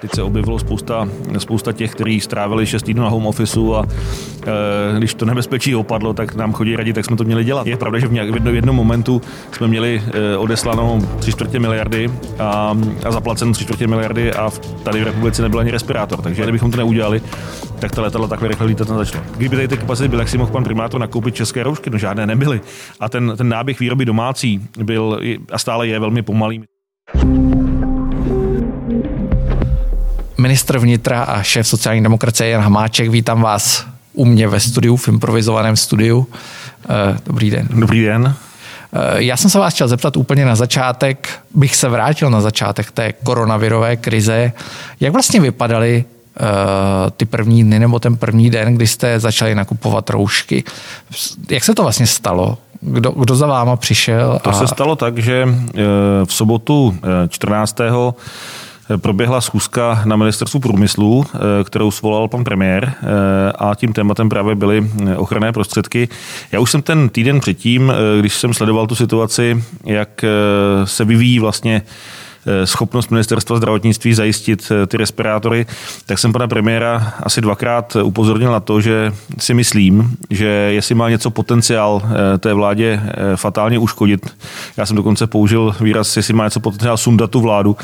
Teď 0.00 0.14
se 0.14 0.22
objevilo 0.22 0.58
spousta, 0.58 1.08
spousta 1.38 1.72
těch, 1.72 1.92
kteří 1.92 2.20
strávili 2.20 2.66
6 2.66 2.82
týdnů 2.82 3.02
na 3.02 3.08
home 3.08 3.26
officeu 3.26 3.74
a 3.74 3.84
e, 4.94 4.98
když 4.98 5.14
to 5.14 5.24
nebezpečí 5.24 5.74
opadlo, 5.74 6.12
tak 6.12 6.34
nám 6.34 6.52
chodí 6.52 6.76
radit, 6.76 6.94
tak 6.94 7.04
jsme 7.04 7.16
to 7.16 7.24
měli 7.24 7.44
dělat. 7.44 7.66
Je 7.66 7.76
pravda, 7.76 7.98
že 7.98 8.06
v, 8.06 8.12
nějak, 8.12 8.30
v 8.30 8.34
jedno, 8.34 8.50
jednom 8.50 8.76
momentu 8.76 9.22
jsme 9.52 9.68
měli 9.68 10.02
e, 10.14 10.36
odeslanou 10.36 11.00
3 11.18 11.32
čtvrtě 11.32 11.58
miliardy 11.58 12.10
a, 12.38 12.76
a 13.04 13.10
zaplacenou 13.10 13.52
3 13.52 13.64
čtvrtě 13.64 13.86
miliardy 13.86 14.32
a 14.32 14.50
v, 14.50 14.58
tady 14.58 15.00
v 15.00 15.04
republice 15.04 15.42
nebyl 15.42 15.60
ani 15.60 15.70
respirátor, 15.70 16.22
takže 16.22 16.42
kdybychom 16.42 16.70
to 16.70 16.76
neudělali, 16.76 17.22
tak 17.78 17.92
ta 17.92 18.02
letadla 18.02 18.28
takhle 18.28 18.48
rychle 18.48 18.66
lítat 18.66 18.88
nezačalo. 18.88 19.24
Kdyby 19.36 19.56
tady 19.56 19.68
ty 19.68 19.76
kapacity 19.76 20.08
byly, 20.08 20.20
jak 20.20 20.28
si 20.28 20.38
mohl 20.38 20.52
pan 20.52 20.64
primátor 20.64 21.00
nakoupit 21.00 21.34
české 21.34 21.62
roušky, 21.62 21.90
no 21.90 21.98
žádné 21.98 22.26
nebyly. 22.26 22.60
A 23.00 23.08
ten, 23.08 23.32
ten 23.36 23.48
náběh 23.48 23.80
výroby 23.80 24.04
domácí 24.04 24.68
byl 24.82 25.20
a 25.52 25.58
stále 25.58 25.88
je 25.88 25.98
velmi 25.98 26.22
pomalý. 26.22 26.64
Ministr 30.38 30.78
vnitra 30.78 31.22
a 31.22 31.42
šéf 31.42 31.68
sociální 31.68 32.02
demokracie 32.02 32.50
Jan 32.50 32.62
Hamáček, 32.62 33.10
vítám 33.10 33.42
vás 33.42 33.86
u 34.12 34.24
mě 34.24 34.48
ve 34.48 34.60
studiu, 34.60 34.96
v 34.96 35.08
improvizovaném 35.08 35.76
studiu. 35.76 36.26
Eh, 36.88 37.18
dobrý 37.26 37.50
den. 37.50 37.68
Dobrý 37.70 38.04
den. 38.04 38.34
Eh, 38.92 39.22
já 39.22 39.36
jsem 39.36 39.50
se 39.50 39.58
vás 39.58 39.74
chtěl 39.74 39.88
zeptat 39.88 40.16
úplně 40.16 40.44
na 40.44 40.56
začátek, 40.56 41.30
bych 41.54 41.76
se 41.76 41.88
vrátil 41.88 42.30
na 42.30 42.40
začátek 42.40 42.90
té 42.90 43.12
koronavirové 43.12 43.96
krize. 43.96 44.52
Jak 45.00 45.12
vlastně 45.12 45.40
vypadaly 45.40 46.04
eh, 46.04 46.42
ty 47.10 47.24
první 47.24 47.64
dny 47.64 47.78
nebo 47.78 47.98
ten 47.98 48.16
první 48.16 48.50
den, 48.50 48.74
kdy 48.74 48.86
jste 48.86 49.20
začali 49.20 49.54
nakupovat 49.54 50.10
roušky? 50.10 50.64
Jak 51.50 51.64
se 51.64 51.74
to 51.74 51.82
vlastně 51.82 52.06
stalo? 52.06 52.58
Kdo, 52.80 53.10
kdo 53.10 53.36
za 53.36 53.46
váma 53.46 53.76
přišel? 53.76 54.40
To 54.42 54.50
a... 54.50 54.52
se 54.52 54.66
stalo 54.66 54.96
tak, 54.96 55.18
že 55.18 55.48
v 56.24 56.32
sobotu 56.32 56.98
14 57.28 57.80
proběhla 58.96 59.40
schůzka 59.40 60.02
na 60.04 60.16
ministerstvu 60.16 60.60
průmyslu, 60.60 61.26
eh, 61.34 61.64
kterou 61.64 61.90
svolal 61.90 62.28
pan 62.28 62.44
premiér 62.44 62.92
eh, 63.02 63.52
a 63.58 63.74
tím 63.74 63.92
tématem 63.92 64.28
právě 64.28 64.54
byly 64.54 64.90
eh, 65.06 65.16
ochranné 65.16 65.52
prostředky. 65.52 66.08
Já 66.52 66.60
už 66.60 66.70
jsem 66.70 66.82
ten 66.82 67.08
týden 67.08 67.40
předtím, 67.40 67.92
když 68.20 68.34
jsem 68.34 68.54
sledoval 68.54 68.86
tu 68.86 68.94
situaci, 68.94 69.64
jak 69.84 70.24
se 70.84 71.04
vyvíjí 71.04 71.38
vlastně 71.38 71.82
schopnost 72.64 73.10
ministerstva 73.10 73.56
zdravotnictví 73.56 74.14
zajistit 74.14 74.70
eh, 74.70 74.86
ty 74.86 74.96
respirátory, 74.96 75.66
tak 76.06 76.18
jsem 76.18 76.32
pana 76.32 76.48
premiéra 76.48 77.14
asi 77.22 77.40
dvakrát 77.40 77.96
upozornil 78.02 78.52
na 78.52 78.60
to, 78.60 78.80
že 78.80 79.12
si 79.38 79.54
myslím, 79.54 80.16
že 80.30 80.46
jestli 80.46 80.94
má 80.94 81.10
něco 81.10 81.30
potenciál 81.30 82.02
eh, 82.04 82.38
té 82.38 82.54
vládě 82.54 83.00
fatálně 83.36 83.78
uškodit, 83.78 84.36
já 84.76 84.86
jsem 84.86 84.96
dokonce 84.96 85.26
použil 85.26 85.74
výraz, 85.80 86.16
jestli 86.16 86.34
má 86.34 86.44
něco 86.44 86.60
potenciál 86.60 86.96
sundat 86.96 87.30
tu 87.30 87.40
vládu, 87.40 87.76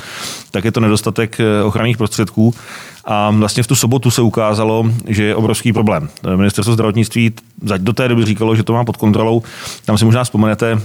tak 0.51 0.65
je 0.65 0.73
to 0.73 0.81
nedostatek 0.81 1.39
ochranných 1.65 1.97
prostředků. 1.97 2.55
A 3.05 3.31
vlastně 3.31 3.63
v 3.63 3.67
tu 3.67 3.75
sobotu 3.75 4.11
se 4.11 4.23
ukázalo, 4.23 4.87
že 5.07 5.25
je 5.25 5.37
obrovský 5.37 5.73
problém. 5.73 6.09
Ministerstvo 6.37 6.75
zdravotnictví 6.75 7.33
do 7.79 7.93
té 7.93 8.09
doby 8.09 8.25
říkalo, 8.25 8.57
že 8.57 8.63
to 8.63 8.73
má 8.73 8.85
pod 8.85 8.97
kontrolou. 8.97 9.43
Tam 9.85 9.99
si 9.99 10.05
možná 10.05 10.25
vzpomenete, 10.25 10.79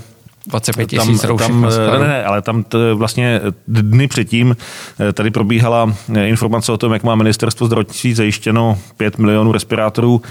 25 0.48 0.88
tisíc. 0.88 1.22
Tam, 1.22 1.62
ne, 1.62 2.00
ne, 2.00 2.08
ne, 2.08 2.26
ale 2.26 2.42
tam 2.42 2.64
t, 2.64 2.94
vlastně 2.94 3.42
dny 3.68 4.08
předtím 4.08 4.58
eh, 5.00 5.14
tady 5.14 5.32
probíhala 5.32 5.94
eh, 6.16 6.28
informace 6.28 6.72
o 6.72 6.78
tom, 6.78 6.94
jak 6.94 7.04
má 7.04 7.16
ministerstvo 7.16 7.68
zdravotnictví 7.68 8.14
zajištěno 8.14 8.78
5 8.98 9.18
milionů 9.18 9.52
respirátorů 9.52 10.22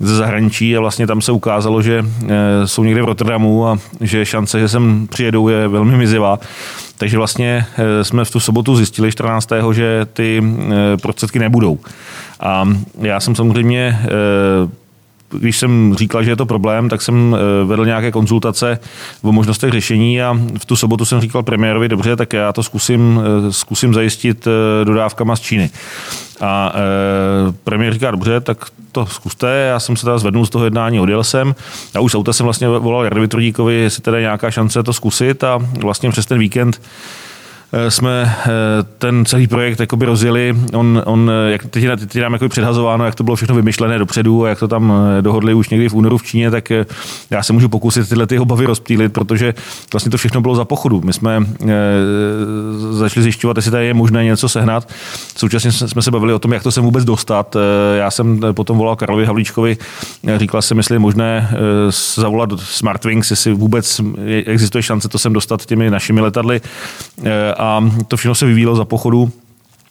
ze 0.00 0.16
zahraničí 0.16 0.76
a 0.76 0.80
vlastně 0.80 1.06
tam 1.06 1.20
se 1.20 1.32
ukázalo, 1.32 1.82
že 1.82 2.04
eh, 2.04 2.28
jsou 2.66 2.84
někde 2.84 3.02
v 3.02 3.04
Rotterdamu 3.04 3.66
a 3.68 3.78
že 4.00 4.26
šance, 4.26 4.60
že 4.60 4.68
sem 4.68 5.06
přijedou, 5.10 5.48
je 5.48 5.68
velmi 5.68 5.96
mizivá. 5.96 6.38
Takže 6.98 7.16
vlastně 7.16 7.66
jsme 8.02 8.24
v 8.24 8.30
tu 8.30 8.40
sobotu 8.40 8.76
zjistili 8.76 9.12
14. 9.12 9.48
že 9.72 10.06
ty 10.12 10.42
prostředky 11.02 11.38
nebudou. 11.38 11.78
A 12.40 12.68
já 12.98 13.20
jsem 13.20 13.34
samozřejmě 13.34 13.98
když 15.38 15.58
jsem 15.58 15.94
říkal, 15.98 16.24
že 16.24 16.30
je 16.30 16.36
to 16.36 16.46
problém, 16.46 16.88
tak 16.88 17.02
jsem 17.02 17.36
eh, 17.36 17.64
vedl 17.64 17.86
nějaké 17.86 18.10
konzultace 18.10 18.78
o 19.22 19.32
možnostech 19.32 19.72
řešení 19.72 20.22
a 20.22 20.38
v 20.58 20.64
tu 20.64 20.76
sobotu 20.76 21.04
jsem 21.04 21.20
říkal 21.20 21.42
premiérovi, 21.42 21.88
dobře, 21.88 22.16
tak 22.16 22.32
já 22.32 22.52
to 22.52 22.62
zkusím, 22.62 23.20
eh, 23.48 23.52
zkusím 23.52 23.94
zajistit 23.94 24.46
eh, 24.46 24.84
dodávkama 24.84 25.36
z 25.36 25.40
Číny. 25.40 25.70
A 26.40 26.74
premiér 27.64 27.92
říká, 27.92 28.10
dobře, 28.10 28.40
tak 28.40 28.64
to 28.92 29.06
zkuste. 29.06 29.66
Já 29.70 29.80
jsem 29.80 29.96
se 29.96 30.04
teda 30.04 30.18
zvednul 30.18 30.46
z 30.46 30.50
toho 30.50 30.64
jednání, 30.64 31.00
odjel 31.00 31.24
jsem. 31.24 31.54
A 31.94 32.00
už 32.00 32.14
auta 32.14 32.32
jsem 32.32 32.44
vlastně 32.44 32.68
volal 32.68 33.04
Jardovi 33.04 33.28
Tvrdíkovi, 33.28 33.74
jestli 33.74 34.02
teda 34.02 34.16
je 34.16 34.22
nějaká 34.22 34.50
šance 34.50 34.82
to 34.82 34.92
zkusit 34.92 35.44
a 35.44 35.58
vlastně 35.58 36.10
přes 36.10 36.26
ten 36.26 36.38
víkend 36.38 36.80
jsme 37.88 38.36
eh, 38.38 38.48
ten 38.98 39.24
celý 39.24 39.46
projekt 39.46 39.80
jakoby 39.80 40.06
rozjeli. 40.06 40.56
On, 40.74 41.02
on 41.06 41.30
eh, 41.30 41.52
jak 41.52 41.66
teď, 41.66 41.84
teď 41.98 42.22
nám 42.22 42.32
jako 42.32 42.48
předhazováno, 42.48 43.04
jak 43.04 43.14
to 43.14 43.24
bylo 43.24 43.36
všechno 43.36 43.54
vymyšlené 43.54 43.98
dopředu 43.98 44.44
a 44.44 44.48
jak 44.48 44.58
to 44.58 44.68
tam 44.68 44.92
dohodli 45.20 45.54
už 45.54 45.68
někdy 45.68 45.88
v 45.88 45.94
únoru 45.94 46.18
v 46.18 46.22
Číně, 46.22 46.50
tak 46.50 46.72
já 47.30 47.42
se 47.42 47.52
můžu 47.52 47.68
pokusit 47.68 48.08
tyhle 48.08 48.26
ty 48.26 48.38
obavy 48.38 48.66
rozptýlit, 48.66 49.12
protože 49.12 49.54
vlastně 49.92 50.10
to 50.10 50.16
všechno 50.16 50.40
bylo 50.40 50.54
za 50.54 50.64
pochodu. 50.64 51.00
My 51.04 51.12
jsme 51.12 51.46
začali 52.90 53.22
zjišťovat, 53.22 53.56
jestli 53.56 53.70
tady 53.70 53.86
je 53.86 53.94
možné 53.94 54.24
něco 54.24 54.48
sehnat. 54.48 54.88
Současně 55.36 55.72
jsme 55.72 56.02
se 56.02 56.10
bavili 56.10 56.32
o 56.32 56.38
tom, 56.38 56.52
jak 56.52 56.62
to 56.62 56.72
sem 56.72 56.84
vůbec 56.84 57.04
dostat. 57.04 57.56
Já 57.98 58.10
jsem 58.10 58.40
potom 58.52 58.78
volal 58.78 58.96
Karlovi 58.96 59.26
Havlíčkovi, 59.26 59.76
říkal 60.36 60.62
jsem, 60.62 60.78
jestli 60.78 60.94
je 60.94 60.98
možné 60.98 61.50
zavolat 62.16 62.50
Smartwings, 62.60 63.30
jestli 63.30 63.52
vůbec 63.52 64.00
existuje 64.46 64.82
šance 64.82 65.08
to 65.08 65.18
sem 65.18 65.32
dostat 65.32 65.66
těmi 65.66 65.90
našimi 65.90 66.20
letadly 66.20 66.60
a 67.62 67.84
to 68.08 68.16
všechno 68.16 68.34
se 68.34 68.46
vyvíjelo 68.46 68.76
za 68.76 68.84
pochodu 68.84 69.32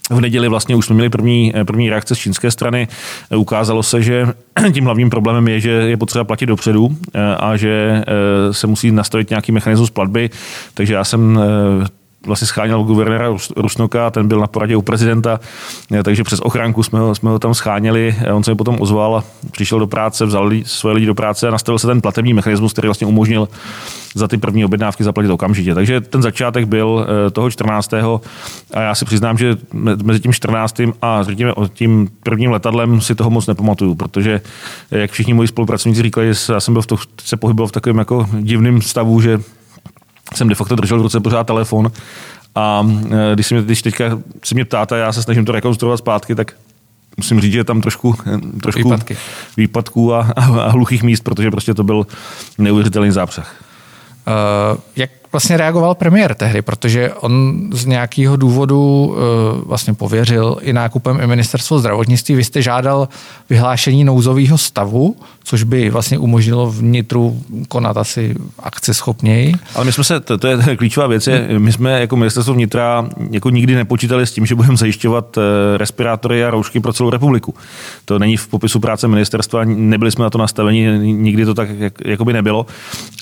v 0.10 0.22
neděli 0.22 0.48
vlastně 0.48 0.76
už 0.76 0.86
jsme 0.86 0.94
měli 0.94 1.10
první, 1.10 1.54
první 1.64 1.90
reakce 1.90 2.16
z 2.16 2.18
čínské 2.18 2.52
strany. 2.52 2.88
Ukázalo 3.36 3.84
se, 3.84 4.02
že 4.02 4.28
tím 4.74 4.86
hlavním 4.86 5.10
problémem 5.10 5.48
je, 5.48 5.60
že 5.60 5.70
je 5.70 5.98
potřeba 5.98 6.24
platit 6.24 6.46
dopředu 6.46 6.98
eh, 7.14 7.36
a 7.36 7.58
že 7.58 8.04
eh, 8.08 8.54
se 8.54 8.68
musí 8.68 8.92
nastavit 8.92 9.30
nějaký 9.30 9.52
mechanismus 9.52 9.90
platby. 9.90 10.30
Takže 10.74 10.94
já 10.94 11.04
jsem 11.04 11.40
eh, 11.40 11.88
vlastně 12.26 12.48
scháněl 12.48 12.84
guvernéra 12.84 13.28
Rusnoka, 13.56 14.10
ten 14.10 14.28
byl 14.28 14.40
na 14.40 14.48
poradě 14.48 14.76
u 14.76 14.82
prezidenta, 14.82 15.40
takže 16.04 16.24
přes 16.24 16.40
ochránku 16.40 16.84
jsme 16.84 17.00
ho, 17.00 17.16
jsme 17.16 17.30
ho 17.30 17.40
tam 17.40 17.54
scháněli, 17.54 18.16
on 18.34 18.44
se 18.44 18.52
mi 18.52 18.56
potom 18.58 18.78
ozval, 18.80 19.24
přišel 19.52 19.80
do 19.80 19.88
práce, 19.88 20.26
vzal 20.26 20.52
svoje 20.66 20.96
lidi 20.96 21.08
do 21.08 21.16
práce 21.16 21.48
a 21.48 21.52
nastavil 21.52 21.80
se 21.80 21.88
ten 21.88 22.02
platební 22.02 22.34
mechanismus, 22.34 22.74
který 22.74 22.88
vlastně 22.88 23.08
umožnil 23.08 23.48
za 24.16 24.28
ty 24.28 24.38
první 24.38 24.66
objednávky 24.66 25.04
zaplatit 25.04 25.30
okamžitě. 25.30 25.76
Takže 25.76 26.02
ten 26.02 26.22
začátek 26.22 26.66
byl 26.66 27.08
eh, 27.28 27.32
toho 27.32 27.52
14. 27.52 27.94
a 28.74 28.82
já 28.82 28.96
si 28.96 29.06
přiznám, 29.06 29.38
že 29.38 29.58
mezi 30.04 30.20
tím 30.20 30.34
14. 30.34 30.82
a 31.02 31.24
řekněme 31.24 31.54
tím 31.74 32.10
prvním 32.24 32.52
letadlem 32.52 33.02
si 33.02 33.16
toho 33.16 33.30
moc 33.30 33.48
nepamatuju, 33.48 33.96
protože 33.96 34.42
eh, 34.92 35.00
jak 35.00 35.12
všichni 35.12 35.34
moji 35.34 35.48
spolupracovníci 35.48 36.04
říkali, 36.04 36.34
já 36.54 36.60
jsem 36.60 36.74
byl 36.74 36.82
v 36.82 36.88
to, 36.88 36.98
se 37.24 37.38
pohyboval 37.38 37.68
v 37.68 37.72
takovém 37.72 37.98
jako 37.98 38.30
divném 38.40 38.82
stavu, 38.82 39.22
že 39.22 39.40
jsem 40.36 40.50
de 40.50 40.56
facto 40.56 40.76
držel 40.76 41.00
v 41.00 41.02
ruce 41.02 41.20
pořád 41.20 41.48
telefon 41.48 41.92
a 42.56 42.88
e, 43.12 43.34
když, 43.34 43.48
si 43.48 43.54
mě, 43.54 43.64
když 43.64 43.82
teďka 43.82 44.20
si 44.44 44.56
mě 44.56 44.66
ptáte, 44.66 44.98
já 44.98 45.14
se 45.14 45.24
snažím 45.24 45.46
to 45.46 45.52
rekonstruovat 45.52 46.00
zpátky, 46.00 46.36
tak 46.36 46.54
musím 47.18 47.42
říct, 47.42 47.54
že 47.54 47.60
je 47.60 47.64
tam 47.64 47.82
trošku, 47.82 48.16
trošku 48.62 48.84
Výpadky. 48.84 49.18
výpadků 49.58 50.14
a, 50.14 50.22
a, 50.36 50.46
a 50.62 50.70
hluchých 50.70 51.04
míst, 51.04 51.22
protože 51.22 51.52
prostě 51.52 51.74
to 51.74 51.84
byl 51.84 52.08
neuvěřitelný 52.58 53.12
zápřeh. 53.12 53.64
Uh, 54.28 54.80
jak 54.96 55.21
vlastně 55.32 55.58
reagoval 55.58 55.96
premiér 55.96 56.36
tehdy, 56.36 56.62
protože 56.62 57.14
on 57.14 57.62
z 57.74 57.86
nějakého 57.86 58.36
důvodu 58.36 59.06
uh, 59.06 59.16
vlastně 59.68 59.94
pověřil 59.94 60.58
i 60.62 60.74
nákupem 60.74 61.20
i 61.22 61.28
ministerstvo 61.28 61.80
zdravotnictví. 61.80 62.36
Vy 62.36 62.44
jste 62.44 62.62
žádal 62.62 63.08
vyhlášení 63.50 64.04
nouzového 64.04 64.58
stavu, 64.58 65.16
což 65.44 65.64
by 65.64 65.90
vlastně 65.90 66.18
umožnilo 66.18 66.72
vnitru 66.72 67.42
konat 67.68 67.98
asi 67.98 68.36
akce 68.60 68.94
schopněji. 68.94 69.54
Ale 69.76 69.86
my 69.86 69.92
jsme 69.92 70.04
se, 70.04 70.20
to, 70.20 70.38
to 70.38 70.48
je 70.48 70.58
klíčová 70.78 71.08
věc, 71.08 71.28
je, 71.28 71.48
my 71.58 71.72
jsme 71.72 72.02
jako 72.02 72.16
ministerstvo 72.16 72.54
vnitra 72.54 73.10
jako 73.32 73.50
nikdy 73.50 73.76
nepočítali 73.76 74.28
s 74.28 74.32
tím, 74.32 74.46
že 74.46 74.56
budeme 74.56 74.78
zajišťovat 74.78 75.38
eh, 75.38 75.42
respirátory 75.78 76.46
a 76.46 76.50
roušky 76.50 76.80
pro 76.80 76.94
celou 76.94 77.10
republiku. 77.10 77.56
To 78.06 78.20
není 78.20 78.38
v 78.38 78.48
popisu 78.48 78.80
práce 78.80 79.08
ministerstva, 79.08 79.64
nebyli 79.66 80.12
jsme 80.12 80.24
na 80.24 80.30
to 80.30 80.38
nastaveni, 80.38 81.00
nikdy 81.00 81.46
to 81.46 81.54
tak 81.54 81.70
jak, 81.70 81.94
jako 82.06 82.26
by 82.26 82.34
nebylo. 82.34 82.66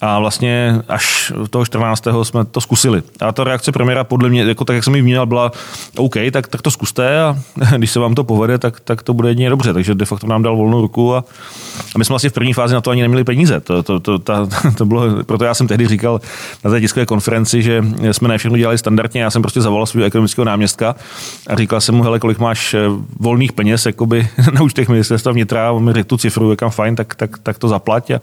A 0.01 0.19
vlastně 0.19 0.81
až 0.87 1.33
toho 1.49 1.65
14. 1.65 1.98
jsme 2.23 2.45
to 2.45 2.61
zkusili. 2.61 3.03
A 3.21 3.31
ta 3.31 3.43
reakce 3.43 3.71
premiéra 3.71 4.03
podle 4.03 4.29
mě, 4.29 4.43
jako 4.43 4.65
tak, 4.65 4.75
jak 4.75 4.83
jsem 4.83 4.95
ji 4.95 5.01
vnímal, 5.01 5.25
byla 5.25 5.51
OK, 5.97 6.15
tak, 6.31 6.47
tak 6.47 6.61
to 6.61 6.71
zkuste 6.71 7.21
a 7.21 7.37
když 7.77 7.91
se 7.91 7.99
vám 7.99 8.15
to 8.15 8.23
povede, 8.23 8.57
tak, 8.57 8.79
tak 8.79 9.03
to 9.03 9.13
bude 9.13 9.29
jedině 9.29 9.49
dobře. 9.49 9.73
Takže 9.73 9.95
de 9.95 10.05
facto 10.05 10.27
nám 10.27 10.43
dal 10.43 10.55
volnou 10.55 10.81
ruku 10.81 11.15
a, 11.15 11.23
a 11.95 11.97
my 11.97 12.05
jsme 12.05 12.13
vlastně 12.13 12.29
v 12.29 12.33
první 12.33 12.53
fázi 12.53 12.73
na 12.73 12.81
to 12.81 12.91
ani 12.91 13.01
neměli 13.01 13.23
peníze. 13.23 13.59
To, 13.59 13.83
to, 13.83 13.99
to, 13.99 14.19
ta, 14.19 14.47
to 14.77 14.85
bylo, 14.85 15.23
proto 15.23 15.45
já 15.45 15.53
jsem 15.53 15.67
tehdy 15.67 15.87
říkal 15.87 16.21
na 16.63 16.71
té 16.71 16.81
tiskové 16.81 17.05
konferenci, 17.05 17.61
že 17.61 17.83
jsme 18.11 18.27
ne 18.27 18.37
všechno 18.37 18.57
dělali 18.57 18.77
standardně. 18.77 19.21
Já 19.21 19.29
jsem 19.29 19.41
prostě 19.41 19.61
zavolal 19.61 19.85
svého 19.85 20.07
ekonomického 20.07 20.45
náměstka 20.45 20.95
a 21.47 21.55
říkal 21.55 21.81
jsem 21.81 21.95
mu, 21.95 22.03
hele, 22.03 22.19
kolik 22.19 22.39
máš 22.39 22.73
eh, 22.73 22.79
volných 23.19 23.53
peněz 23.53 23.85
jakoby, 23.85 24.27
na 24.53 24.61
účtech 24.61 24.89
ministerstva 24.89 25.31
vnitra, 25.31 25.67
a 25.67 25.71
on 25.71 25.83
mi 25.83 25.93
řekl 25.93 26.07
tu 26.07 26.17
cifru, 26.17 26.51
jakam 26.51 26.69
fajn, 26.69 26.95
tak, 26.95 27.15
tak, 27.15 27.37
tak 27.37 27.57
to 27.57 27.67
zaplať. 27.67 28.11
A 28.11 28.19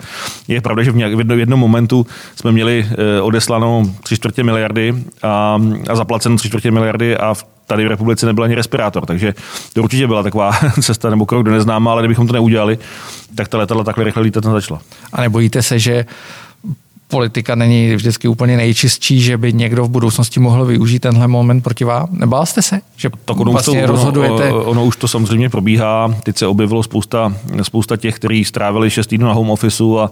je 0.49 0.61
pravda, 0.61 0.83
že 0.83 0.91
v, 0.91 0.97
nějak, 0.97 1.15
v 1.15 1.39
jednom 1.39 1.61
momentu 1.61 2.07
jsme 2.37 2.53
měli 2.53 2.87
eh, 2.91 3.21
odeslanou 3.67 3.95
tři 4.03 4.17
čtvrtě 4.17 4.43
miliardy 4.43 4.95
a, 5.23 5.59
a 5.89 5.97
zaplacenou 5.97 6.37
tři 6.37 6.49
čtvrtě 6.49 6.71
miliardy 6.71 7.17
a 7.17 7.35
v 7.35 7.45
tady 7.69 7.85
v 7.85 7.89
republice 7.89 8.27
nebyl 8.27 8.45
ani 8.45 8.55
respirátor, 8.55 9.07
takže 9.07 9.35
to 9.73 9.83
určitě 9.83 10.07
byla 10.07 10.23
taková 10.23 10.53
cesta 10.83 11.11
nebo 11.11 11.27
krok 11.27 11.43
do 11.43 11.51
neznáma, 11.51 11.93
ale 11.93 12.03
kdybychom 12.03 12.27
to 12.27 12.33
neudělali, 12.33 12.79
tak 13.35 13.49
ta 13.49 13.59
letadla 13.59 13.85
takhle 13.85 14.05
rychle 14.05 14.23
lítat 14.23 14.45
nezačala. 14.45 14.81
A 15.13 15.21
nebojíte 15.21 15.63
se, 15.63 15.79
že 15.79 16.07
politika 17.09 17.55
není 17.55 17.95
vždycky 17.95 18.29
úplně 18.29 18.57
nejčistší, 18.57 19.21
že 19.21 19.39
by 19.39 19.53
někdo 19.53 19.85
v 19.85 19.91
budoucnosti 19.91 20.41
mohl 20.41 20.65
využít 20.65 20.99
tenhle 20.99 21.29
moment 21.29 21.61
proti 21.61 21.85
vám? 21.85 22.09
Nebál 22.11 22.47
jste 22.47 22.63
se, 22.63 22.81
že 22.97 23.11
tak 23.25 23.41
ono 23.41 23.53
vlastně 23.53 23.81
to, 23.81 23.87
rozhodujete? 23.87 24.53
Ono, 24.53 24.65
ono 24.65 24.85
už 24.85 24.97
to 24.97 25.09
samozřejmě 25.09 25.51
probíhá. 25.51 26.15
Teď 26.23 26.39
se 26.39 26.47
objevilo 26.47 26.83
spousta, 26.83 27.35
spousta 27.63 27.97
těch, 27.97 28.15
kteří 28.15 28.45
strávili 28.45 28.91
6 28.91 29.07
týdnů 29.07 29.27
na 29.27 29.33
home 29.33 29.51
officeu 29.51 29.99
a 29.99 30.11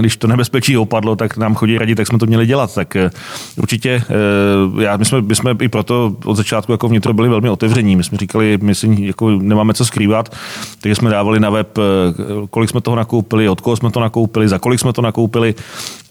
když 0.00 0.16
to 0.16 0.26
nebezpečí 0.26 0.76
opadlo, 0.76 1.16
tak 1.16 1.36
nám 1.36 1.54
chodí 1.54 1.78
radit, 1.78 1.96
tak 1.96 2.06
jsme 2.06 2.18
to 2.18 2.26
měli 2.26 2.46
dělat. 2.46 2.74
Tak 2.74 2.96
e, 2.96 3.10
určitě, 3.56 3.90
e, 3.90 4.82
já, 4.82 4.96
my, 4.96 5.04
jsme, 5.04 5.22
my 5.22 5.34
jsme 5.34 5.54
i 5.62 5.68
proto 5.68 6.16
od 6.24 6.34
začátku 6.34 6.72
jako 6.72 6.88
vnitro 6.88 7.12
byli 7.12 7.28
velmi 7.28 7.50
otevření. 7.50 7.96
My 7.96 8.04
jsme 8.04 8.18
říkali, 8.18 8.58
my 8.62 8.74
si 8.74 8.96
jako 8.98 9.30
nemáme 9.30 9.74
co 9.74 9.84
skrývat, 9.84 10.36
takže 10.80 10.94
jsme 10.94 11.10
dávali 11.10 11.40
na 11.40 11.50
web, 11.50 11.78
kolik 12.50 12.70
jsme 12.70 12.80
toho 12.80 12.96
nakoupili, 12.96 13.48
od 13.48 13.60
koho 13.60 13.76
jsme 13.76 13.90
to 13.90 14.00
nakoupili, 14.00 14.48
za 14.48 14.58
kolik 14.58 14.80
jsme 14.80 14.92
to 14.92 15.02
nakoupili 15.02 15.54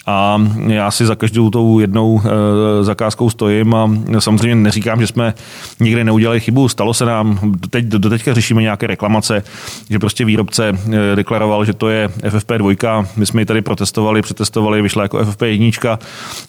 a 0.06 0.42
já 0.68 0.92
si 0.92 1.06
za 1.06 1.16
každou 1.16 1.50
tou 1.50 1.80
jednou 1.80 2.22
e, 2.22 2.84
zakázkou 2.84 3.30
stojím 3.30 3.76
a 3.76 3.90
samozřejmě 4.20 4.56
neříkám, 4.56 5.02
že 5.02 5.08
jsme 5.08 5.34
nikdy 5.80 6.04
neudělali 6.04 6.40
chybu. 6.40 6.70
Stalo 6.70 6.94
se 6.94 7.06
nám, 7.06 7.54
teď, 7.70 7.86
do 7.86 8.10
teďka 8.10 8.34
řešíme 8.34 8.62
nějaké 8.62 8.88
reklamace, 8.88 9.44
že 9.90 10.00
prostě 10.00 10.26
výrobce 10.26 10.70
e, 10.70 11.16
deklaroval, 11.16 11.66
že 11.66 11.74
to 11.74 11.90
je 11.90 12.08
FFP2, 12.08 13.08
my 13.16 13.26
jsme 13.26 13.42
ji 13.42 13.46
tady 13.46 13.62
protestovali, 13.62 14.22
přetestovali, 14.22 14.82
vyšla 14.82 15.04
jako 15.04 15.18
FFP1, 15.18 15.98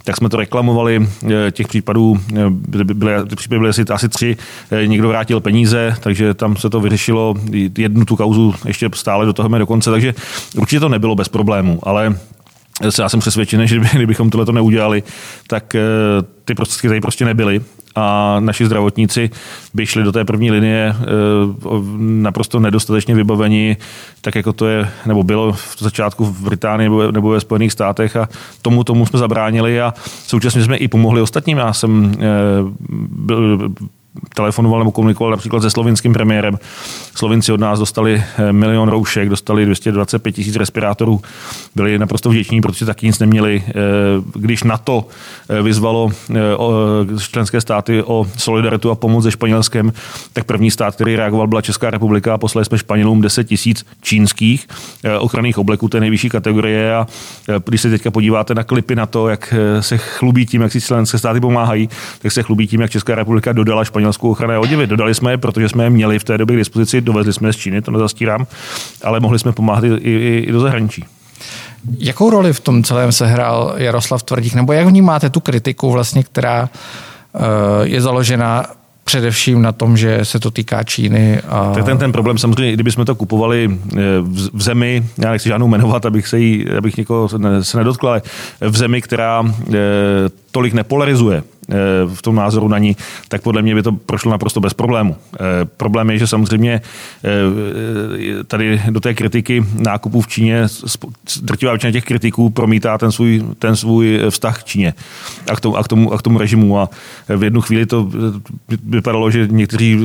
tak 0.04 0.16
jsme 0.16 0.28
to 0.28 0.36
reklamovali, 0.36 1.08
e, 1.46 1.50
těch 1.50 1.68
případů 1.68 2.18
byly, 2.94 3.12
ty 3.28 3.36
případy 3.36 3.58
byly 3.58 3.70
asi, 3.70 3.84
asi 3.90 4.08
tři, 4.08 4.36
někdo 4.86 5.08
vrátil 5.08 5.40
peníze, 5.40 5.96
takže 6.00 6.34
tam 6.34 6.56
se 6.56 6.70
to 6.70 6.80
vyřešilo, 6.80 7.34
jednu 7.78 8.04
tu 8.04 8.16
kauzu 8.16 8.54
ještě 8.66 8.90
stále 8.94 9.26
do 9.26 9.32
toho 9.32 9.58
dokonce, 9.58 9.90
takže 9.90 10.14
určitě 10.56 10.80
to 10.80 10.88
nebylo 10.88 11.14
bez 11.14 11.28
problému, 11.28 11.78
ale 11.82 12.14
já 12.98 13.08
jsem 13.08 13.20
přesvědčený, 13.20 13.68
že 13.68 13.80
kdybychom 13.94 14.30
tohle 14.30 14.52
neudělali, 14.52 15.02
tak 15.46 15.74
eh, 15.74 15.80
ty 16.44 16.54
prostředky 16.54 16.88
tady 16.88 17.00
prostě 17.00 17.24
nebyly 17.24 17.60
a 17.94 18.36
naši 18.40 18.66
zdravotníci 18.66 19.30
by 19.74 19.86
šli 19.86 20.02
do 20.02 20.12
té 20.12 20.24
první 20.24 20.50
linie 20.50 20.94
eh, 21.00 21.04
naprosto 21.98 22.60
nedostatečně 22.60 23.14
vybaveni, 23.14 23.76
tak 24.20 24.34
jako 24.34 24.52
to 24.52 24.66
je, 24.66 24.88
nebo 25.06 25.22
bylo 25.22 25.52
v 25.52 25.76
začátku 25.78 26.24
v 26.24 26.40
Británii 26.40 26.90
nebo 27.10 27.28
ve 27.28 27.40
Spojených 27.40 27.72
státech 27.72 28.16
a 28.16 28.28
tomu 28.62 28.84
tomu 28.84 29.06
jsme 29.06 29.18
zabránili 29.18 29.80
a 29.80 29.94
současně 30.26 30.62
jsme 30.62 30.76
i 30.76 30.88
pomohli 30.88 31.20
ostatním. 31.20 31.58
Já 31.58 31.72
jsem 31.72 32.14
eh, 32.18 32.20
byl, 33.08 33.70
telefonoval 34.34 34.78
nebo 34.78 34.93
komunikoval 34.93 35.31
například 35.31 35.61
se 35.61 35.70
slovinským 35.70 36.12
premiérem. 36.12 36.58
Slovinci 37.14 37.52
od 37.52 37.61
nás 37.61 37.78
dostali 37.78 38.22
eh, 38.38 38.52
milion 38.52 38.88
roušek, 38.88 39.28
dostali 39.28 39.64
225 39.64 40.32
tisíc 40.32 40.56
respirátorů, 40.56 41.20
byli 41.75 41.99
naprosto 41.99 42.31
vděční, 42.31 42.61
protože 42.61 42.87
taky 42.87 43.06
nic 43.06 43.19
neměli. 43.19 43.62
Eh, 43.69 43.72
když 44.34 44.62
na 44.62 44.78
to 44.78 45.06
eh, 45.49 45.62
vyzvalo 45.62 46.11
členské 47.31 47.61
státy 47.61 48.02
o 48.02 48.26
solidaritu 48.37 48.90
a 48.90 48.94
pomoc 48.94 49.25
se 49.25 49.31
Španělskem, 49.31 49.93
tak 50.32 50.44
první 50.44 50.70
stát, 50.70 50.94
který 50.94 51.17
reagoval, 51.17 51.46
byla 51.46 51.62
Česká 51.62 51.90
republika 51.90 52.34
a 52.34 52.38
poslali 52.38 52.64
jsme 52.64 52.78
Španělům 52.78 53.20
10 53.20 53.44
tisíc 53.44 53.87
čínských 54.02 54.69
ochranných 55.19 55.58
obleků 55.58 55.88
té 55.88 56.00
nejvyšší 56.00 56.28
kategorie 56.28 56.94
a 56.94 57.06
když 57.64 57.81
se 57.81 57.90
teďka 57.90 58.10
podíváte 58.10 58.55
na 58.55 58.64
klipy 58.64 58.94
na 58.96 59.06
to, 59.06 59.28
jak 59.28 59.55
se 59.81 59.99
chlubí 59.99 60.46
tím, 60.46 60.62
jak 60.62 60.72
si 60.72 60.81
členské 60.81 61.19
státy 61.19 61.40
pomáhají, 61.40 61.88
tak 62.22 62.32
se 62.32 62.43
chlubí 62.43 62.67
tím, 62.67 62.81
jak 62.81 62.90
Česká 62.90 63.14
republika 63.14 63.52
dodala 63.52 63.84
Španělsku 63.84 64.03
Španělsku 64.04 64.30
ochranné 64.30 64.58
oděvy. 64.58 64.86
Dodali 64.86 65.14
jsme 65.14 65.32
je, 65.32 65.38
protože 65.38 65.68
jsme 65.68 65.84
je 65.84 65.90
měli 65.90 66.18
v 66.18 66.24
té 66.24 66.38
době 66.38 66.56
k 66.56 66.58
dispozici, 66.58 67.00
dovezli 67.00 67.32
jsme 67.32 67.48
je 67.48 67.52
z 67.52 67.56
Číny, 67.56 67.82
to 67.82 67.90
nezastírám, 67.90 68.46
ale 69.04 69.20
mohli 69.20 69.38
jsme 69.38 69.52
pomáhat 69.52 69.84
i, 69.84 69.88
i, 69.88 70.44
i 70.48 70.52
do 70.52 70.60
zahraničí. 70.60 71.04
Jakou 71.98 72.30
roli 72.30 72.52
v 72.52 72.60
tom 72.60 72.82
celém 72.82 73.12
sehrál 73.12 73.74
Jaroslav 73.76 74.22
Tvrdík, 74.22 74.54
nebo 74.54 74.72
jak 74.72 74.86
vnímáte 74.86 75.30
tu 75.30 75.40
kritiku 75.40 75.90
vlastně, 75.90 76.22
která 76.22 76.62
uh, 76.62 77.40
je 77.82 78.00
založena 78.00 78.64
především 79.04 79.62
na 79.62 79.72
tom, 79.72 79.96
že 79.96 80.24
se 80.24 80.40
to 80.40 80.50
týká 80.50 80.82
Číny. 80.82 81.40
A... 81.48 81.72
Tak 81.74 81.84
ten, 81.84 81.98
ten 81.98 82.12
problém 82.12 82.38
samozřejmě, 82.38 82.72
kdybychom 82.72 83.04
to 83.04 83.14
kupovali 83.14 83.70
eh, 83.72 83.96
v, 84.20 84.50
v 84.52 84.62
zemi, 84.62 85.04
já 85.18 85.30
nechci 85.30 85.48
žádnou 85.48 85.68
jmenovat, 85.68 86.06
abych 86.06 86.28
se, 86.28 86.38
jí, 86.38 86.70
abych 86.78 86.96
někoho 86.96 87.28
se, 87.28 87.38
ne, 87.38 87.64
se 87.64 87.78
nedotkl, 87.78 88.08
ale 88.08 88.22
v 88.60 88.76
zemi, 88.76 89.02
která 89.02 89.42
e, 89.74 90.44
tolik 90.54 90.72
nepolarizuje, 90.72 91.42
Eh, 91.68 91.74
v 92.14 92.22
tom 92.22 92.36
názoru 92.36 92.68
na 92.68 92.78
ní, 92.78 92.96
tak 93.28 93.42
podle 93.42 93.62
mě 93.62 93.74
by 93.74 93.82
to 93.82 93.92
prošlo 93.92 94.30
naprosto 94.30 94.60
bez 94.60 94.74
problému. 94.74 95.16
Eh, 95.16 95.64
problém 95.64 96.10
je, 96.10 96.18
že 96.18 96.26
samozřejmě 96.26 96.80
eh, 97.24 98.44
tady 98.44 98.82
do 98.90 99.00
té 99.00 99.14
kritiky 99.14 99.64
nákupů 99.78 100.20
v 100.20 100.28
Číně 100.28 100.66
drtivá 101.42 101.72
většina 101.72 101.92
těch 101.92 102.04
kritiků 102.04 102.50
promítá 102.50 102.98
ten 102.98 103.12
svůj, 103.12 103.44
ten 103.58 103.76
svůj 103.76 104.20
vztah 104.30 104.62
k 104.62 104.64
Číně 104.64 104.94
a 105.50 105.56
k, 105.56 105.60
tomu, 105.60 105.76
a, 105.76 105.82
k 105.82 105.88
tomu, 105.88 106.12
a 106.12 106.18
k 106.18 106.22
tomu 106.22 106.38
režimu. 106.38 106.78
A 106.78 106.88
v 107.28 107.44
jednu 107.44 107.60
chvíli 107.60 107.86
to 107.86 108.10
vypadalo, 108.84 109.30
že 109.30 109.48
někteří 109.50 109.98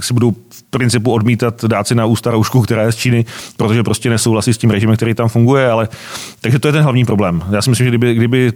si 0.00 0.14
budou 0.14 0.30
v 0.30 0.62
principu 0.70 1.12
odmítat 1.12 1.64
dát 1.64 1.88
si 1.88 1.94
na 1.94 2.04
ústa 2.04 2.30
roušku, 2.30 2.62
která 2.62 2.82
je 2.82 2.92
z 2.92 2.96
Číny, 2.96 3.24
protože 3.56 3.82
prostě 3.82 4.10
nesouhlasí 4.10 4.54
s 4.54 4.58
tím 4.58 4.70
režimem, 4.70 4.96
který 4.96 5.14
tam 5.14 5.28
funguje. 5.28 5.70
Ale, 5.70 5.88
takže 6.40 6.58
to 6.58 6.68
je 6.68 6.72
ten 6.72 6.82
hlavní 6.82 7.04
problém. 7.04 7.42
Já 7.50 7.62
si 7.62 7.70
myslím, 7.70 7.84
že 7.84 7.90
kdyby, 7.90 8.14
kdyby 8.14 8.52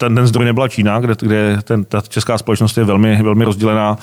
ten, 0.00 0.14
ten 0.14 0.26
zdroj 0.26 0.44
nebyla 0.44 0.68
Čína, 0.68 1.00
kde, 1.00 1.14
kde 1.20 1.58
ten, 1.64 1.84
ta 1.84 2.00
česká 2.08 2.38
společnost 2.38 2.76
je 2.76 2.84
velmi, 2.84 3.22
velmi 3.22 3.44
rozdělená 3.44 3.98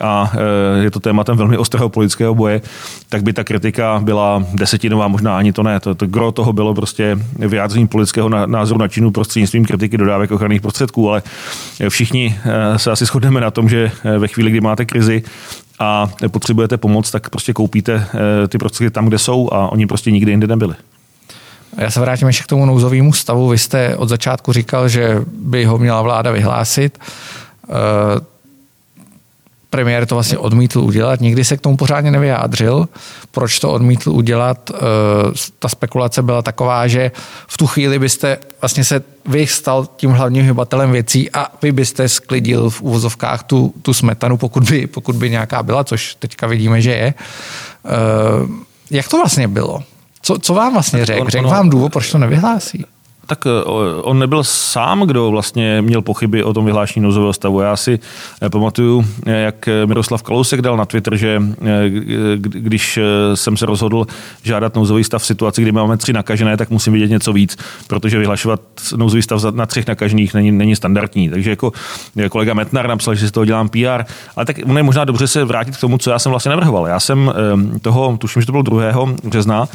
a 0.00 0.32
e, 0.34 0.84
je 0.84 0.90
to 0.90 1.00
tématem 1.00 1.36
velmi 1.36 1.58
ostrého 1.58 1.88
politického 1.88 2.34
boje, 2.34 2.62
tak 3.08 3.22
by 3.22 3.32
ta 3.32 3.44
kritika 3.44 4.00
byla 4.04 4.44
desetinová, 4.54 5.08
možná 5.08 5.38
ani 5.38 5.52
to 5.52 5.62
ne. 5.62 5.80
To, 5.80 5.94
to 5.94 6.06
gro 6.06 6.32
toho 6.32 6.52
bylo 6.52 6.74
prostě 6.74 7.18
vyjádření 7.36 7.88
politického 7.88 8.28
názoru 8.28 8.80
na 8.80 8.88
Čínu 8.88 9.10
prostřednictvím 9.10 9.64
kritiky 9.64 9.98
dodávek 9.98 10.30
ochranných 10.30 10.60
prostředků, 10.60 11.10
ale 11.10 11.22
všichni 11.88 12.38
e, 12.44 12.78
se 12.78 12.90
asi 12.90 13.04
shodneme 13.06 13.40
na 13.40 13.50
tom, 13.50 13.68
že 13.68 13.92
e, 14.04 14.18
ve 14.18 14.28
chvíli, 14.28 14.50
kdy 14.50 14.60
máte 14.60 14.84
krizi, 14.84 15.22
a 15.78 16.10
potřebujete 16.30 16.76
pomoc, 16.76 17.10
tak 17.10 17.30
prostě 17.30 17.52
koupíte 17.52 18.06
ty 18.48 18.58
prostředky 18.58 18.90
tam, 18.90 19.06
kde 19.06 19.18
jsou 19.18 19.48
a 19.52 19.72
oni 19.72 19.86
prostě 19.86 20.10
nikdy 20.10 20.30
jinde 20.30 20.46
nebyli. 20.46 20.74
Já 21.76 21.90
se 21.90 22.00
vrátím 22.00 22.26
ještě 22.26 22.44
k 22.44 22.46
tomu 22.46 22.66
nouzovému 22.66 23.12
stavu. 23.12 23.48
Vy 23.48 23.58
jste 23.58 23.96
od 23.96 24.08
začátku 24.08 24.52
říkal, 24.52 24.88
že 24.88 25.24
by 25.26 25.64
ho 25.64 25.78
měla 25.78 26.02
vláda 26.02 26.30
vyhlásit. 26.30 26.98
Eh, 27.68 28.32
premiér 29.70 30.06
to 30.06 30.14
vlastně 30.14 30.38
odmítl 30.38 30.80
udělat, 30.80 31.20
nikdy 31.20 31.44
se 31.44 31.56
k 31.56 31.60
tomu 31.60 31.76
pořádně 31.76 32.10
nevyjádřil. 32.10 32.88
Proč 33.30 33.58
to 33.58 33.72
odmítl 33.72 34.10
udělat? 34.10 34.70
Eh, 34.70 34.78
ta 35.58 35.68
spekulace 35.68 36.22
byla 36.22 36.42
taková, 36.42 36.86
že 36.86 37.10
v 37.46 37.56
tu 37.56 37.66
chvíli 37.66 37.98
byste 37.98 38.38
vlastně 38.60 38.84
se 38.84 39.02
vy 39.26 39.46
stal 39.46 39.88
tím 39.96 40.10
hlavním 40.10 40.44
hybatelem 40.44 40.92
věcí 40.92 41.30
a 41.30 41.46
vy 41.62 41.72
byste 41.72 42.08
sklidil 42.08 42.70
v 42.70 42.82
úvozovkách 42.82 43.42
tu, 43.42 43.74
tu 43.82 43.94
smetanu, 43.94 44.36
pokud 44.36 44.62
by, 44.70 44.86
pokud 44.86 45.16
by 45.16 45.30
nějaká 45.30 45.62
byla, 45.62 45.84
což 45.84 46.14
teďka 46.14 46.46
vidíme, 46.46 46.80
že 46.80 46.90
je. 46.90 47.14
Eh, 47.84 47.92
jak 48.90 49.08
to 49.08 49.16
vlastně 49.16 49.48
bylo? 49.48 49.82
Co, 50.22 50.38
co 50.38 50.54
vám 50.54 50.72
vlastně 50.72 51.06
řekl? 51.06 51.30
Řekl 51.30 51.48
vám 51.48 51.70
důvod, 51.70 51.92
proč 51.92 52.10
to 52.10 52.18
nevyhlásí? 52.18 52.86
Tak 53.26 53.46
eh, 53.46 53.64
on 54.02 54.18
nebyl 54.18 54.44
sám, 54.44 55.00
kdo 55.00 55.30
vlastně 55.30 55.82
měl 55.82 56.02
pochyby 56.02 56.44
o 56.44 56.52
tom 56.52 56.64
vyhlášení 56.64 57.04
nouzového 57.04 57.32
stavu. 57.32 57.60
Já 57.60 57.76
si 57.76 57.98
eh, 58.42 58.50
pamatuju, 58.50 59.04
eh, 59.26 59.32
jak 59.32 59.68
Miroslav 59.86 60.22
Kalousek 60.22 60.62
dal 60.62 60.76
na 60.76 60.86
Twitter, 60.86 61.16
že 61.16 61.42
když 62.38 62.98
jsem 63.34 63.56
se 63.56 63.66
rozhodl 63.66 64.06
žádat 64.42 64.74
nouzový 64.74 65.04
stav 65.04 65.22
v 65.22 65.26
situaci, 65.26 65.62
kdy 65.62 65.72
máme 65.72 65.96
tři 65.96 66.12
nakažené, 66.12 66.56
tak 66.56 66.70
musím 66.70 66.92
vidět 66.92 67.10
něco 67.10 67.32
víc, 67.32 67.56
protože 67.86 68.18
vyhlašovat 68.18 68.60
nouzový 68.96 69.22
stav 69.22 69.44
na 69.54 69.66
třech 69.66 69.86
nakažených 69.86 70.34
není, 70.34 70.52
není 70.52 70.76
standardní. 70.76 71.28
Takže 71.28 71.50
jako 71.50 71.72
kolega 72.30 72.54
Metnar 72.54 72.88
napsal, 72.88 73.14
že 73.14 73.26
si 73.26 73.32
toho 73.32 73.44
dělám 73.44 73.68
PR, 73.68 74.04
ale 74.36 74.46
tak 74.46 74.58
je 74.58 74.82
možná 74.82 75.04
dobře 75.04 75.26
se 75.26 75.44
vrátit 75.44 75.76
k 75.76 75.80
tomu, 75.80 75.98
co 75.98 76.10
já 76.10 76.18
jsem 76.18 76.30
vlastně 76.30 76.50
navrhoval. 76.50 76.86
Já 76.86 77.00
jsem 77.00 77.32
toho, 77.82 78.16
tuším, 78.16 78.42
že 78.42 78.46
to 78.46 78.52
bylo 78.52 78.62
2. 78.62 79.06
března, 79.24 79.68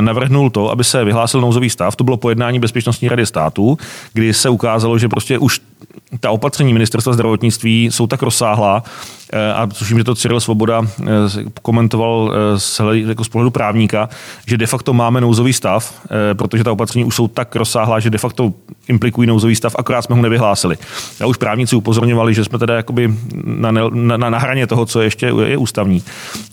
navrhnul 0.00 0.50
to, 0.50 0.70
aby 0.70 0.84
se 0.84 1.04
vyhlásil 1.04 1.40
nouzový 1.40 1.70
stav. 1.70 1.96
To 1.96 2.04
bylo 2.04 2.16
pojednání 2.16 2.59
Bezpečnostní 2.60 3.08
rady 3.08 3.26
státu, 3.26 3.78
kdy 4.12 4.34
se 4.34 4.48
ukázalo, 4.48 4.98
že 4.98 5.08
prostě 5.08 5.38
už 5.38 5.60
ta 6.20 6.30
opatření 6.30 6.72
ministerstva 6.72 7.12
zdravotnictví 7.12 7.88
jsou 7.92 8.06
tak 8.06 8.22
rozsáhlá, 8.22 8.82
eh, 9.32 9.52
a 9.52 9.66
tuším, 9.66 9.98
že 9.98 10.04
to 10.04 10.14
Cyril 10.14 10.40
Svoboda 10.40 10.82
eh, 10.82 11.06
komentoval 11.62 12.32
eh, 12.34 12.58
z, 12.60 12.80
jako 12.94 13.24
z 13.24 13.28
pohledu 13.28 13.50
právníka, 13.50 14.08
že 14.46 14.56
de 14.56 14.66
facto 14.66 14.92
máme 14.92 15.20
nouzový 15.20 15.52
stav, 15.52 15.94
protože 16.32 16.64
ta 16.64 16.72
opatření 16.72 17.04
už 17.04 17.14
jsou 17.14 17.28
tak 17.28 17.56
rozsáhlá, 17.56 18.00
že 18.00 18.10
de 18.10 18.18
facto 18.18 18.52
implikují 18.88 19.28
nouzový 19.28 19.56
stav, 19.56 19.74
akorát 19.78 20.02
jsme 20.02 20.16
ho 20.16 20.22
nevyhlásili. 20.22 20.76
A 21.20 21.26
už 21.26 21.36
právníci 21.36 21.76
upozorňovali, 21.76 22.34
že 22.34 22.44
jsme 22.44 22.58
teda 22.58 22.74
jakoby 22.74 23.14
na, 23.44 23.70
na, 23.70 24.16
na, 24.16 24.30
na 24.30 24.38
hraně 24.38 24.66
toho, 24.66 24.86
co 24.86 25.00
ještě 25.00 25.32
je 25.46 25.56
ústavní. 25.56 26.02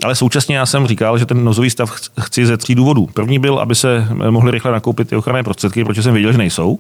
Ale 0.04 0.16
současně 0.16 0.58
já 0.58 0.66
jsem 0.66 0.88
říkal, 0.88 1.18
že 1.18 1.26
ten 1.26 1.44
nouzový 1.44 1.70
stav 1.70 1.92
chci 2.20 2.46
ze 2.46 2.58
tří 2.58 2.76
důvodů. 2.76 3.10
První 3.14 3.40
byl, 3.40 3.60
aby 3.60 3.76
se 3.76 4.08
mohli 4.30 4.52
rychle 4.52 4.72
nakoupit 4.72 5.10
ty 5.10 5.16
ochranné 5.16 5.44
prostředky, 5.44 5.86
protože 5.86 6.04
jsem 6.04 6.14
věděl, 6.14 6.32
že 6.32 6.38
nejsou. 6.38 6.80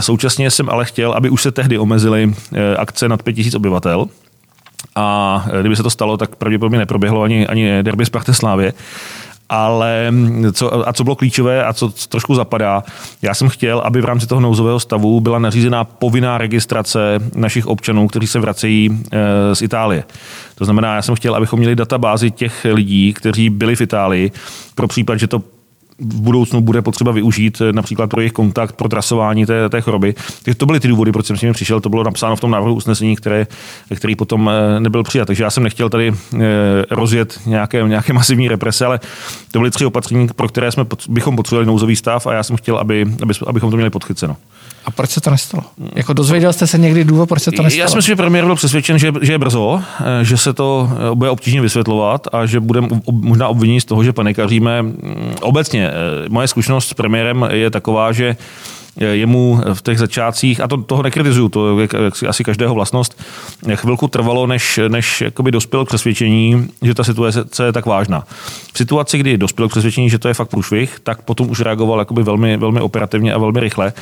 Současně 0.00 0.50
jsem 0.50 0.70
ale 0.70 0.84
chtěl, 0.84 1.12
aby 1.12 1.30
už 1.30 1.42
se 1.42 1.50
tehdy 1.50 1.78
omezily 1.78 2.34
akce 2.78 3.08
nad 3.08 3.22
5000 3.22 3.54
obyvatel, 3.54 4.06
a 4.96 5.46
kdyby 5.60 5.76
se 5.76 5.82
to 5.82 5.90
stalo, 5.90 6.16
tak 6.16 6.36
pravděpodobně 6.36 6.78
neproběhlo 6.78 7.22
ani, 7.22 7.46
ani 7.46 7.82
derby 7.82 8.06
Sparty 8.06 8.34
Slávě 8.34 8.72
ale 9.52 10.12
co, 10.52 10.88
a 10.88 10.92
co 10.92 11.04
bylo 11.04 11.16
klíčové 11.16 11.64
a 11.64 11.72
co 11.72 11.88
trošku 11.88 12.34
zapadá, 12.34 12.84
já 13.22 13.34
jsem 13.34 13.48
chtěl, 13.48 13.78
aby 13.78 14.00
v 14.00 14.04
rámci 14.04 14.26
toho 14.26 14.40
nouzového 14.40 14.80
stavu 14.80 15.20
byla 15.20 15.38
nařízená 15.38 15.84
povinná 15.84 16.38
registrace 16.38 17.18
našich 17.34 17.66
občanů, 17.66 18.08
kteří 18.08 18.26
se 18.26 18.40
vracejí 18.40 19.02
z 19.52 19.62
Itálie. 19.62 20.04
To 20.54 20.64
znamená, 20.64 20.94
já 20.94 21.02
jsem 21.02 21.14
chtěl, 21.14 21.34
abychom 21.34 21.58
měli 21.58 21.76
databázi 21.76 22.30
těch 22.30 22.66
lidí, 22.72 23.14
kteří 23.14 23.50
byli 23.50 23.76
v 23.76 23.80
Itálii, 23.80 24.32
pro 24.74 24.88
případ, 24.88 25.16
že 25.18 25.26
to 25.26 25.42
v 26.02 26.20
budoucnu 26.20 26.60
bude 26.60 26.82
potřeba 26.82 27.12
využít 27.12 27.60
eh, 27.60 27.72
například 27.72 28.10
pro 28.10 28.20
jejich 28.20 28.32
kontakt, 28.32 28.76
pro 28.76 28.88
trasování 28.88 29.46
té, 29.46 29.68
té 29.68 29.80
choroby. 29.80 30.14
Takže 30.42 30.58
to 30.58 30.66
byly 30.66 30.80
ty 30.80 30.88
důvody, 30.88 31.12
proč 31.12 31.26
jsem 31.26 31.36
s 31.36 31.40
nimi 31.40 31.52
přišel, 31.52 31.80
to 31.80 31.88
bylo 31.88 32.04
napsáno 32.04 32.36
v 32.36 32.40
tom 32.40 32.50
návrhu 32.50 32.74
usnesení, 32.74 33.16
které, 33.16 33.46
který 33.96 34.16
potom 34.16 34.50
eh, 34.50 34.80
nebyl 34.80 35.02
přijat. 35.02 35.26
Takže 35.26 35.44
já 35.44 35.50
jsem 35.50 35.62
nechtěl 35.62 35.88
tady 35.88 36.12
eh, 36.12 36.38
rozjet 36.90 37.40
nějaké, 37.46 37.82
nějaké 37.88 38.12
masivní 38.22 38.48
represe, 38.48 38.86
ale 38.86 39.00
to 39.50 39.58
byly 39.58 39.70
tři 39.70 39.86
opatření, 39.86 40.28
pro 40.36 40.48
které 40.48 40.72
jsme, 40.72 40.84
bychom 41.08 41.36
potřebovali 41.36 41.66
nouzový 41.66 41.96
stav 41.96 42.26
a 42.26 42.32
já 42.32 42.42
jsem 42.42 42.56
chtěl, 42.56 42.76
aby, 42.76 43.06
aby, 43.22 43.34
abychom 43.46 43.70
to 43.70 43.76
měli 43.76 43.90
podchyceno. 43.90 44.36
A 44.84 44.90
proč 44.90 45.10
se 45.10 45.20
to 45.20 45.30
nestalo? 45.30 45.64
Jako 45.94 46.12
dozvěděl 46.12 46.52
jste 46.52 46.66
se 46.66 46.78
někdy 46.78 47.04
důvod, 47.04 47.28
proč 47.28 47.42
se 47.42 47.52
to 47.52 47.62
nestalo? 47.62 47.80
Já 47.80 47.88
si 47.88 47.96
myslím, 47.96 48.12
že 48.12 48.16
premiér 48.16 48.44
byl 48.44 48.56
přesvědčen, 48.56 48.98
že, 48.98 49.12
že 49.22 49.32
je 49.32 49.38
brzo, 49.38 49.82
že 50.22 50.36
se 50.36 50.52
to 50.52 50.90
bude 51.14 51.30
obtížně 51.30 51.60
vysvětlovat 51.60 52.26
a 52.32 52.46
že 52.46 52.60
budeme 52.60 52.88
možná 53.12 53.48
obviněni 53.48 53.80
z 53.80 53.84
toho, 53.84 54.04
že 54.04 54.12
panikaříme. 54.12 54.84
Obecně 55.40 55.90
moje 56.28 56.48
zkušenost 56.48 56.88
s 56.88 56.94
premiérem 56.94 57.48
je 57.50 57.70
taková, 57.70 58.12
že 58.12 58.36
jemu 58.96 59.60
v 59.72 59.82
těch 59.82 59.98
začátcích, 59.98 60.60
a 60.60 60.68
to, 60.68 60.76
toho 60.76 61.02
nekritizuju, 61.02 61.48
to 61.48 61.80
je 61.80 61.88
asi 62.28 62.44
každého 62.44 62.74
vlastnost, 62.74 63.22
chvilku 63.74 64.08
trvalo, 64.08 64.46
než, 64.46 64.80
než 64.88 65.20
jakoby 65.20 65.50
dospěl 65.50 65.84
k 65.84 65.88
přesvědčení, 65.88 66.68
že 66.82 66.94
ta 66.94 67.04
situace 67.04 67.66
je 67.66 67.72
tak 67.72 67.86
vážná. 67.86 68.24
V 68.74 68.78
situaci, 68.78 69.18
kdy 69.18 69.38
dospěl 69.38 69.68
k 69.68 69.70
přesvědčení, 69.70 70.10
že 70.10 70.18
to 70.18 70.28
je 70.28 70.34
fakt 70.34 70.48
průšvih, 70.48 71.00
tak 71.02 71.22
potom 71.22 71.50
už 71.50 71.60
reagoval 71.60 71.98
jakoby 71.98 72.22
velmi, 72.22 72.56
velmi 72.56 72.80
operativně 72.80 73.34
a 73.34 73.38
velmi 73.38 73.60
rychle, 73.60 73.92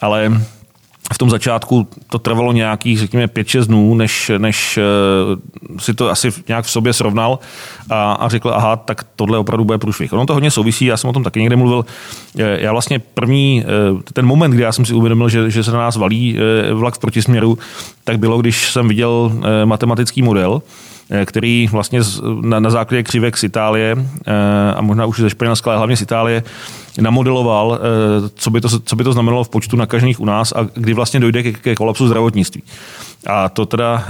ale 0.00 0.40
v 1.14 1.18
tom 1.18 1.30
začátku 1.30 1.88
to 2.10 2.18
trvalo 2.18 2.52
nějakých, 2.52 2.98
řekněme, 2.98 3.26
5-6 3.26 3.64
dnů, 3.64 3.94
než, 3.94 4.30
než 4.38 4.78
uh, 4.78 5.78
si 5.80 5.94
to 5.94 6.10
asi 6.10 6.32
nějak 6.48 6.64
v 6.64 6.70
sobě 6.70 6.92
srovnal 6.92 7.38
a, 7.90 8.12
a 8.12 8.28
řekl, 8.28 8.50
aha, 8.54 8.76
tak 8.76 9.06
tohle 9.16 9.38
opravdu 9.38 9.64
bude 9.64 9.78
průšvih. 9.78 10.12
Ono 10.12 10.26
to 10.26 10.34
hodně 10.34 10.50
souvisí, 10.50 10.84
já 10.84 10.96
jsem 10.96 11.10
o 11.10 11.12
tom 11.12 11.24
taky 11.24 11.40
někde 11.40 11.56
mluvil. 11.56 11.84
Eh, 12.38 12.58
já 12.60 12.72
vlastně 12.72 12.98
první, 12.98 13.64
uh, 13.92 14.00
ten 14.12 14.26
moment, 14.26 14.50
kdy 14.50 14.62
já 14.62 14.72
jsem 14.72 14.84
si 14.84 14.94
uvědomil, 14.94 15.28
že, 15.28 15.50
že 15.50 15.64
se 15.64 15.72
na 15.72 15.78
nás 15.78 15.96
valí 15.96 16.38
vlak 16.72 16.94
v 16.94 16.98
protisměru, 16.98 17.58
tak 18.04 18.18
bylo, 18.18 18.38
když 18.38 18.72
jsem 18.72 18.88
viděl 18.88 19.32
matematický 19.64 20.22
model, 20.22 20.62
Eh, 21.05 21.05
který 21.24 21.68
vlastně 21.72 22.00
na, 22.40 22.60
na 22.60 22.70
základě 22.70 23.02
křivek 23.02 23.36
z 23.36 23.44
Itálie 23.44 23.96
eh, 24.26 24.74
a 24.74 24.80
možná 24.80 25.06
už 25.06 25.20
ze 25.20 25.30
Španělska, 25.30 25.70
ale 25.70 25.78
hlavně 25.78 25.96
z 25.96 26.02
Itálie, 26.02 26.42
namodeloval, 27.00 27.78
eh, 27.78 28.30
co 28.34 28.50
by, 28.50 28.60
to, 28.60 28.68
co 28.80 28.96
by 28.96 29.04
to 29.04 29.12
znamenalo 29.12 29.44
v 29.44 29.48
počtu 29.48 29.76
nakažených 29.76 30.20
u 30.20 30.24
nás 30.24 30.52
a 30.52 30.68
kdy 30.74 30.94
vlastně 30.94 31.20
dojde 31.20 31.42
ke, 31.42 31.52
ke 31.52 31.74
kolapsu 31.74 32.06
zdravotnictví. 32.06 32.62
A 33.26 33.48
to 33.48 33.66
teda, 33.66 34.04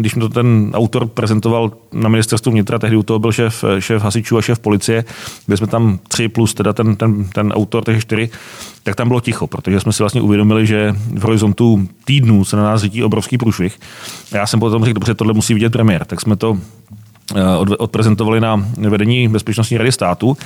když 0.00 0.14
mi 0.14 0.20
to 0.20 0.28
ten 0.28 0.70
autor 0.74 1.06
prezentoval 1.06 1.72
na 1.92 2.08
ministerstvu 2.08 2.52
vnitra, 2.52 2.78
tehdy 2.78 2.96
u 2.96 3.02
toho 3.02 3.18
byl 3.18 3.32
šéf, 3.32 3.64
šéf 3.78 4.02
hasičů 4.02 4.38
a 4.38 4.42
šéf 4.42 4.58
policie, 4.58 5.04
kde 5.46 5.56
jsme 5.56 5.66
tam 5.66 5.98
tři 6.08 6.28
plus 6.28 6.54
teda 6.54 6.72
ten, 6.72 6.96
ten, 6.96 7.24
ten 7.24 7.52
autor, 7.52 7.84
takže 7.84 8.00
čtyři, 8.00 8.30
tak 8.82 8.96
tam 8.96 9.08
bylo 9.08 9.20
ticho, 9.20 9.46
protože 9.46 9.80
jsme 9.80 9.92
si 9.92 10.02
vlastně 10.02 10.20
uvědomili, 10.20 10.66
že 10.66 10.94
v 11.14 11.22
horizontu 11.22 11.88
týdnů 12.04 12.44
se 12.44 12.56
na 12.56 12.62
nás 12.62 12.80
řítí 12.80 13.04
obrovský 13.04 13.38
průšvih. 13.38 13.78
Já 14.32 14.46
jsem 14.46 14.60
potom 14.60 14.84
řekl, 14.84 14.94
dobře, 14.94 15.14
tohle 15.14 15.32
musí 15.32 15.54
vidět 15.54 15.70
premiér. 15.72 16.04
Tak 16.04 16.20
jsme 16.20 16.36
to 16.36 16.58
eh, 17.36 17.56
odprezentovali 17.78 18.40
na 18.40 18.66
vedení 18.76 19.28
Bezpečnostní 19.28 19.78
rady 19.78 19.92
státu 19.92 20.36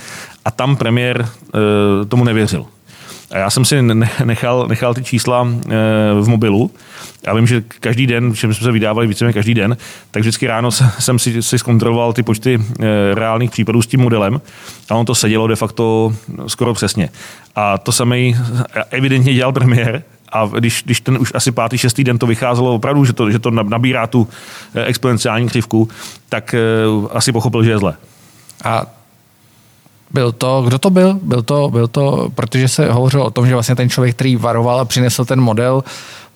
a 0.45 0.51
tam 0.51 0.75
premiér 0.75 1.21
eh, 1.25 2.05
tomu 2.05 2.23
nevěřil. 2.23 2.65
A 3.35 3.37
já 3.37 3.49
jsem 3.49 3.65
si 3.65 3.81
nechal, 4.23 4.67
nechal 4.67 4.93
ty 4.93 5.03
čísla 5.03 5.47
eh, 5.47 5.69
v 6.21 6.27
mobilu. 6.27 6.71
Já 7.27 7.33
vím, 7.33 7.47
že 7.47 7.63
každý 7.79 8.07
den, 8.07 8.35
že 8.35 8.39
jsme 8.39 8.53
se 8.53 8.71
vydávali 8.71 9.07
víceméně 9.07 9.33
každý 9.33 9.53
den, 9.53 9.77
tak 10.11 10.21
vždycky 10.21 10.47
ráno 10.47 10.71
jsem 10.71 11.19
si, 11.19 11.43
si 11.43 11.59
zkontroloval 11.59 12.13
ty 12.13 12.23
počty 12.23 12.61
reálných 13.13 13.51
případů 13.51 13.81
s 13.81 13.87
tím 13.87 14.01
modelem 14.01 14.41
a 14.89 14.95
on 14.95 15.05
to 15.05 15.15
sedělo 15.15 15.47
de 15.47 15.55
facto 15.55 16.15
skoro 16.47 16.73
přesně. 16.73 17.09
A 17.55 17.77
to 17.77 17.91
samý 17.91 18.35
evidentně 18.91 19.33
dělal 19.33 19.53
premiér, 19.53 20.03
a 20.35 20.45
když, 20.45 20.83
když 20.85 21.01
ten 21.01 21.17
už 21.17 21.31
asi 21.35 21.51
pátý, 21.51 21.77
šestý 21.77 22.03
den 22.03 22.17
to 22.17 22.27
vycházelo 22.27 22.75
opravdu, 22.75 23.05
že 23.05 23.13
to, 23.13 23.31
že 23.31 23.39
to 23.39 23.51
nabírá 23.51 24.07
tu 24.07 24.27
eh, 24.75 24.85
exponenciální 24.85 25.47
křivku, 25.47 25.89
tak 26.29 26.53
eh, 26.53 26.59
asi 27.11 27.31
pochopil, 27.31 27.63
že 27.63 27.71
je 27.71 27.77
zle. 27.77 27.95
A 28.63 28.85
byl 30.11 30.31
to, 30.31 30.63
kdo 30.67 30.79
to 30.79 30.89
byl? 30.89 31.19
Byl 31.21 31.41
to, 31.41 31.69
byl 31.69 31.87
to, 31.87 32.29
protože 32.35 32.67
se 32.67 32.91
hovořilo 32.91 33.25
o 33.25 33.31
tom, 33.31 33.47
že 33.47 33.53
vlastně 33.53 33.75
ten 33.75 33.89
člověk, 33.89 34.15
který 34.15 34.35
varoval 34.35 34.79
a 34.79 34.85
přinesl 34.85 35.25
ten 35.25 35.41
model, 35.41 35.83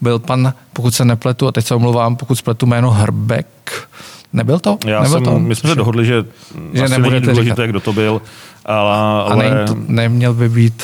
byl 0.02 0.20
pan, 0.20 0.54
pokud 0.74 0.96
se 0.96 1.06
nepletu, 1.06 1.48
a 1.48 1.52
teď 1.52 1.66
se 1.66 1.76
omluvám, 1.76 2.16
pokud 2.16 2.36
spletu 2.36 2.66
jméno 2.66 2.92
Hrbek, 2.92 3.48
Nebyl 4.34 4.60
to? 4.60 4.78
Já 4.86 5.02
Nebyl 5.02 5.18
jsem, 5.18 5.24
to? 5.24 5.40
My 5.40 5.56
jsme 5.56 5.70
se 5.70 5.76
dohodli, 5.76 6.06
že, 6.06 6.26
že 6.74 6.84
asi 6.84 7.02
není 7.02 7.22
důležité, 7.22 7.56
říkat. 7.56 7.66
kdo 7.66 7.80
to 7.80 7.94
byl, 7.94 8.22
ale... 8.66 8.98
ale... 9.34 9.64
A 9.64 9.68
to, 9.68 9.76
neměl 9.88 10.34
by 10.34 10.50
být 10.50 10.84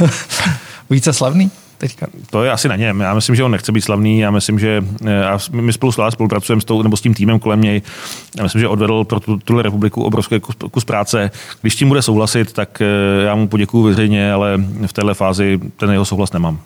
uh, 0.00 0.08
více 0.90 1.12
slavný? 1.12 1.50
Teďka? 1.78 2.06
To 2.30 2.44
je 2.44 2.50
asi 2.50 2.68
na 2.68 2.76
něm. 2.76 3.00
Já 3.00 3.14
myslím, 3.14 3.36
že 3.36 3.44
on 3.44 3.50
nechce 3.50 3.72
být 3.72 3.80
slavný. 3.80 4.18
Já 4.18 4.30
myslím, 4.30 4.58
že 4.58 4.84
já, 5.04 5.38
eh, 5.54 5.56
my 5.56 5.72
spolu 5.72 5.92
s 5.92 6.00
spolupracujeme 6.10 6.62
s, 6.62 6.64
tou, 6.64 6.82
nebo 6.82 6.96
s 6.96 7.00
tím 7.00 7.14
týmem 7.14 7.38
kolem 7.38 7.60
něj. 7.60 7.82
Já 8.36 8.42
myslím, 8.42 8.60
že 8.60 8.68
odvedl 8.68 9.04
pro 9.04 9.20
tu, 9.20 9.36
tuhle 9.38 9.62
republiku 9.62 10.02
obrovský 10.02 10.40
kus, 10.40 10.56
kus 10.70 10.84
práce. 10.84 11.30
Když 11.60 11.76
tím 11.76 11.88
bude 11.88 12.02
souhlasit, 12.02 12.52
tak 12.52 12.80
eh, 12.80 13.24
já 13.24 13.34
mu 13.34 13.48
poděkuju 13.48 13.84
veřejně, 13.84 14.32
ale 14.32 14.58
v 14.86 14.92
téhle 14.92 15.14
fázi 15.14 15.60
ten 15.76 15.90
jeho 15.90 16.04
souhlas 16.04 16.32
nemám. 16.32 16.58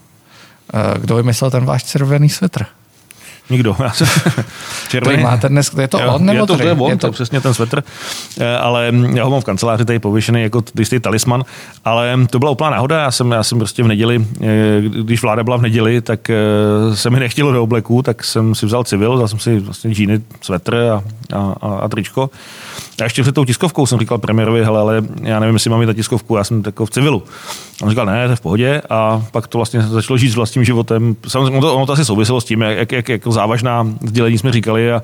Kdo 1.00 1.16
vymyslel 1.16 1.50
ten 1.50 1.64
váš 1.64 1.84
červený 1.84 2.28
svetr? 2.28 2.64
Nikdo. 3.52 3.76
Červený. 4.88 5.22
máte 5.22 5.48
dnes, 5.48 5.70
je 5.80 5.88
to 5.88 6.00
jo, 6.00 6.12
on 6.14 6.24
nebo 6.24 6.38
je 6.38 6.46
to, 6.46 6.56
to 6.56 6.62
je 6.62 6.72
on, 6.72 6.90
je 6.90 6.96
to... 6.96 7.06
to 7.06 7.12
přesně 7.12 7.40
ten 7.40 7.54
svetr, 7.54 7.82
eh, 8.40 8.56
ale 8.56 8.92
já 9.14 9.24
ho 9.24 9.30
mám 9.30 9.40
v 9.40 9.44
kanceláři 9.44 9.84
tady 9.84 9.98
pověšený 9.98 10.42
jako 10.42 10.62
jistý 10.78 11.00
talisman, 11.00 11.44
ale 11.84 12.18
to 12.30 12.38
byla 12.38 12.50
úplná 12.50 12.70
náhoda, 12.70 13.02
já 13.02 13.10
jsem, 13.10 13.30
já 13.30 13.42
jsem 13.42 13.58
prostě 13.58 13.82
v 13.82 13.88
neděli, 13.88 14.26
eh, 14.40 14.46
když 15.02 15.22
vláda 15.22 15.44
byla 15.44 15.56
v 15.56 15.62
neděli, 15.62 16.00
tak 16.00 16.30
eh, 16.30 16.36
se 16.94 17.10
mi 17.10 17.20
nechtělo 17.26 17.52
do 17.52 17.62
obleku, 17.62 18.02
tak 18.02 18.24
jsem 18.24 18.54
si 18.54 18.66
vzal 18.66 18.84
civil, 18.84 19.14
vzal 19.14 19.28
jsem 19.28 19.38
si 19.38 19.58
vlastně 19.58 19.94
džíny, 19.94 20.20
svetr 20.40 20.76
a, 20.76 21.02
a, 21.32 21.54
a, 21.60 21.78
a 21.78 21.88
tričko. 21.88 22.30
A 23.00 23.04
ještě 23.04 23.22
před 23.22 23.34
tou 23.34 23.44
tiskovkou 23.44 23.86
jsem 23.86 23.98
říkal 23.98 24.18
premiérovi, 24.18 24.64
hele, 24.64 24.80
ale 24.80 25.02
já 25.22 25.40
nevím, 25.40 25.54
jestli 25.54 25.70
mám 25.70 25.80
mít 25.80 25.86
ta 25.86 25.92
tiskovku, 25.92 26.36
já 26.36 26.44
jsem 26.44 26.62
jako 26.66 26.86
v 26.86 26.90
civilu. 26.90 27.22
On 27.82 27.90
říkal, 27.90 28.06
ne, 28.06 28.24
to 28.24 28.30
je 28.30 28.36
v 28.36 28.40
pohodě 28.40 28.82
a 28.90 29.24
pak 29.32 29.46
to 29.46 29.58
vlastně 29.58 29.82
začalo 29.82 30.18
žít 30.18 30.30
s 30.30 30.34
vlastním 30.34 30.64
životem. 30.64 31.16
Samozřejmě 31.28 31.50
ono 31.50 31.60
to, 31.60 31.76
ono 31.76 31.86
to 31.86 31.92
asi 31.92 32.04
souviselo 32.04 32.40
s 32.40 32.44
tím, 32.44 32.60
jak, 32.60 32.92
jak, 32.92 33.08
jak 33.08 33.26
závažná 33.42 33.86
sdělení 34.00 34.38
jsme 34.38 34.52
říkali 34.52 34.92
a 34.92 35.02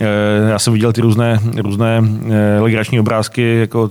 e, 0.00 0.50
já 0.50 0.58
jsem 0.58 0.72
viděl 0.72 0.92
ty 0.92 1.00
různé, 1.00 1.40
různé 1.56 2.02
e, 2.30 2.60
legrační 2.60 3.00
obrázky, 3.00 3.56
jako 3.60 3.88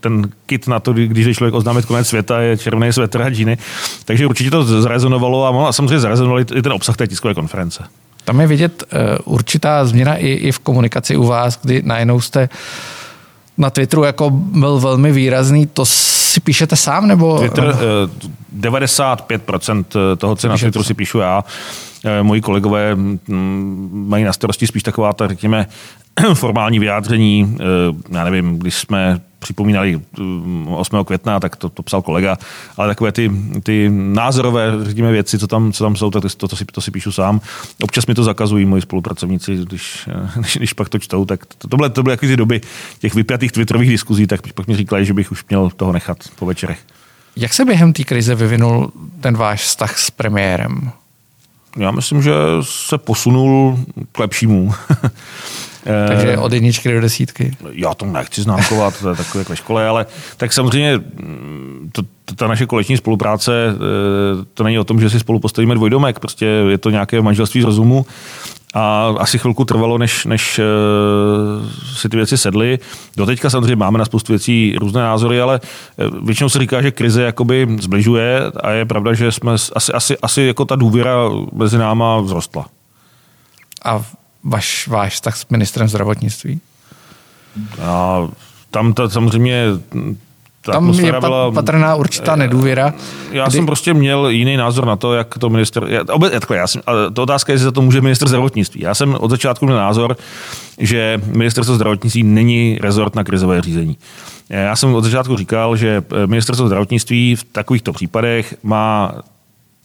ten 0.00 0.30
kit 0.46 0.68
na 0.68 0.80
to, 0.80 0.92
když 0.92 1.26
je 1.26 1.34
člověk 1.34 1.54
oznámit 1.54 1.84
konec 1.84 2.08
světa, 2.08 2.40
je 2.40 2.56
červený 2.56 2.92
svetr 2.92 3.22
a 3.22 3.30
džíny. 3.30 3.58
Takže 4.04 4.26
určitě 4.26 4.50
to 4.50 4.82
zarezonovalo 4.82 5.66
a 5.66 5.72
samozřejmě 5.72 6.00
zarezonoval 6.00 6.40
i 6.40 6.62
ten 6.62 6.72
obsah 6.72 6.96
té 6.96 7.06
tiskové 7.06 7.34
konference. 7.34 7.84
Tam 8.24 8.40
je 8.40 8.46
vidět 8.46 8.84
e, 8.92 9.18
určitá 9.18 9.84
změna 9.84 10.16
i, 10.16 10.28
i 10.28 10.52
v 10.52 10.58
komunikaci 10.58 11.16
u 11.16 11.26
vás, 11.26 11.58
kdy 11.62 11.82
najednou 11.84 12.20
jste 12.20 12.48
na 13.58 13.70
Twitteru 13.70 14.04
jako 14.04 14.30
byl 14.30 14.80
velmi 14.80 15.12
výrazný. 15.12 15.66
To 15.66 15.86
si 15.86 16.40
píšete 16.40 16.76
sám? 16.76 17.06
nebo? 17.06 17.38
Twitter, 17.38 17.76
95% 18.60 19.84
toho, 20.16 20.36
co 20.36 20.48
na 20.48 20.56
Twitteru 20.56 20.84
si 20.84 20.94
píšu 20.94 21.18
já. 21.18 21.44
Eh, 22.04 22.22
moji 22.22 22.40
kolegové 22.40 22.94
mm, 22.94 24.04
mají 24.08 24.24
na 24.24 24.32
starosti 24.32 24.66
spíš 24.66 24.82
taková, 24.82 25.12
ta, 25.12 25.28
řekněme, 25.28 25.66
formální 26.34 26.78
vyjádření. 26.78 27.56
Eh, 27.60 27.64
já 28.16 28.24
nevím, 28.24 28.58
když 28.58 28.74
jsme 28.74 29.20
připomínali 29.38 30.00
8. 30.68 30.96
Mm, 30.96 31.04
května, 31.04 31.40
tak 31.40 31.56
to, 31.56 31.68
to 31.68 31.82
psal 31.82 32.02
kolega, 32.02 32.38
ale 32.76 32.88
takové 32.88 33.12
ty, 33.12 33.30
ty 33.62 33.90
názorové, 33.90 34.72
řekněme, 34.82 35.12
věci, 35.12 35.38
co 35.38 35.46
tam, 35.46 35.72
co 35.72 35.84
tam 35.84 35.96
jsou, 35.96 36.10
tak 36.10 36.22
to, 36.36 36.48
to, 36.48 36.56
si, 36.56 36.64
to 36.64 36.80
si 36.80 36.90
píšu 36.90 37.12
sám. 37.12 37.40
Občas 37.82 38.06
mi 38.06 38.14
to 38.14 38.24
zakazují 38.24 38.66
moji 38.66 38.82
spolupracovníci, 38.82 39.56
když, 39.56 40.08
eh, 40.08 40.30
když, 40.40 40.56
když 40.56 40.72
pak 40.72 40.88
to 40.88 40.98
čtou, 40.98 41.24
tak 41.24 41.46
to, 41.46 41.68
to 41.68 41.76
byly, 41.76 41.90
to 41.90 42.02
byly 42.02 42.16
ty 42.16 42.36
doby 42.36 42.60
těch 42.98 43.14
vypjatých 43.14 43.52
twitterových 43.52 43.90
diskuzí, 43.90 44.26
tak 44.26 44.52
pak 44.52 44.66
mi 44.66 44.76
říkali, 44.76 45.04
že 45.04 45.14
bych 45.14 45.32
už 45.32 45.44
měl 45.48 45.70
toho 45.76 45.92
nechat 45.92 46.18
po 46.38 46.46
večerech. 46.46 46.78
Jak 47.36 47.54
se 47.54 47.64
během 47.64 47.92
té 47.92 48.04
krize 48.04 48.34
vyvinul 48.34 48.92
ten 49.20 49.36
váš 49.36 49.62
vztah 49.62 49.98
s 49.98 50.10
premiérem? 50.10 50.92
Já 51.76 51.90
myslím, 51.90 52.22
že 52.22 52.32
se 52.60 52.98
posunul 52.98 53.78
k 54.12 54.18
lepšímu. 54.18 54.74
Takže 56.08 56.38
od 56.38 56.52
jedničky 56.52 56.92
do 56.92 57.00
desítky? 57.00 57.56
Já 57.72 57.94
to 57.94 58.06
nechci 58.06 58.42
známkovat, 58.42 59.00
to 59.00 59.10
je 59.10 59.16
takové 59.16 59.44
ve 59.44 59.56
škole, 59.56 59.88
ale 59.88 60.06
tak 60.36 60.52
samozřejmě 60.52 60.98
mm, 60.98 61.90
to, 61.92 62.02
ta 62.36 62.46
naše 62.46 62.66
koleční 62.66 62.96
spolupráce, 62.96 63.52
eh, 63.68 64.44
to 64.54 64.64
není 64.64 64.78
o 64.78 64.84
tom, 64.84 65.00
že 65.00 65.10
si 65.10 65.20
spolu 65.20 65.38
postavíme 65.38 65.74
dvojdomek, 65.74 66.18
prostě 66.18 66.46
je 66.46 66.78
to 66.78 66.90
nějaké 66.90 67.22
manželství 67.22 67.60
z 67.60 67.64
rozumu 67.64 68.06
a 68.74 69.14
asi 69.18 69.38
chvilku 69.38 69.64
trvalo, 69.64 69.98
než, 69.98 70.24
než 70.24 70.58
eh, 70.58 70.64
si 71.96 72.08
ty 72.08 72.16
věci 72.16 72.38
sedly. 72.38 72.78
Doteďka 73.16 73.50
samozřejmě 73.50 73.76
máme 73.76 73.98
na 73.98 74.04
spoustu 74.04 74.32
věcí 74.32 74.76
různé 74.78 75.00
názory, 75.00 75.40
ale 75.40 75.60
eh, 75.98 76.04
většinou 76.24 76.48
se 76.48 76.58
říká, 76.58 76.82
že 76.82 76.90
krize 76.90 77.22
jakoby 77.22 77.76
zbližuje 77.80 78.42
a 78.62 78.70
je 78.70 78.84
pravda, 78.84 79.14
že 79.14 79.32
jsme 79.32 79.52
asi, 79.52 79.92
asi, 79.92 80.18
asi 80.18 80.42
jako 80.42 80.64
ta 80.64 80.76
důvěra 80.76 81.16
mezi 81.52 81.78
náma 81.78 82.22
vzrostla. 82.22 82.66
A 83.84 84.04
váš, 84.44 84.88
váš 84.88 85.20
tak 85.20 85.36
s 85.36 85.46
ministrem 85.50 85.88
zdravotnictví? 85.88 86.60
A 87.82 88.28
tam 88.70 88.92
ta, 88.92 89.08
samozřejmě 89.08 89.66
ta 90.64 90.72
Tam 90.72 90.90
je 90.90 91.12
byla, 91.20 91.50
patrná 91.50 91.94
určitá 91.94 92.36
nedůvěra. 92.36 92.94
Já 93.30 93.44
kdy... 93.44 93.52
jsem 93.56 93.66
prostě 93.66 93.94
měl 93.94 94.28
jiný 94.28 94.56
názor 94.56 94.86
na 94.86 94.96
to, 94.96 95.14
jak 95.14 95.38
to 95.38 95.50
minister... 95.50 95.84
Já, 95.88 96.00
obě, 96.10 96.30
takhle, 96.30 96.56
já 96.56 96.66
jsem, 96.66 96.82
to 97.12 97.22
otázka 97.22 97.52
je, 97.52 97.54
jestli 97.54 97.64
za 97.64 97.72
to 97.72 97.82
může 97.82 98.00
minister 98.00 98.28
zdravotnictví. 98.28 98.80
Já 98.80 98.94
jsem 98.94 99.16
od 99.20 99.30
začátku 99.30 99.64
měl 99.64 99.76
názor, 99.76 100.16
že 100.78 101.20
ministerstvo 101.26 101.74
zdravotnictví 101.74 102.22
není 102.22 102.78
rezort 102.80 103.14
na 103.14 103.24
krizové 103.24 103.62
řízení. 103.62 103.96
Já 104.48 104.76
jsem 104.76 104.94
od 104.94 105.04
začátku 105.04 105.36
říkal, 105.36 105.76
že 105.76 106.02
ministerstvo 106.26 106.66
zdravotnictví 106.66 107.36
v 107.36 107.44
takovýchto 107.44 107.92
případech 107.92 108.54
má 108.62 109.12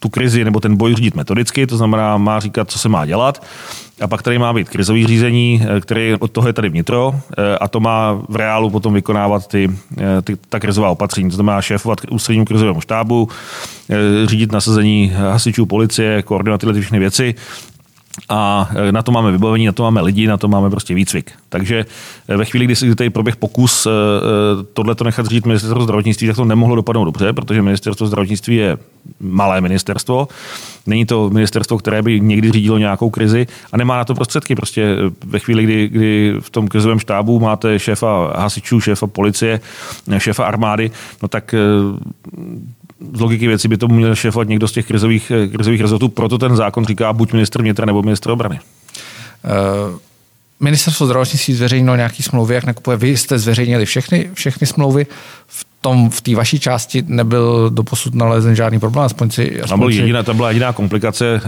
tu 0.00 0.08
krizi 0.08 0.44
nebo 0.44 0.60
ten 0.60 0.76
boj 0.76 0.94
řídit 0.94 1.14
metodicky, 1.14 1.66
to 1.66 1.76
znamená, 1.76 2.16
má 2.16 2.40
říkat, 2.40 2.70
co 2.70 2.78
se 2.78 2.88
má 2.88 3.06
dělat. 3.06 3.42
A 4.00 4.06
pak 4.06 4.22
tady 4.22 4.38
má 4.38 4.52
být 4.52 4.68
krizový 4.68 5.06
řízení, 5.06 5.62
eh, 5.62 5.80
který 5.80 6.14
od 6.20 6.30
toho 6.30 6.46
je 6.46 6.52
tady 6.52 6.68
vnitro 6.68 7.14
eh, 7.14 7.58
a 7.58 7.68
to 7.68 7.80
má 7.80 8.22
v 8.28 8.36
reálu 8.36 8.70
potom 8.70 8.94
vykonávat 8.94 9.46
ty, 9.46 9.70
eh, 9.98 10.22
ty, 10.22 10.36
ta 10.48 10.60
krizová 10.60 10.90
opatření. 10.90 11.30
To 11.30 11.34
znamená 11.34 11.62
šéfovat 11.62 11.98
ústředním 12.10 12.44
krizovému 12.44 12.80
štábu, 12.80 13.28
řídit 14.24 14.52
nasazení 14.52 15.12
hasičů, 15.16 15.66
policie, 15.66 16.22
koordinovat 16.22 16.60
tyhle 16.60 16.80
všechny 16.80 16.98
věci 16.98 17.34
a 18.28 18.70
na 18.90 19.02
to 19.02 19.12
máme 19.12 19.32
vybavení, 19.32 19.66
na 19.66 19.72
to 19.72 19.82
máme 19.82 20.00
lidi, 20.00 20.26
na 20.26 20.36
to 20.36 20.48
máme 20.48 20.70
prostě 20.70 20.94
výcvik. 20.94 21.32
Takže 21.48 21.84
e, 22.28 22.36
ve 22.36 22.44
chvíli, 22.44 22.64
kdy 22.64 22.76
se 22.76 22.94
tady 22.94 23.10
proběh 23.10 23.36
pokus 23.36 23.86
e, 23.86 23.90
tohle 24.72 24.94
to 24.94 25.04
nechat 25.04 25.26
řídit 25.26 25.46
ministerstvo 25.46 25.82
zdravotnictví, 25.82 26.26
tak 26.26 26.36
to 26.36 26.44
nemohlo 26.44 26.76
dopadnout 26.76 27.04
dobře, 27.04 27.32
protože 27.32 27.62
ministerstvo 27.62 28.06
zdravotnictví 28.06 28.56
je 28.56 28.78
malé 29.20 29.60
ministerstvo. 29.60 30.28
Není 30.86 31.06
to 31.06 31.30
ministerstvo, 31.30 31.78
které 31.78 32.02
by 32.02 32.20
někdy 32.20 32.52
řídilo 32.52 32.78
nějakou 32.78 33.10
krizi 33.10 33.46
a 33.72 33.76
nemá 33.76 33.96
na 33.96 34.04
to 34.04 34.14
prostředky. 34.14 34.54
Prostě 34.54 34.96
ve 35.26 35.38
chvíli, 35.38 35.64
kdy, 35.64 35.88
kdy 35.88 36.34
v 36.40 36.50
tom 36.50 36.68
krizovém 36.68 36.98
štábu 36.98 37.40
máte 37.40 37.78
šéfa 37.78 38.32
hasičů, 38.36 38.80
šéfa 38.80 39.06
policie, 39.06 39.60
šéfa 40.18 40.44
armády, 40.44 40.90
no 41.22 41.28
tak 41.28 41.54
z 43.12 43.20
logiky 43.20 43.46
věci 43.48 43.68
by 43.68 43.76
to 43.76 43.88
měl 43.88 44.14
šéfovat 44.14 44.48
někdo 44.48 44.68
z 44.68 44.72
těch 44.72 44.86
krizových, 44.86 45.30
eh, 45.30 45.48
krizových 45.48 45.80
rezortů, 45.80 46.08
proto 46.08 46.38
ten 46.38 46.56
zákon 46.56 46.84
říká 46.84 47.12
buď 47.12 47.32
ministr 47.32 47.62
vnitra 47.62 47.86
nebo 47.86 48.02
ministr 48.02 48.30
obrany. 48.30 48.60
Uh... 49.90 49.98
Ministerstvo 50.60 51.06
zdravotnictví 51.06 51.54
zveřejnilo 51.54 51.96
nějaký 51.96 52.22
smlouvy, 52.22 52.54
jak 52.54 52.64
nakupuje. 52.64 52.96
Vy 52.96 53.16
jste 53.16 53.38
zveřejnili 53.38 53.86
všechny, 53.86 54.30
všechny 54.34 54.66
smlouvy. 54.66 55.06
V 55.46 55.64
tom, 55.80 56.10
v 56.10 56.20
té 56.20 56.34
vaší 56.34 56.60
části 56.60 57.04
nebyl 57.06 57.70
doposud 57.70 58.14
nalezen 58.14 58.54
žádný 58.54 58.80
problém, 58.80 59.04
aspoň 59.04 59.30
si... 59.30 59.62
Aspoň 59.62 59.68
tam, 59.68 59.80
byl 59.80 59.90
jediná, 59.90 60.22
tam 60.22 60.36
byla 60.36 60.48
jediná 60.48 60.72
komplikace, 60.72 61.40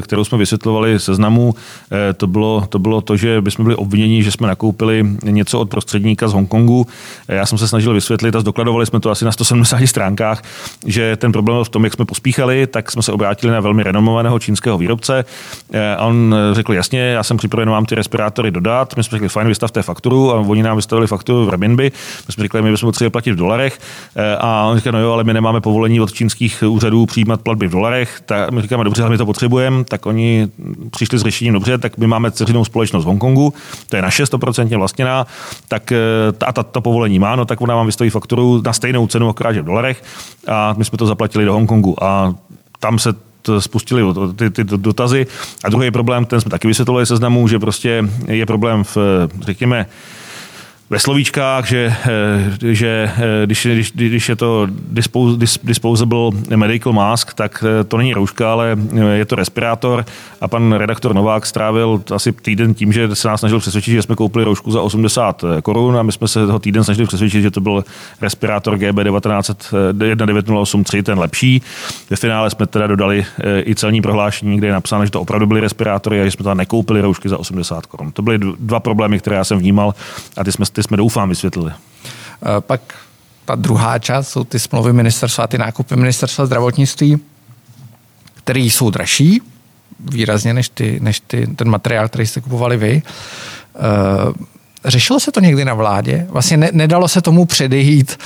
kterou 0.00 0.24
jsme 0.24 0.38
vysvětlovali 0.38 1.00
seznamu. 1.00 1.54
Eh, 1.92 2.12
to 2.12 2.26
bylo, 2.26 2.66
to 2.68 2.78
bylo 2.78 3.00
to, 3.00 3.16
že 3.16 3.40
bychom 3.40 3.64
byli 3.64 3.76
obviněni, 3.76 4.22
že 4.22 4.30
jsme 4.30 4.48
nakoupili 4.48 5.06
něco 5.24 5.60
od 5.60 5.70
prostředníka 5.70 6.28
z 6.28 6.32
Hongkongu. 6.32 6.86
Eh, 7.28 7.34
já 7.34 7.46
jsem 7.46 7.58
se 7.58 7.68
snažil 7.68 7.94
vysvětlit 7.94 8.36
a 8.36 8.40
zdokladovali 8.40 8.86
jsme 8.86 9.00
to 9.00 9.10
asi 9.10 9.24
na 9.24 9.32
170 9.32 9.86
stránkách, 9.86 10.42
že 10.86 11.16
ten 11.16 11.32
problém 11.32 11.64
v 11.64 11.68
tom, 11.68 11.84
jak 11.84 11.94
jsme 11.94 12.04
pospíchali, 12.04 12.66
tak 12.66 12.90
jsme 12.90 13.02
se 13.02 13.12
obrátili 13.12 13.52
na 13.52 13.60
velmi 13.60 13.82
renomovaného 13.82 14.38
čínského 14.38 14.78
výrobce. 14.78 15.24
Eh, 15.72 15.96
a 15.96 16.04
on 16.04 16.34
řekl 16.52 16.72
jasně, 16.72 17.00
já 17.00 17.22
jsem 17.22 17.36
připraven 17.36 17.70
vám 17.70 17.86
ty 17.86 17.94
respirátory 17.94 18.50
dodat. 18.50 18.96
My 18.96 19.04
jsme 19.04 19.10
řekli, 19.10 19.28
fajn, 19.28 19.48
vystavte 19.48 19.82
fakturu 19.82 20.32
a 20.32 20.40
oni 20.40 20.62
nám 20.62 20.76
vystavili 20.76 21.06
fakturu 21.06 21.46
v 21.46 21.48
renminbi. 21.48 21.92
My 22.26 22.32
jsme 22.32 22.42
řekli, 22.42 22.62
my 22.62 22.70
bychom 22.70 22.88
potřebovali 22.88 23.10
platit 23.10 23.32
v 23.32 23.36
dolarech. 23.36 23.75
Eh, 24.16 24.36
a 24.36 24.66
on 24.66 24.76
říká, 24.76 24.90
no 24.90 24.98
jo, 24.98 25.12
ale 25.12 25.24
my 25.24 25.34
nemáme 25.34 25.60
povolení 25.60 26.00
od 26.00 26.12
čínských 26.12 26.64
úřadů 26.68 27.06
přijímat 27.06 27.40
platby 27.40 27.68
v 27.68 27.70
dolarech. 27.70 28.20
Tak 28.26 28.50
my 28.50 28.62
říkáme, 28.62 28.84
dobře, 28.84 29.02
ale 29.02 29.10
my 29.10 29.18
to 29.18 29.26
potřebujeme. 29.26 29.84
Tak 29.84 30.06
oni 30.06 30.48
přišli 30.90 31.18
s 31.18 31.22
řešením, 31.22 31.52
dobře, 31.52 31.78
tak 31.78 31.98
my 31.98 32.06
máme 32.06 32.30
dceřinou 32.30 32.64
společnost 32.64 33.04
v 33.04 33.06
Hongkongu, 33.06 33.54
to 33.88 33.96
je 33.96 34.02
naše 34.02 34.24
100% 34.24 34.78
vlastněná, 34.78 35.26
tak 35.68 35.92
eh, 35.92 35.98
ta, 36.32 36.52
ta, 36.52 36.62
ta 36.62 36.80
povolení 36.80 37.18
má, 37.18 37.36
no 37.36 37.44
tak 37.44 37.60
ona 37.60 37.76
vám 37.76 37.86
vystaví 37.86 38.10
fakturu 38.10 38.62
na 38.64 38.72
stejnou 38.72 39.06
cenu, 39.06 39.28
akorát 39.28 39.56
v 39.56 39.62
dolarech 39.62 40.02
a 40.48 40.74
my 40.76 40.84
jsme 40.84 40.98
to 40.98 41.06
zaplatili 41.06 41.44
do 41.44 41.52
Hongkongu 41.52 42.04
a 42.04 42.34
tam 42.80 42.98
se 42.98 43.14
spustili 43.58 44.02
ty, 44.36 44.50
ty 44.50 44.64
dotazy. 44.64 45.26
A 45.64 45.68
druhý 45.68 45.90
problém, 45.90 46.24
ten 46.24 46.40
jsme 46.40 46.50
taky 46.50 46.68
vysvětlovali 46.68 47.06
seznamu, 47.06 47.48
že 47.48 47.58
prostě 47.58 48.04
je 48.26 48.46
problém 48.46 48.84
v, 48.84 48.96
řekněme, 49.40 49.86
ve 50.90 50.98
slovíčkách, 50.98 51.66
že, 51.66 51.96
eh, 52.06 52.74
že 52.74 53.12
eh, 53.16 53.46
když, 53.46 53.66
když, 53.66 53.92
když 53.92 54.28
je 54.28 54.36
to 54.36 54.68
disposable 55.62 56.30
medical 56.56 56.92
mask, 56.92 57.34
tak 57.34 57.64
eh, 57.80 57.84
to 57.84 57.96
není 57.96 58.14
rouška, 58.14 58.52
ale 58.52 58.76
je 59.12 59.24
to 59.24 59.36
respirátor 59.36 60.04
a 60.40 60.48
pan 60.48 60.72
redaktor 60.72 61.14
Novák 61.14 61.46
strávil 61.46 62.02
asi 62.14 62.32
týden 62.32 62.74
tím, 62.74 62.92
že 62.92 63.16
se 63.16 63.28
nás 63.28 63.40
snažil 63.40 63.60
přesvědčit, 63.60 63.90
že 63.90 64.02
jsme 64.02 64.16
koupili 64.16 64.44
roušku 64.44 64.70
za 64.70 64.82
80 64.82 65.44
korun 65.62 65.96
a 65.96 66.02
my 66.02 66.12
jsme 66.12 66.28
se 66.28 66.46
toho 66.46 66.58
týden 66.58 66.84
snažili 66.84 67.06
přesvědčit, 67.06 67.42
že 67.42 67.50
to 67.50 67.60
byl 67.60 67.84
respirátor 68.20 68.78
GB 68.78 68.98
19083, 68.98 71.02
ten 71.02 71.18
lepší. 71.18 71.62
Ve 72.10 72.16
finále 72.16 72.50
jsme 72.50 72.66
teda 72.66 72.86
dodali 72.86 73.26
i 73.66 73.74
celní 73.74 74.02
prohlášení, 74.02 74.58
kde 74.58 74.66
je 74.66 74.72
napsáno, 74.72 75.04
že 75.04 75.10
to 75.10 75.20
opravdu 75.20 75.46
byly 75.46 75.60
respirátory 75.60 76.20
a 76.20 76.24
že 76.24 76.30
jsme 76.30 76.44
tam 76.44 76.56
nekoupili 76.56 77.00
roušky 77.00 77.28
za 77.28 77.38
80 77.38 77.86
korun. 77.86 78.12
To 78.12 78.22
byly 78.22 78.38
dva 78.60 78.80
problémy, 78.80 79.18
které 79.18 79.36
já 79.36 79.44
jsem 79.44 79.58
vnímal 79.58 79.94
a 80.36 80.44
ty 80.44 80.52
jsme 80.52 80.66
ty 80.76 80.82
jsme 80.82 80.96
doufám 80.96 81.28
vysvětlili. 81.28 81.72
Eh, 81.72 82.60
pak 82.60 82.80
ta 83.44 83.54
druhá 83.54 83.98
část 83.98 84.28
jsou 84.28 84.44
ty 84.44 84.58
smlouvy 84.58 84.92
ministerstva 84.92 85.44
a 85.44 85.46
ty 85.46 85.58
nákupy 85.58 85.96
ministerstva 85.96 86.46
zdravotnictví, 86.46 87.18
které 88.34 88.60
jsou 88.60 88.90
dražší 88.90 89.40
výrazně 90.00 90.54
než, 90.54 90.68
ty, 90.68 90.98
než 91.00 91.20
ty, 91.20 91.46
ten 91.46 91.68
materiál, 91.68 92.08
který 92.08 92.26
jste 92.26 92.40
kupovali 92.40 92.76
vy. 92.76 93.02
Řešilo 94.86 95.20
se 95.20 95.32
to 95.32 95.40
někdy 95.40 95.64
na 95.64 95.74
vládě? 95.74 96.26
Vlastně 96.30 96.56
ne, 96.56 96.70
nedalo 96.72 97.08
se 97.08 97.22
tomu 97.22 97.44
předejít 97.44 98.18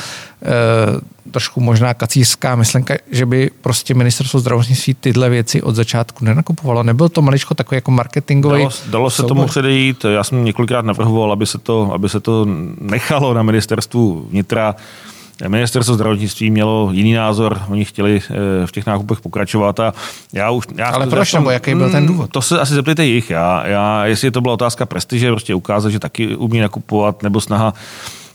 e, 0.42 1.30
trošku 1.30 1.60
možná 1.60 1.94
kacířská 1.94 2.56
myšlenka, 2.56 2.94
že 3.10 3.26
by 3.26 3.50
prostě 3.60 3.94
ministerstvo 3.94 4.40
zdravotnictví 4.40 4.94
tyhle 4.94 5.30
věci 5.30 5.62
od 5.62 5.74
začátku 5.74 6.24
nenakupovalo. 6.24 6.82
Nebyl 6.82 7.08
to 7.08 7.22
maličko 7.22 7.54
takový 7.54 7.76
jako 7.76 7.90
marketingový 7.90 8.58
Dalo, 8.58 8.70
dalo 8.90 9.10
se 9.10 9.16
soubor? 9.16 9.28
tomu 9.28 9.46
předejít. 9.46 10.04
Já 10.04 10.24
jsem 10.24 10.44
několikrát 10.44 10.84
navrhoval, 10.84 11.32
aby 11.32 11.46
se 11.46 11.58
to, 11.58 11.92
aby 11.92 12.08
se 12.08 12.20
to 12.20 12.46
nechalo 12.80 13.34
na 13.34 13.42
ministerstvu 13.42 14.26
vnitra 14.30 14.74
Ministerstvo 15.48 15.94
zdravotnictví 15.94 16.50
mělo 16.50 16.88
jiný 16.92 17.12
názor, 17.12 17.62
oni 17.68 17.84
chtěli 17.84 18.20
eh, 18.30 18.66
v 18.66 18.72
těch 18.72 18.86
nákupech 18.86 19.20
pokračovat 19.20 19.80
a 19.80 19.94
já 20.32 20.50
už... 20.50 20.64
Já 20.76 20.86
Ale 20.86 21.06
proč, 21.06 21.32
nebo 21.32 21.50
jaký 21.50 21.74
byl 21.74 21.90
ten 21.90 22.06
důvod? 22.06 22.30
To 22.30 22.42
se 22.42 22.60
asi 22.60 22.74
zeptejte 22.74 23.04
jich. 23.04 23.30
Já, 23.30 23.66
já, 23.66 24.06
jestli 24.06 24.30
to 24.30 24.40
byla 24.40 24.54
otázka 24.54 24.86
prestiže, 24.86 25.30
prostě 25.30 25.54
ukázat, 25.54 25.90
že 25.90 25.98
taky 25.98 26.36
umí 26.36 26.60
nakupovat, 26.60 27.22
nebo 27.22 27.40
snaha 27.40 27.74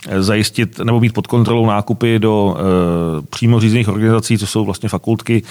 eh, 0.08 0.24
zajistit 0.24 0.80
nebo 0.80 1.00
mít 1.00 1.14
pod 1.14 1.28
kontrolou 1.28 1.66
nákupy 1.66 2.20
do 2.20 2.58
e, 2.58 3.22
přímo 3.30 3.60
řízených 3.60 3.88
organizací, 3.88 4.38
co 4.38 4.48
jsou 4.48 4.66
vlastně 4.66 4.90
fakultky. 4.90 5.44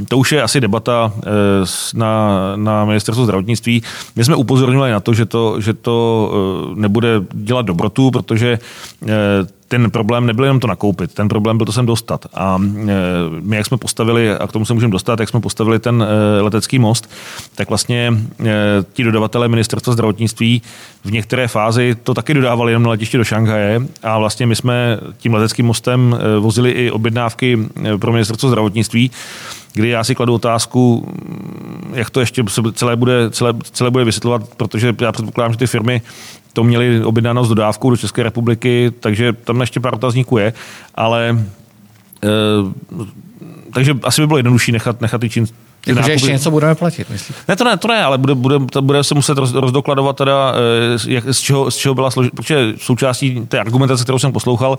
E, 0.00 0.04
to 0.04 0.18
už 0.18 0.32
je 0.32 0.42
asi 0.42 0.60
debata 0.60 1.12
e, 1.16 1.30
na, 1.94 2.52
na 2.56 2.84
ministerstvo 2.84 3.24
zdravotnictví. 3.24 3.82
My 4.16 4.24
jsme 4.24 4.36
upozornili 4.36 4.90
na 4.90 5.00
to, 5.00 5.14
že 5.14 5.26
to, 5.26 5.60
že 5.60 5.72
to 5.72 6.30
e, 6.72 6.80
nebude 6.80 7.08
dělat 7.32 7.66
dobrotu, 7.66 8.10
protože 8.10 8.58
e, 9.08 9.08
ten 9.78 9.90
problém 9.90 10.26
nebyl 10.26 10.44
jenom 10.44 10.60
to 10.60 10.66
nakoupit, 10.66 11.14
ten 11.14 11.28
problém 11.28 11.56
byl 11.56 11.66
to 11.66 11.72
sem 11.72 11.86
dostat. 11.86 12.26
A 12.34 12.58
e, 12.58 12.88
my, 13.40 13.56
jak 13.56 13.66
jsme 13.66 13.76
postavili, 13.76 14.30
a 14.30 14.46
k 14.46 14.52
tomu 14.52 14.64
se 14.64 14.74
můžeme 14.74 14.92
dostat, 14.92 15.20
jak 15.20 15.28
jsme 15.28 15.40
postavili 15.40 15.78
ten 15.78 16.02
e, 16.02 16.40
letecký 16.40 16.78
most, 16.78 17.10
tak 17.54 17.68
vlastně 17.68 18.12
e, 18.40 18.52
ti 18.92 19.04
dodavatelé 19.04 19.48
ministerstva 19.48 19.92
zdravotnictví 19.92 20.62
v 21.04 21.12
některé 21.12 21.48
fázi 21.48 21.96
to 22.02 22.14
taky 22.14 22.34
dodávali 22.34 22.72
jenom 22.72 22.82
na 22.82 22.90
letiště 22.90 23.18
do 23.18 23.24
Šanghaje 23.24 23.82
a 24.02 24.18
vlastně 24.18 24.46
my 24.46 24.56
jsme 24.56 24.98
tím 25.18 25.34
leteckým 25.34 25.66
mostem 25.66 26.18
vozili 26.40 26.70
i 26.70 26.90
objednávky 26.90 27.58
pro 27.98 28.12
ministerstvo 28.12 28.48
zdravotnictví, 28.48 29.10
kdy 29.74 29.88
já 29.88 30.04
si 30.04 30.14
kladu 30.14 30.34
otázku, 30.34 31.12
jak 31.92 32.10
to 32.10 32.20
ještě 32.20 32.44
celé 32.72 32.96
bude, 32.96 33.30
celé, 33.30 33.54
celé 33.72 33.90
bude 33.90 34.04
vysvětlovat, 34.04 34.42
protože 34.56 34.94
já 35.00 35.12
předpokládám, 35.12 35.52
že 35.52 35.58
ty 35.58 35.66
firmy 35.66 36.02
to 36.54 36.64
měli 36.64 37.04
objednáno 37.04 37.44
s 37.44 37.48
dodávkou 37.48 37.90
do 37.90 37.96
České 37.96 38.22
republiky, 38.22 38.92
takže 39.00 39.32
tam 39.32 39.60
ještě 39.60 39.80
pár 39.80 39.94
otazníků 39.94 40.38
je, 40.38 40.52
ale 40.94 41.38
e, 42.24 42.28
takže 43.72 43.94
asi 44.02 44.20
by 44.20 44.26
bylo 44.26 44.38
jednodušší 44.38 44.72
nechat, 44.72 45.00
nechat 45.00 45.20
ty 45.20 45.30
čín, 45.30 45.46
Jakože 45.86 46.12
ještě 46.12 46.32
něco 46.32 46.50
budeme 46.50 46.74
platit, 46.74 47.10
myslím. 47.10 47.36
Ne, 47.48 47.56
to 47.56 47.64
ne, 47.64 47.76
to 47.76 47.88
ne, 47.88 48.04
ale 48.04 48.18
bude, 48.18 48.34
bude, 48.34 48.58
to 48.72 48.82
bude 48.82 49.04
se 49.04 49.14
muset 49.14 49.38
roz, 49.38 49.54
rozdokladovat 49.54 50.16
teda, 50.16 50.54
eh, 50.54 51.12
jak, 51.12 51.24
z, 51.30 51.40
čeho, 51.40 51.70
z 51.70 51.76
čeho 51.76 51.94
byla 51.94 52.10
složena, 52.10 52.30
protože 52.36 52.72
součástí 52.76 53.46
té 53.48 53.58
argumentace, 53.58 54.02
kterou 54.02 54.18
jsem 54.18 54.32
poslouchal, 54.32 54.78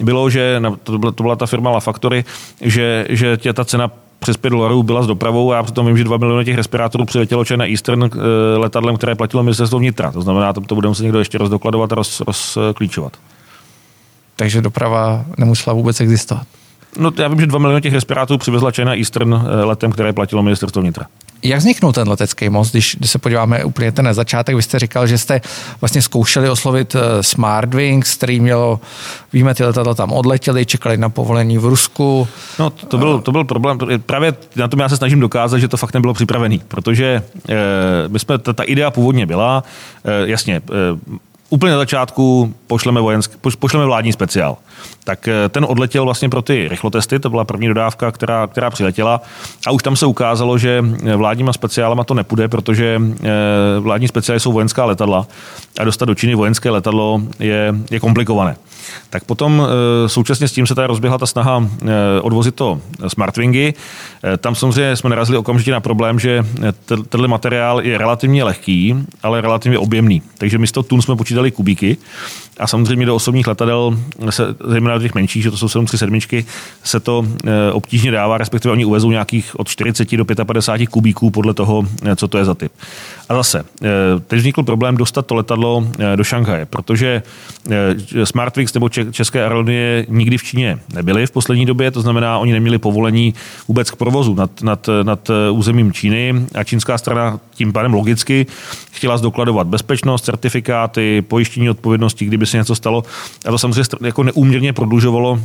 bylo, 0.00 0.30
že 0.30 0.62
to 0.82 0.98
byla, 0.98 1.12
to 1.12 1.22
byla 1.22 1.36
ta 1.36 1.46
firma 1.46 1.70
La 1.70 1.80
Factory, 1.80 2.24
že, 2.60 3.06
že 3.08 3.36
tě 3.36 3.52
ta 3.52 3.64
cena 3.64 3.90
přes 4.18 4.36
5 4.36 4.50
dolarů 4.50 4.82
byla 4.82 5.02
s 5.02 5.06
dopravou 5.06 5.52
a 5.52 5.56
já 5.56 5.62
přitom 5.62 5.86
vím, 5.86 5.98
že 5.98 6.04
2 6.04 6.16
miliony 6.16 6.44
těch 6.44 6.56
respirátorů 6.56 7.04
přiletělo 7.04 7.44
China 7.44 7.66
Eastern 7.66 8.04
eh, 8.04 8.08
letadlem, 8.56 8.96
které 8.96 9.14
platilo 9.14 9.42
ministerstvo 9.42 9.78
vnitra. 9.78 10.12
To 10.12 10.22
znamená, 10.22 10.52
to, 10.52 10.60
to 10.60 10.74
budeme 10.74 10.94
se 10.94 11.02
někdo 11.02 11.18
ještě 11.18 11.38
rozdokladovat 11.38 11.92
a 11.92 11.94
roz, 11.94 12.22
rozklíčovat. 12.56 13.12
Takže 14.36 14.62
doprava 14.62 15.24
nemusela 15.38 15.74
vůbec 15.74 16.00
existovat. 16.00 16.46
No, 16.98 17.12
já 17.16 17.28
vím, 17.28 17.40
že 17.40 17.46
2 17.46 17.58
miliony 17.58 17.82
těch 17.82 17.94
respirátorů 17.94 18.38
přivezla 18.38 18.70
China 18.70 18.96
Eastern 18.96 19.34
eh, 19.34 19.64
letem, 19.64 19.92
které 19.92 20.12
platilo 20.12 20.42
ministerstvo 20.42 20.82
vnitra. 20.82 21.06
Jak 21.42 21.58
vzniknul 21.58 21.92
ten 21.92 22.08
letecký 22.08 22.48
most, 22.48 22.70
když, 22.70 22.96
když 22.98 23.10
se 23.10 23.18
podíváme 23.18 23.64
úplně 23.64 23.92
ten 23.92 24.04
na 24.04 24.12
začátek, 24.12 24.56
vy 24.56 24.62
jste 24.62 24.78
říkal, 24.78 25.06
že 25.06 25.18
jste 25.18 25.40
vlastně 25.80 26.02
zkoušeli 26.02 26.50
oslovit 26.50 26.94
eh, 26.94 27.22
Smartwings, 27.22 28.16
který 28.16 28.40
mělo, 28.40 28.80
víme, 29.32 29.54
ty 29.54 29.64
letadla 29.64 29.94
tam 29.94 30.12
odletěly, 30.12 30.66
čekali 30.66 30.96
na 30.96 31.08
povolení 31.08 31.58
v 31.58 31.64
Rusku. 31.64 32.28
No, 32.58 32.70
to 32.70 32.98
byl, 32.98 33.20
to 33.20 33.32
byl 33.32 33.44
problém. 33.44 33.78
Právě 34.06 34.34
na 34.56 34.68
tom 34.68 34.80
já 34.80 34.88
se 34.88 34.96
snažím 34.96 35.20
dokázat, 35.20 35.58
že 35.58 35.68
to 35.68 35.76
fakt 35.76 35.94
nebylo 35.94 36.14
připravený, 36.14 36.62
protože 36.68 37.22
e, 37.48 37.54
my 38.08 38.18
jsme, 38.18 38.38
ta, 38.38 38.52
ta 38.52 38.62
idea 38.62 38.90
původně 38.90 39.26
byla, 39.26 39.64
e, 40.04 40.28
jasně, 40.28 40.56
e, 40.56 40.62
úplně 41.50 41.72
na 41.72 41.78
začátku 41.78 42.54
pošleme, 42.66 43.00
vojensk, 43.00 43.32
pošleme 43.58 43.86
vládní 43.86 44.12
speciál. 44.12 44.56
Tak 45.08 45.28
eh, 45.28 45.48
ten 45.48 45.66
odletěl 45.68 46.04
vlastně 46.04 46.28
pro 46.28 46.42
ty 46.42 46.68
rychlotesty, 46.68 47.18
to 47.18 47.30
byla 47.30 47.44
první 47.44 47.68
dodávka, 47.68 48.12
která, 48.12 48.46
která 48.46 48.70
přiletěla 48.70 49.20
a 49.66 49.70
už 49.70 49.82
tam 49.82 49.96
se 49.96 50.06
ukázalo, 50.06 50.58
že 50.58 50.84
eh, 51.06 51.16
vládníma 51.16 51.52
speciálama 51.52 52.04
to 52.04 52.14
nepůjde, 52.14 52.48
protože 52.48 53.00
eh, 53.24 53.28
vládní 53.80 54.08
speciály 54.08 54.40
jsou 54.40 54.52
vojenská 54.52 54.84
letadla 54.84 55.26
a 55.78 55.84
dostat 55.84 56.04
do 56.04 56.14
Číny 56.14 56.34
vojenské 56.34 56.70
letadlo 56.70 57.22
je, 57.38 57.74
je 57.90 58.00
komplikované. 58.00 58.56
Tak 59.10 59.24
potom 59.24 59.68
současně 60.06 60.48
s 60.48 60.52
tím 60.52 60.66
se 60.66 60.74
tady 60.74 60.88
rozběhla 60.88 61.18
ta 61.18 61.26
snaha 61.26 61.68
odvozit 62.22 62.54
to 62.54 62.80
Smartwingy. 63.08 63.74
Tam 64.38 64.54
samozřejmě 64.54 64.96
jsme 64.96 65.10
narazili 65.10 65.38
okamžitě 65.38 65.72
na 65.72 65.80
problém, 65.80 66.18
že 66.18 66.46
tenhle 67.08 67.28
materiál 67.28 67.80
je 67.80 67.98
relativně 67.98 68.44
lehký, 68.44 68.94
ale 69.22 69.40
relativně 69.40 69.78
objemný. 69.78 70.22
Takže 70.38 70.58
místo 70.58 70.82
tun 70.82 71.02
jsme 71.02 71.16
počítali 71.16 71.50
kubíky 71.50 71.96
a 72.58 72.66
samozřejmě 72.66 73.06
do 73.06 73.14
osobních 73.14 73.46
letadel, 73.46 73.98
se, 74.30 74.54
zejména 74.64 74.97
do 74.98 75.02
těch 75.02 75.14
menších, 75.14 75.42
že 75.42 75.50
to 75.50 75.56
jsou 75.56 75.68
737, 75.68 76.46
se 76.84 77.00
to 77.00 77.26
e, 77.44 77.72
obtížně 77.72 78.10
dává, 78.10 78.38
respektive 78.38 78.72
oni 78.72 78.84
uvezou 78.84 79.10
nějakých 79.10 79.60
od 79.60 79.68
40 79.68 80.16
do 80.16 80.24
55 80.24 80.86
kubíků 80.86 81.30
podle 81.30 81.54
toho, 81.54 81.82
e, 82.04 82.16
co 82.16 82.28
to 82.28 82.38
je 82.38 82.44
za 82.44 82.54
typ. 82.54 82.72
A 83.28 83.34
zase, 83.34 83.58
e, 83.60 83.64
teď 84.26 84.38
vznikl 84.38 84.62
problém 84.62 84.96
dostat 84.96 85.26
to 85.26 85.34
letadlo 85.34 85.88
do 86.16 86.24
Šanghaje, 86.24 86.66
protože 86.66 87.22
Smartwings 88.24 88.74
nebo 88.74 88.88
České 88.88 89.42
aerolinie 89.42 90.06
nikdy 90.08 90.38
v 90.38 90.42
Číně 90.42 90.78
nebyly 90.94 91.26
v 91.26 91.30
poslední 91.30 91.66
době, 91.66 91.90
to 91.90 92.00
znamená, 92.00 92.38
oni 92.38 92.52
neměli 92.52 92.78
povolení 92.78 93.34
vůbec 93.68 93.90
k 93.90 93.96
provozu 93.96 94.34
nad, 94.34 94.62
nad, 94.62 94.88
nad 95.02 95.30
územím 95.52 95.92
Číny 95.92 96.34
a 96.54 96.64
čínská 96.64 96.98
strana 96.98 97.40
tím 97.54 97.72
pádem 97.72 97.94
logicky 97.94 98.46
chtěla 98.98 99.18
zdokladovat 99.18 99.66
bezpečnost, 99.66 100.24
certifikáty, 100.24 101.22
pojištění 101.22 101.70
odpovědnosti, 101.70 102.24
kdyby 102.24 102.46
se 102.46 102.56
něco 102.56 102.74
stalo. 102.74 103.02
A 103.46 103.50
to 103.50 103.58
samozřejmě 103.58 103.84
jako 104.00 104.22
neúměrně 104.22 104.72
prodlužovalo 104.88 105.40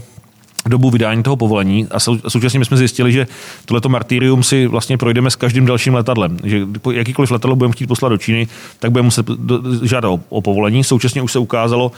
dobu 0.70 0.90
vydání 0.90 1.24
toho 1.24 1.36
povolení 1.36 1.88
a 1.92 2.00
současně 2.28 2.66
jsme 2.66 2.78
zjistili, 2.78 3.12
že 3.12 3.28
tohleto 3.66 3.90
martyrium 3.90 4.44
si 4.44 4.68
vlastně 4.68 4.98
projdeme 4.98 5.32
s 5.32 5.36
každým 5.36 5.66
dalším 5.66 5.94
letadlem. 5.94 6.38
Že 6.44 6.68
jakýkoliv 6.92 7.32
letadlo 7.32 7.56
budeme 7.56 7.74
chtít 7.74 7.88
poslat 7.88 8.10
do 8.10 8.18
Číny, 8.18 8.48
tak 8.80 8.92
budeme 8.92 9.06
muset 9.06 9.26
žádat 9.82 10.20
o 10.30 10.42
povolení. 10.42 10.84
Současně 10.84 11.22
už 11.22 11.32
se 11.32 11.40
ukázalo, 11.40 11.92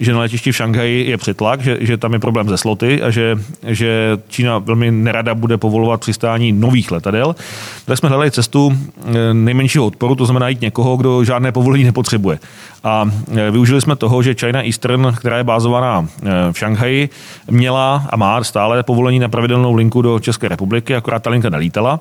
že 0.00 0.12
na 0.12 0.20
letišti 0.20 0.52
v 0.52 0.56
Šanghaji 0.56 1.10
je 1.10 1.16
přetlak, 1.16 1.60
že, 1.60 1.78
že 1.80 1.96
tam 1.96 2.12
je 2.12 2.18
problém 2.18 2.48
ze 2.48 2.56
sloty 2.56 3.02
a 3.02 3.10
že, 3.10 3.36
že 3.62 4.18
Čína 4.28 4.58
velmi 4.58 4.90
nerada 4.90 5.34
bude 5.34 5.56
povolovat 5.56 6.00
přistání 6.00 6.52
nových 6.52 6.90
letadel. 6.90 7.36
Tak 7.84 7.98
jsme 7.98 8.08
hledali 8.08 8.30
cestu 8.30 8.72
eh, 8.72 9.34
nejmenšího 9.34 9.86
odporu, 9.86 10.14
to 10.14 10.26
znamená 10.26 10.48
jít 10.48 10.60
někoho, 10.60 10.96
kdo 10.96 11.24
žádné 11.24 11.52
povolení 11.52 11.84
nepotřebuje. 11.84 12.38
A 12.84 13.10
eh, 13.36 13.50
využili 13.50 13.80
jsme 13.80 13.96
toho, 13.96 14.22
že 14.22 14.34
China 14.34 14.64
Eastern, 14.64 15.12
která 15.16 15.36
je 15.36 15.44
bázovaná 15.44 16.08
eh, 16.22 16.52
v 16.52 16.58
Šanghaji, 16.58 17.08
měla 17.50 18.06
a 18.10 18.16
má 18.16 18.44
stále 18.44 18.82
povolení 18.82 19.18
na 19.18 19.28
pravidelnou 19.28 19.74
linku 19.74 20.02
do 20.02 20.18
České 20.18 20.48
republiky, 20.48 20.94
akorát 20.94 21.22
ta 21.22 21.30
linka 21.30 21.50
nelítala. 21.50 22.00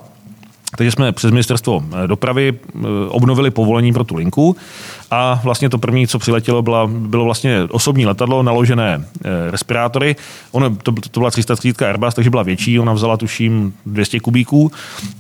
Takže 0.78 0.92
jsme 0.92 1.12
přes 1.12 1.32
ministerstvo 1.32 1.84
dopravy 2.08 2.54
obnovili 3.08 3.52
povolení 3.52 3.94
pro 3.94 4.04
tu 4.04 4.16
linku 4.16 4.56
a 5.12 5.42
vlastně 5.44 5.70
to 5.70 5.78
první, 5.78 6.08
co 6.08 6.20
přiletělo, 6.20 6.62
byla, 6.62 6.88
bylo 6.88 7.26
vlastně 7.26 7.64
osobní 7.70 8.06
letadlo, 8.06 8.44
naložené 8.44 9.06
e, 9.26 9.52
respirátory. 9.52 10.16
Ono, 10.52 10.70
to, 10.76 10.92
to 11.12 11.20
byla 11.20 11.32
330 11.32 11.82
Airbus, 11.82 12.14
takže 12.14 12.30
byla 12.30 12.44
větší, 12.44 12.80
ona 12.80 12.94
vzala 12.94 13.18
tuším 13.18 13.74
200 13.86 14.20
kubíků 14.20 14.72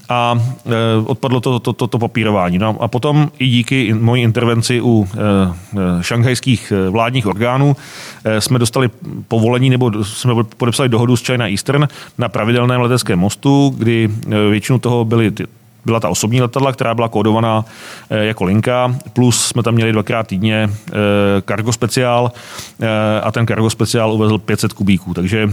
a 0.10 0.40
e, 0.66 0.72
odpadlo 1.06 1.42
to, 1.42 1.60
to, 1.60 1.74
to, 1.74 1.88
to 1.88 2.00
papírování. 2.00 2.58
No 2.58 2.78
a 2.80 2.88
potom 2.88 3.30
i 3.40 3.48
díky 3.48 3.94
mojí 3.94 4.24
intervenci 4.24 4.82
u 4.82 5.08
e, 5.14 6.04
šanghajských 6.04 6.74
vládních 6.90 7.28
orgánů 7.28 7.76
jsme 8.40 8.60
dostali 8.60 8.90
povolení 9.28 9.70
nebo 9.70 10.04
jsme 10.04 10.34
podepsali 10.58 10.90
dohodu 10.90 11.18
s 11.18 11.26
China 11.26 11.50
Eastern 11.50 11.88
na 12.18 12.30
pravidelném 12.30 12.82
leteckém 12.82 13.20
mostu, 13.20 13.76
kdy 13.78 14.10
většinu 14.50 14.80
toho 14.80 15.06
byly 15.06 15.32
ty, 15.32 15.46
byla 15.86 16.00
ta 16.00 16.10
osobní 16.10 16.42
letadla, 16.42 16.72
která 16.72 16.96
byla 16.96 17.10
kódovaná 17.10 17.66
eh, 18.10 18.26
jako 18.26 18.44
linka, 18.44 18.96
plus 19.14 19.46
jsme 19.46 19.64
tam 19.64 19.74
měli 19.74 19.92
dvakrát 19.92 20.28
týdně 20.28 20.70
cargo 21.48 21.70
eh, 21.70 21.74
speciál 21.74 22.32
eh, 22.82 23.22
a 23.22 23.32
ten 23.32 23.48
cargo 23.48 23.70
speciál 23.70 24.14
uvezl 24.14 24.38
500 24.38 24.74
kubíků. 24.74 25.14
Takže 25.14 25.50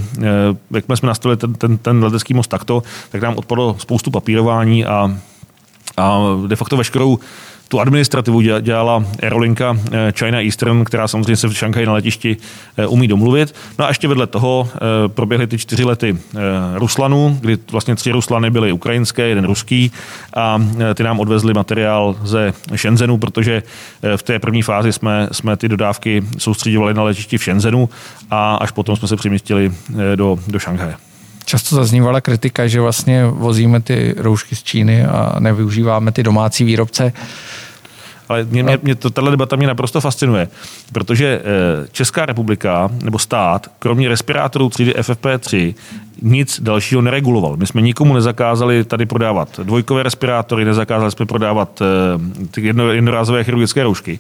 jak 0.71 0.85
jsme 0.95 1.09
nastavili 1.09 1.37
ten, 1.37 1.55
ten, 1.55 1.79
ten 1.79 2.05
letecký 2.05 2.35
most 2.35 2.49
takto, 2.49 2.83
tak 3.11 3.23
nám 3.23 3.37
odpadlo 3.37 3.77
spoustu 3.79 4.11
papírování 4.11 4.85
a, 4.85 5.17
a 5.97 6.21
de 6.47 6.57
facto 6.57 6.77
veškerou 6.77 7.19
tu 7.73 7.81
administrativu 7.81 8.41
dělala 8.41 9.05
aerolinka 9.23 9.77
eh, 9.93 10.13
China 10.19 10.41
Eastern, 10.41 10.85
která 10.85 11.09
samozřejmě 11.09 11.37
se 11.37 11.49
v 11.49 11.53
Šanghaji 11.53 11.87
na 11.87 11.93
letišti 11.93 12.37
eh, 12.77 12.87
umí 12.87 13.09
domluvit. 13.09 13.55
No 13.79 13.85
a 13.85 13.89
ještě 13.89 14.09
vedle 14.09 14.27
toho 14.27 14.69
eh, 14.75 14.79
proběhly 15.09 15.47
ty 15.47 15.59
čtyři 15.59 15.85
lety 15.85 16.19
Ruslanu, 16.75 17.39
kdy 17.41 17.59
vlastně 17.71 17.95
tři 17.95 18.13
Ruslany 18.13 18.51
byly 18.51 18.73
ukrajinské, 18.73 19.23
jeden 19.23 19.45
ruský 19.45 19.93
a 20.37 20.63
ty 20.95 21.03
nám 21.03 21.21
odvezli 21.21 21.55
materiál 21.55 22.17
ze 22.23 22.53
Shenzhenu, 22.77 23.19
protože 23.19 23.63
v 24.17 24.23
té 24.23 24.39
první 24.39 24.63
fázi 24.63 24.93
jsme, 24.93 25.29
jsme 25.33 25.57
ty 25.57 25.69
dodávky 25.69 26.23
soustředovali 26.39 26.95
na 26.95 27.03
letišti 27.03 27.39
v 27.39 27.43
Shenzhenu 27.43 27.89
a 28.31 28.55
až 28.55 28.71
potom 28.71 28.97
jsme 28.97 29.09
se 29.09 29.17
přemístili 29.17 29.73
do, 30.17 30.39
do 30.49 30.59
Šanghaje. 30.59 31.12
Často 31.45 31.77
zaznívala 31.77 32.21
kritika, 32.21 32.67
že 32.67 32.81
vlastně 32.81 33.27
vozíme 33.27 33.81
ty 33.81 34.15
roušky 34.19 34.57
z 34.57 34.63
Číny 34.63 35.05
a 35.05 35.37
nevyužíváme 35.39 36.13
ty 36.13 36.23
domácí 36.23 36.65
výrobce. 36.65 37.13
Ale 38.29 38.45
mě, 38.45 38.63
mě, 38.63 38.79
mě 38.83 38.95
to, 38.95 39.11
tato 39.11 39.31
debata 39.31 39.57
mě 39.57 39.67
naprosto 39.67 40.01
fascinuje, 40.01 40.49
protože 40.93 41.27
eh, 41.27 41.89
Česká 41.93 42.27
republika 42.27 42.91
nebo 43.03 43.19
stát, 43.19 43.67
kromě 43.79 44.09
respirátorů 44.09 44.69
třídy 44.69 44.93
FFP3, 44.93 45.75
nic 46.23 46.61
dalšího 46.61 47.01
nereguloval. 47.03 47.57
My 47.57 47.67
jsme 47.67 47.83
nikomu 47.83 48.15
nezakázali 48.15 48.85
tady 48.85 49.07
prodávat 49.07 49.61
dvojkové 49.63 50.03
respirátory, 50.03 50.65
nezakázali 50.65 51.11
jsme 51.11 51.27
prodávat 51.27 51.83
eh, 51.83 52.47
ty 52.51 52.67
jedno, 52.67 52.93
jednorázové 52.93 53.45
chirurgické 53.45 53.83
roušky. 53.83 54.19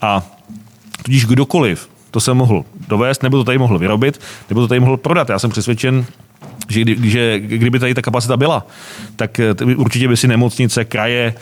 A 0.00 0.22
tudíž 1.02 1.26
kdokoliv 1.26 1.88
to 2.10 2.20
se 2.20 2.34
mohl 2.34 2.64
dovést, 2.88 3.22
nebo 3.22 3.36
to 3.36 3.44
tady 3.44 3.58
mohl 3.58 3.78
vyrobit, 3.78 4.20
nebo 4.48 4.60
to 4.60 4.68
tady 4.68 4.80
mohl 4.80 4.96
prodat. 4.96 5.28
Já 5.28 5.38
jsem 5.38 5.50
přesvědčen, 5.50 6.06
že, 6.68 6.80
kdy, 6.80 7.10
že 7.10 7.40
kdyby 7.40 7.78
tady 7.78 7.94
ta 7.94 8.02
kapacita 8.02 8.36
byla, 8.36 8.66
tak 9.16 9.40
eh, 9.40 9.54
určitě 9.76 10.08
by 10.08 10.16
si 10.16 10.28
nemocnice, 10.28 10.84
kraje, 10.84 11.34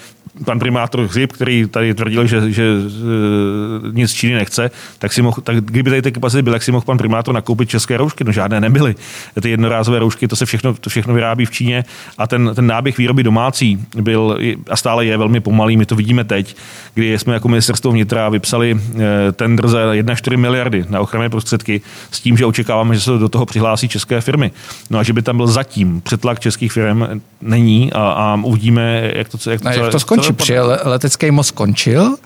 pan 0.45 0.59
primátor 0.59 1.01
Hřib, 1.01 1.33
který 1.33 1.67
tady 1.67 1.95
tvrdil, 1.95 2.27
že, 2.27 2.53
že 2.53 2.63
e, 2.63 3.93
nic 3.93 4.13
Číny 4.13 4.35
nechce, 4.35 4.71
tak, 4.99 5.13
si 5.13 5.23
mohl, 5.23 5.41
tak 5.43 5.57
kdyby 5.57 5.91
tady 5.91 6.03
ty 6.03 6.13
kapacity 6.13 6.43
byly, 6.43 6.55
tak 6.55 6.63
si 6.63 6.73
mohl 6.73 6.85
pan 6.85 6.99
primátor 6.99 7.35
nakoupit 7.35 7.69
české 7.69 7.97
roušky. 7.97 8.25
No 8.25 8.33
žádné 8.33 8.61
nebyly. 8.61 8.95
Ty 9.43 9.51
jednorázové 9.51 9.99
roušky, 9.99 10.29
to 10.29 10.37
se 10.37 10.47
všechno, 10.47 10.75
to 10.75 10.91
všechno 10.91 11.15
vyrábí 11.15 11.47
v 11.47 11.51
Číně 11.51 11.85
a 12.19 12.27
ten, 12.27 12.53
ten 12.55 12.67
náběh 12.67 12.99
výroby 12.99 13.23
domácí 13.23 13.87
byl 14.01 14.39
a 14.71 14.77
stále 14.77 15.07
je 15.07 15.17
velmi 15.17 15.41
pomalý. 15.41 15.77
My 15.77 15.87
to 15.87 15.97
vidíme 15.97 16.25
teď, 16.25 16.57
kdy 16.95 17.19
jsme 17.19 17.35
jako 17.35 17.49
ministerstvo 17.49 17.93
vnitra 17.93 18.29
vypsali 18.29 18.81
e, 19.29 19.33
tender 19.33 19.69
za 19.69 19.79
1,4 19.79 20.37
miliardy 20.37 20.85
na 20.89 21.01
ochranné 21.01 21.31
prostředky 21.31 21.81
s 22.11 22.21
tím, 22.21 22.37
že 22.37 22.47
očekáváme, 22.47 22.95
že 22.95 23.01
se 23.01 23.11
do 23.11 23.29
toho 23.29 23.47
přihlásí 23.47 23.89
české 23.89 24.21
firmy. 24.21 24.51
No 24.91 24.99
a 24.99 25.03
že 25.03 25.13
by 25.13 25.23
tam 25.23 25.37
byl 25.37 25.47
zatím 25.47 26.01
přetlak 26.01 26.41
českých 26.41 26.73
firm, 26.73 27.05
není 27.41 27.93
a, 27.93 27.99
a 27.99 28.39
uvidíme, 28.45 29.13
jak 29.15 29.29
to, 29.29 29.51
jak 29.51 29.61
to, 29.61 29.69
jak 29.69 29.93
to 29.93 30.01
skončí. 30.01 30.33
Přijel 30.33 30.79
letecký 30.85 31.31
most 31.31 31.49
skončil, 31.49 32.17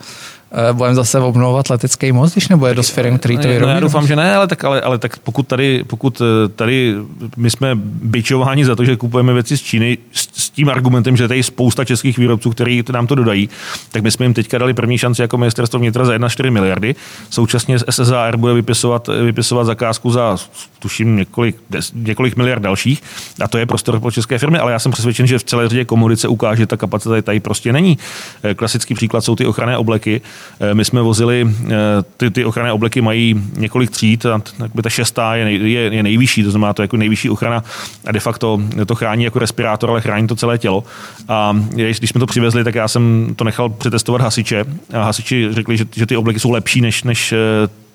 budeme 0.73 0.95
zase 0.95 1.21
obnovovat 1.21 1.71
letecký 1.71 2.13
most, 2.13 2.33
když 2.33 2.49
nebude 2.49 2.75
dost 2.75 2.91
firm, 2.91 3.19
který 3.19 3.39
to 3.39 3.49
vyrobí? 3.49 3.67
No, 3.67 3.75
já 3.75 3.81
doufám, 3.81 4.07
že 4.07 4.17
ne, 4.17 4.37
ale 4.37 4.47
tak, 4.47 4.65
ale, 4.65 4.81
ale 4.81 4.99
tak 4.99 5.19
pokud 5.19 5.47
tady, 5.47 5.85
pokud 5.87 6.23
tady 6.57 6.95
my 7.37 7.51
jsme 7.51 7.71
byčováni 8.03 8.65
za 8.65 8.77
to, 8.77 8.85
že 8.85 8.97
kupujeme 8.97 9.33
věci 9.33 9.57
z 9.57 9.63
Číny 9.63 9.99
s, 10.13 10.29
s 10.45 10.51
tím 10.51 10.69
argumentem, 10.69 11.17
že 11.17 11.29
tady 11.29 11.39
je 11.41 11.45
spousta 11.45 11.85
českých 11.85 12.19
výrobců, 12.19 12.51
kteří 12.51 12.85
nám 12.93 13.07
to 13.07 13.15
dodají, 13.15 13.49
tak 13.93 14.03
my 14.03 14.11
jsme 14.11 14.25
jim 14.25 14.35
teďka 14.35 14.59
dali 14.59 14.75
první 14.75 14.99
šanci 14.99 15.23
jako 15.23 15.39
ministerstvo 15.39 15.79
vnitra 15.79 16.05
za 16.05 16.13
1,4 16.13 16.51
miliardy. 16.51 16.95
Současně 17.31 17.79
SSAR 17.91 18.37
bude 18.37 18.55
vypisovat, 18.55 19.09
vypisovat 19.25 19.65
zakázku 19.65 20.11
za 20.11 20.37
tuším 20.79 21.17
několik, 21.17 21.57
des, 21.71 21.93
několik 21.95 22.37
miliard 22.37 22.63
dalších 22.63 23.03
a 23.41 23.49
to 23.49 23.59
je 23.59 23.67
prostor 23.67 24.01
pro 24.01 24.11
české 24.11 24.39
firmy, 24.39 24.59
ale 24.59 24.73
já 24.73 24.79
jsem 24.79 24.93
přesvědčen, 24.93 25.27
že 25.27 25.39
v 25.39 25.45
celé 25.45 25.69
řadě 25.69 25.85
komodit 25.85 26.21
se 26.21 26.29
ukáže, 26.29 26.63
že 26.63 26.67
ta 26.67 26.77
kapacita 26.77 27.23
tady 27.23 27.41
prostě 27.41 27.73
není. 27.73 27.99
Eh, 28.43 28.55
klasický 28.55 28.95
příklad 28.95 29.25
jsou 29.25 29.37
ty 29.37 29.47
ochranné 29.47 29.79
obleky. 29.79 30.21
Eh, 30.61 30.75
my 30.75 30.85
jsme 30.85 31.03
vozili, 31.03 31.49
eh, 31.67 31.75
ty, 32.17 32.31
ty 32.31 32.45
ochranné 32.45 32.73
obleky 32.73 33.01
mají 33.01 33.43
několik 33.57 33.91
tříd, 33.91 34.27
a 34.27 34.41
ta 34.83 34.91
šestá 34.91 35.35
je, 35.35 35.45
nej, 35.45 35.73
je, 35.73 35.81
je 35.81 36.03
nejvyšší, 36.03 36.43
to 36.43 36.51
znamená 36.51 36.73
to 36.73 36.83
jako 36.83 36.97
nejvyšší 36.97 37.31
ochrana 37.31 37.65
a 38.07 38.13
de 38.13 38.21
facto 38.21 38.61
to 38.87 38.95
chrání 38.95 39.25
jako 39.25 39.39
respirátor, 39.39 39.91
ale 39.91 40.01
chrání 40.01 40.27
to 40.27 40.37
celé 40.37 40.59
tělo. 40.59 40.85
A 41.29 41.57
když 41.71 42.11
jsme 42.11 42.21
to 42.21 42.27
přivezli, 42.27 42.65
tak 42.65 42.75
já 42.75 42.89
jsem 42.89 43.33
to 43.37 43.45
nechal 43.45 43.69
přetestovat 43.69 44.21
hasiče 44.21 44.65
a 44.93 45.03
hasiči 45.03 45.49
řekli, 45.51 45.77
že, 45.77 45.85
že 45.97 46.07
ty 46.07 46.17
obleky 46.17 46.41
jsou 46.41 46.51
lepší 46.51 46.81
než, 46.81 47.03
než 47.03 47.35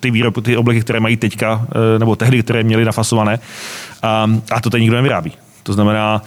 ty 0.00 0.10
výrobky, 0.10 0.42
ty 0.42 0.56
obleky, 0.56 0.80
které 0.80 1.00
mají 1.00 1.16
teďka, 1.16 1.66
nebo 1.98 2.16
tehdy, 2.16 2.42
které 2.42 2.62
měly 2.62 2.84
nafasované. 2.84 3.38
A, 4.02 4.30
a 4.50 4.60
to 4.60 4.70
tady 4.70 4.80
nikdo 4.80 4.96
nevyrábí. 4.96 5.32
To 5.62 5.72
znamená... 5.72 6.22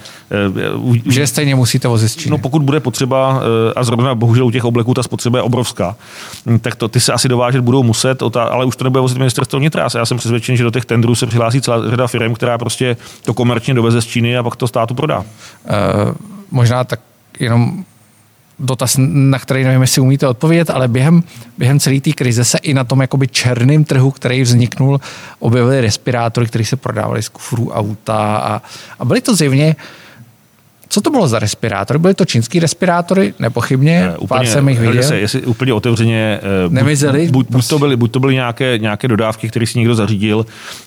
Uh, 0.85 0.95
že 1.09 1.27
stejně 1.27 1.55
musíte 1.55 1.87
vozit 1.87 2.11
z 2.11 2.15
Číny. 2.15 2.31
No 2.31 2.37
pokud 2.37 2.61
bude 2.61 2.79
potřeba, 2.79 3.29
uh, 3.29 3.39
a 3.75 3.83
zrovna 3.83 4.15
bohužel 4.15 4.45
u 4.45 4.51
těch 4.51 4.65
obleků 4.65 4.93
ta 4.93 5.03
spotřeba 5.03 5.39
je 5.39 5.43
obrovská, 5.43 5.95
hm, 6.45 6.59
tak 6.59 6.75
to 6.75 6.87
ty 6.87 6.99
se 6.99 7.13
asi 7.13 7.29
dovážet 7.29 7.61
budou 7.61 7.83
muset, 7.83 8.23
ale 8.35 8.65
už 8.65 8.75
to 8.75 8.83
nebude 8.83 9.01
vozit 9.01 9.17
ministerstvo 9.17 9.59
vnitra. 9.59 9.87
Já 9.95 10.05
jsem 10.05 10.17
přesvědčen, 10.17 10.57
že 10.57 10.63
do 10.63 10.71
těch 10.71 10.85
tendrů 10.85 11.15
se 11.15 11.27
přihlásí 11.27 11.61
celá 11.61 11.89
řada 11.89 12.07
firm, 12.07 12.33
která 12.33 12.57
prostě 12.57 12.97
to 13.25 13.33
komerčně 13.33 13.73
doveze 13.73 14.01
z 14.01 14.05
Číny 14.05 14.37
a 14.37 14.43
pak 14.43 14.55
to 14.55 14.67
státu 14.67 14.93
prodá. 14.93 15.19
Uh, 15.19 15.25
možná 16.51 16.83
tak 16.83 16.99
jenom 17.39 17.83
dotaz, 18.63 18.95
na 18.99 19.39
který 19.39 19.63
nevím, 19.63 19.81
jestli 19.81 20.01
umíte 20.01 20.27
odpovědět, 20.27 20.69
ale 20.69 20.87
během, 20.87 21.23
během 21.57 21.79
celé 21.79 21.99
té 21.99 22.11
krize 22.11 22.45
se 22.45 22.57
i 22.57 22.73
na 22.73 22.83
tom 22.83 23.01
jakoby 23.01 23.27
černém 23.27 23.83
trhu, 23.83 24.11
který 24.11 24.41
vzniknul, 24.41 25.01
objevily 25.39 25.81
respirátory, 25.81 26.47
které 26.47 26.65
se 26.65 26.75
prodávaly 26.75 27.23
z 27.23 27.29
kufrů 27.29 27.71
auta 27.71 28.37
a, 28.37 28.61
a 28.99 29.05
byly 29.05 29.21
to 29.21 29.35
zjevně 29.35 29.75
co 30.93 31.01
to 31.01 31.09
bylo 31.09 31.27
za 31.27 31.39
respirátory? 31.39 31.99
Byly 31.99 32.13
to 32.13 32.25
čínský 32.25 32.59
respirátory? 32.59 33.33
Nepochybně, 33.39 34.01
ne, 34.01 34.17
úplně, 34.17 34.27
pár 34.27 34.45
jsem 34.45 34.69
jich 34.69 34.79
viděl. 34.79 35.03
Se, 35.03 35.19
jestli 35.19 35.41
úplně 35.41 35.73
otevřeně, 35.73 36.39
eh, 36.39 36.69
Nemizeli? 36.69 37.27
Buď, 37.31 37.47
buď, 37.49 37.67
to 37.67 37.79
byly, 37.79 37.95
buď 37.95 38.11
to 38.11 38.19
byly 38.19 38.33
nějaké, 38.33 38.77
nějaké 38.77 39.07
dodávky, 39.07 39.49
které 39.49 39.65
si 39.65 39.79
někdo 39.79 39.95
zařídil, 39.95 40.45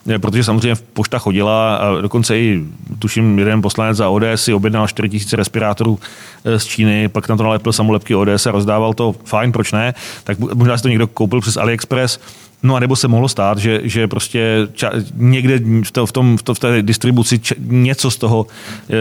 eh, 0.08 0.18
protože 0.18 0.44
samozřejmě 0.44 0.76
pošta 0.92 1.18
chodila 1.18 1.76
a 1.76 2.00
dokonce 2.00 2.38
i, 2.38 2.64
tuším, 2.98 3.38
jeden 3.38 3.62
poslanec 3.62 3.96
za 3.96 4.08
ODS 4.08 4.24
si 4.34 4.52
objednal 4.52 4.88
4000 4.88 5.36
respirátorů 5.36 5.98
eh, 6.44 6.58
z 6.58 6.64
Číny, 6.64 7.08
pak 7.08 7.28
na 7.28 7.36
to 7.36 7.42
nalepil 7.42 7.72
samolepky 7.72 8.14
ODS 8.14 8.46
a 8.46 8.50
rozdával 8.50 8.94
to, 8.94 9.14
fajn, 9.24 9.52
proč 9.52 9.72
ne, 9.72 9.94
tak 10.24 10.38
možná 10.38 10.76
si 10.76 10.82
to 10.82 10.88
někdo 10.88 11.06
koupil 11.06 11.40
přes 11.40 11.56
AliExpress, 11.56 12.18
No 12.62 12.74
a 12.74 12.80
nebo 12.80 12.96
se 12.96 13.08
mohlo 13.08 13.28
stát, 13.28 13.58
že, 13.58 13.80
že 13.84 14.08
prostě 14.08 14.68
ča, 14.72 14.90
někde 15.16 15.58
v, 15.82 15.90
to, 15.92 16.06
v, 16.06 16.12
tom, 16.12 16.36
v, 16.36 16.42
to, 16.42 16.54
v 16.54 16.58
té 16.58 16.82
distribuci 16.82 17.38
ča, 17.38 17.54
něco 17.58 18.10
z 18.10 18.16
toho 18.16 18.46
e, 18.90 18.94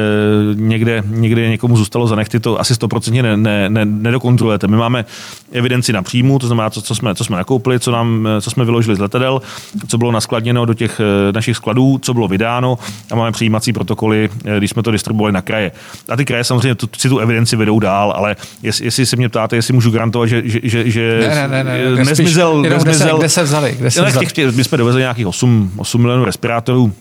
někde, 0.56 1.04
někde 1.06 1.50
někomu 1.50 1.78
zůstalo 1.78 2.08
za 2.08 2.16
nechty, 2.16 2.40
to 2.40 2.60
asi 2.60 2.76
stoprocentně 2.76 3.24
ne, 3.24 3.38
ne, 3.38 3.70
ne, 3.70 3.86
nedokontrolujete. 3.86 4.68
My 4.68 4.78
máme 4.78 5.06
evidenci 5.52 5.94
na 5.94 6.04
příjmu, 6.04 6.40
to 6.40 6.48
znamená, 6.48 6.70
co, 6.70 6.82
co, 6.82 6.96
jsme, 6.96 7.16
co 7.16 7.24
jsme 7.24 7.38
nakoupili, 7.38 7.80
co, 7.80 7.92
nám, 7.92 8.28
co 8.42 8.50
jsme 8.50 8.66
vyložili 8.66 8.96
z 8.96 9.00
letadel, 9.00 9.42
co 9.88 9.98
bylo 9.98 10.12
naskladněno 10.12 10.66
do 10.66 10.74
těch 10.74 11.00
e, 11.00 11.32
našich 11.32 11.58
skladů, 11.58 11.98
co 11.98 12.14
bylo 12.14 12.28
vydáno 12.28 12.78
a 13.12 13.16
máme 13.16 13.32
přijímací 13.32 13.74
protokoly, 13.74 14.30
e, 14.46 14.58
když 14.58 14.70
jsme 14.70 14.84
to 14.84 14.92
distribuovali 14.92 15.34
na 15.34 15.42
kraje. 15.42 15.72
A 16.10 16.16
ty 16.16 16.26
kraje 16.26 16.44
samozřejmě 16.44 16.76
tu, 16.76 16.90
si 16.98 17.10
tu 17.10 17.20
evidenci 17.20 17.56
vedou 17.56 17.80
dál, 17.80 18.14
ale 18.16 18.36
jestli, 18.64 18.86
jestli 18.86 19.06
se 19.06 19.16
mě 19.16 19.30
ptáte, 19.30 19.56
jestli 19.56 19.74
můžu 19.74 19.92
garantovat, 19.92 20.30
že, 20.30 20.42
že, 20.46 20.60
že, 20.64 20.90
že 20.90 21.20
ne, 21.28 21.48
ne, 21.48 21.64
ne, 21.64 21.96
ne, 21.96 22.06
nezmizel, 22.06 22.62
nezmizel, 22.62 23.20
se 23.30 23.45
vzali? 23.46 23.76
Kde 23.80 23.92
se 23.92 24.06
vzali? 24.06 24.28
Těch, 24.28 24.56
my 24.56 24.64
jsme 24.64 24.78
dovezli 24.78 25.02
nějakých 25.02 25.28
8, 25.28 25.72
8 25.78 26.02
milionů 26.02 26.26
respirátorů. 26.26 26.94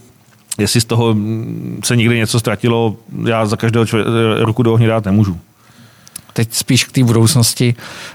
Jestli 0.59 0.81
z 0.81 0.85
toho 0.85 1.17
se 1.85 1.97
někdy 1.97 2.17
něco 2.17 2.41
ztratilo, 2.41 2.97
já 3.25 3.47
za 3.47 3.57
každého 3.57 3.87
člověk, 3.87 4.09
ruku 4.39 4.63
do 4.63 4.73
ohně 4.73 4.89
dát 4.89 5.05
nemůžu. 5.05 5.41
Teď 6.33 6.55
spíš 6.55 6.85
k 6.85 6.93
té 6.93 7.05
budoucnosti. 7.05 7.75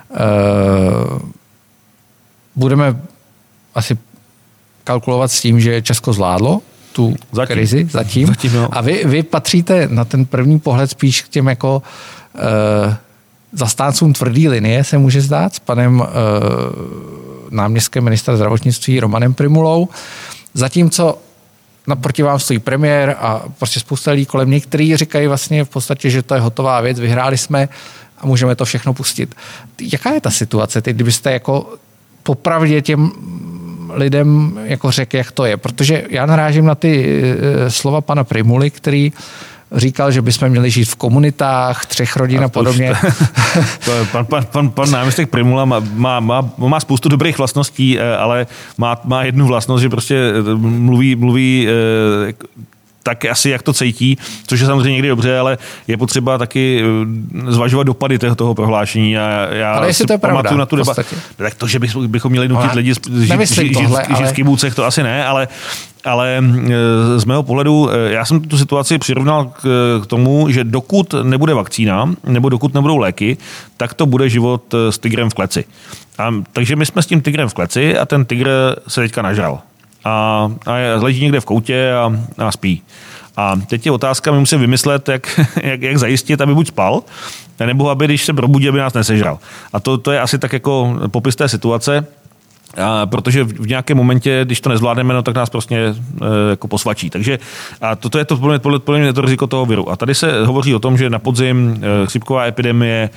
Uh, 0.10 1.20
budeme 2.56 3.02
asi 3.76 3.98
kalkulovat 4.84 5.32
s 5.32 5.42
tím, 5.42 5.60
že 5.60 5.82
Česko 5.82 6.14
zvládlo 6.14 6.62
tu 6.94 7.16
zatím. 7.32 7.54
krizi 7.54 7.88
zatím. 7.92 8.28
zatím 8.28 8.54
no. 8.54 8.78
A 8.78 8.82
vy, 8.82 9.04
vy 9.06 9.24
patříte 9.24 9.88
na 9.92 10.06
ten 10.06 10.26
první 10.26 10.60
pohled 10.60 10.90
spíš 10.90 11.22
k 11.22 11.30
těm 11.30 11.48
jako 11.48 11.84
uh, 12.34 12.94
zastáncům 13.54 14.14
tvrdý 14.14 14.48
linie, 14.48 14.84
se 14.84 14.98
může 14.98 15.22
zdát, 15.22 15.56
s 15.56 15.60
panem 15.60 16.00
uh, 16.00 16.06
náměstkem 17.52 18.04
ministra 18.04 18.36
zdravotnictví 18.36 19.00
Romanem 19.00 19.34
Primulou. 19.34 19.88
Zatímco 20.54 21.18
naproti 21.88 22.24
vám 22.24 22.40
stojí 22.40 22.60
premiér 22.60 23.16
a 23.20 23.44
prostě 23.58 23.80
spousta 23.80 24.12
lidí 24.12 24.26
kolem 24.26 24.50
něj, 24.50 24.62
kteří 24.62 24.98
říkají 24.98 25.28
vlastně 25.28 25.64
v 25.64 25.70
podstatě, 25.70 26.10
že 26.10 26.24
to 26.24 26.36
je 26.36 26.42
hotová 26.42 26.82
věc, 26.82 27.00
vyhráli 27.00 27.38
jsme 27.38 27.70
a 28.18 28.26
můžeme 28.26 28.56
to 28.56 28.66
všechno 28.66 28.94
pustit. 28.94 29.36
Jaká 29.82 30.14
je 30.14 30.22
ta 30.22 30.32
situace 30.32 30.82
teď, 30.82 30.96
kdybyste 30.96 31.32
jako 31.32 31.74
popravdě 32.24 32.82
těm 32.82 33.12
lidem 33.94 34.60
jako 34.64 34.92
řekl, 34.92 35.18
jak 35.18 35.32
to 35.32 35.46
je? 35.46 35.58
Protože 35.58 36.04
já 36.10 36.26
narážím 36.26 36.66
na 36.66 36.76
ty 36.76 37.22
eh, 37.22 37.72
slova 37.72 38.02
pana 38.02 38.24
Primuly, 38.24 38.70
který 38.70 39.14
říkal, 39.72 40.12
že 40.12 40.22
bychom 40.22 40.50
měli 40.50 40.72
žít 40.72 40.90
v 40.90 40.96
komunitách, 40.96 41.86
třech 41.86 42.16
rodin 42.16 42.42
a, 42.42 42.46
a 42.46 42.50
podobně. 42.50 42.94
To 43.86 43.92
je, 43.92 44.06
pan, 44.06 44.26
pan, 44.26 44.46
pan, 44.46 44.70
pan 44.70 44.92
náměstek 44.92 45.30
Primula 45.30 45.66
má, 45.66 45.80
má, 45.94 46.20
má, 46.20 46.52
má 46.58 46.80
spoustu 46.80 47.10
dobrých 47.10 47.38
vlastností, 47.38 48.00
eh, 48.00 48.18
ale 48.18 48.48
má, 48.78 49.02
má 49.04 49.24
jednu 49.24 49.48
vlastnost, 49.48 49.82
že 49.82 49.90
prostě 49.90 50.16
eh, 50.16 50.56
mluví, 50.56 51.16
mluví 51.16 51.68
eh, 51.70 52.34
tak 53.04 53.26
asi 53.26 53.50
jak 53.50 53.62
to 53.62 53.74
cítí, 53.74 54.18
což 54.48 54.60
je 54.60 54.66
samozřejmě 54.66 54.92
někdy 54.92 55.08
dobře, 55.08 55.40
ale 55.40 55.58
je 55.88 55.98
potřeba 55.98 56.38
taky 56.38 56.84
zvažovat 57.48 57.84
dopady 57.84 58.20
toho, 58.20 58.36
toho 58.36 58.56
prohlášení. 58.56 59.18
A 59.18 59.48
já 59.52 59.74
ale 59.74 59.88
jestli 59.88 60.06
to 60.06 60.14
je 60.14 60.18
pravda, 60.18 60.52
na 60.52 60.66
tu 60.66 60.76
debatu. 60.76 61.02
Tak 61.36 61.54
to, 61.54 61.68
že 61.68 61.80
bychom 62.08 62.32
měli 62.32 62.48
nutit 62.48 62.74
lidi 62.74 62.94
žít, 62.94 63.08
žít, 63.50 63.74
tohle, 63.74 64.04
žít, 64.04 64.14
ale... 64.14 64.18
žít 64.18 64.32
v 64.32 64.34
kibucech, 64.34 64.76
to 64.76 64.86
asi 64.86 65.04
ne, 65.04 65.26
ale 65.26 65.48
ale 66.06 66.44
z 67.18 67.26
mého 67.26 67.44
pohledu, 67.44 67.90
já 68.08 68.26
jsem 68.26 68.42
tu 68.42 68.58
situaci 68.58 68.98
přirovnal 68.98 69.46
k, 69.46 69.62
k 70.04 70.06
tomu, 70.08 70.50
že 70.50 70.64
dokud 70.64 71.16
nebude 71.24 71.54
vakcína, 71.54 72.14
nebo 72.24 72.50
dokud 72.50 72.74
nebudou 72.74 72.98
léky, 72.98 73.38
tak 73.78 73.94
to 73.94 74.06
bude 74.06 74.30
život 74.30 74.76
s 74.90 75.00
tigrem 75.00 75.30
v 75.30 75.34
kleci. 75.34 75.66
A, 76.18 76.34
takže 76.54 76.76
my 76.76 76.86
jsme 76.86 77.02
s 77.02 77.06
tím 77.06 77.22
tigrem 77.22 77.50
v 77.50 77.54
kleci 77.54 77.98
a 77.98 78.06
ten 78.06 78.26
tigr 78.26 78.50
se 78.88 79.02
teďka 79.02 79.22
nažral. 79.22 79.60
A, 80.06 80.52
a 80.66 80.74
leží 80.96 81.22
někde 81.22 81.40
v 81.40 81.46
koutě 81.46 81.94
a, 81.94 82.14
a 82.38 82.52
spí. 82.52 82.82
A 83.38 83.56
teď 83.56 83.86
je 83.86 83.92
otázka, 83.92 84.32
my 84.32 84.40
musíme 84.40 84.62
vymyslet, 84.62 85.10
jak, 85.10 85.40
jak, 85.64 85.82
jak 85.82 85.98
zajistit, 85.98 86.42
aby 86.42 86.56
buď 86.56 86.68
spal, 86.68 87.04
nebo 87.66 87.90
aby, 87.90 88.06
když 88.06 88.26
se 88.26 88.34
probudí, 88.34 88.70
aby 88.70 88.78
nás 88.78 88.94
nesežral. 88.94 89.40
A 89.74 89.80
to, 89.80 89.98
to 89.98 90.12
je 90.12 90.22
asi 90.22 90.40
tak 90.40 90.54
jako 90.54 91.00
popis 91.12 91.36
té 91.36 91.50
situace. 91.50 92.08
A 92.78 93.06
protože 93.06 93.44
v 93.44 93.68
nějakém 93.68 93.98
momentě, 93.98 94.42
když 94.44 94.62
to 94.62 94.70
nezvládneme, 94.70 95.14
no, 95.14 95.22
tak 95.22 95.36
nás 95.36 95.50
prostě 95.50 95.76
e, 95.76 95.96
jako 96.50 96.68
posvačí. 96.68 97.10
Takže 97.10 97.40
a 97.82 97.96
toto 97.96 98.18
je 98.18 98.26
to 98.26 98.38
podle, 98.38 98.60
podle, 98.60 98.80
podle 98.80 99.00
mě 99.00 99.14
to 99.14 99.22
riziko 99.22 99.48
toho 99.48 99.66
viru. 99.66 99.92
A 99.92 99.96
tady 99.96 100.16
se 100.16 100.46
hovoří 100.46 100.76
o 100.76 100.80
tom, 100.80 100.98
že 100.98 101.10
na 101.10 101.20
podzim 101.20 101.82
e, 102.04 102.06
chřipková 102.06 102.46
epidemie, 102.46 103.10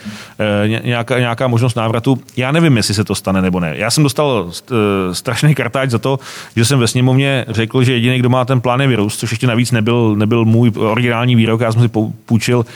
e, 0.64 0.68
nějaká, 0.68 1.18
nějaká 1.18 1.48
možnost 1.48 1.74
návratu. 1.74 2.18
Já 2.36 2.52
nevím, 2.52 2.76
jestli 2.76 2.94
se 2.94 3.04
to 3.04 3.14
stane 3.14 3.42
nebo 3.42 3.60
ne. 3.60 3.74
Já 3.76 3.90
jsem 3.90 4.02
dostal 4.02 4.50
e, 4.50 5.14
strašný 5.14 5.54
kartáč 5.54 5.90
za 5.90 5.98
to, 5.98 6.18
že 6.56 6.64
jsem 6.64 6.78
ve 6.78 6.88
sněmovně 6.88 7.44
řekl, 7.48 7.84
že 7.84 7.92
jediný, 7.92 8.18
kdo 8.18 8.30
má 8.30 8.44
ten 8.44 8.60
plán 8.60 8.80
je 8.80 8.86
virus, 8.86 9.16
což 9.16 9.30
ještě 9.30 9.46
navíc 9.46 9.72
nebyl, 9.72 10.14
nebyl 10.16 10.44
můj 10.44 10.72
originální 10.76 11.36
výrok. 11.36 11.60
Já 11.60 11.72
jsem 11.72 11.82
si 11.82 11.90
půjčil, 12.26 12.66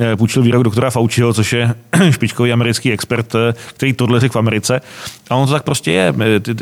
e, 0.00 0.16
půjčil 0.16 0.42
výrok 0.42 0.62
doktora 0.62 0.90
Fauciho, 0.90 1.32
což 1.32 1.52
je 1.52 1.74
špičkový 2.10 2.52
americký 2.52 2.92
expert, 2.92 3.34
e, 3.34 3.54
který 3.74 3.92
tohle 3.92 4.20
řekl 4.20 4.32
v 4.32 4.38
Americe. 4.38 4.80
A 5.30 5.36
on 5.36 5.46
to 5.46 5.52
tak 5.52 5.62
prostě 5.62 5.92
je 5.92 6.12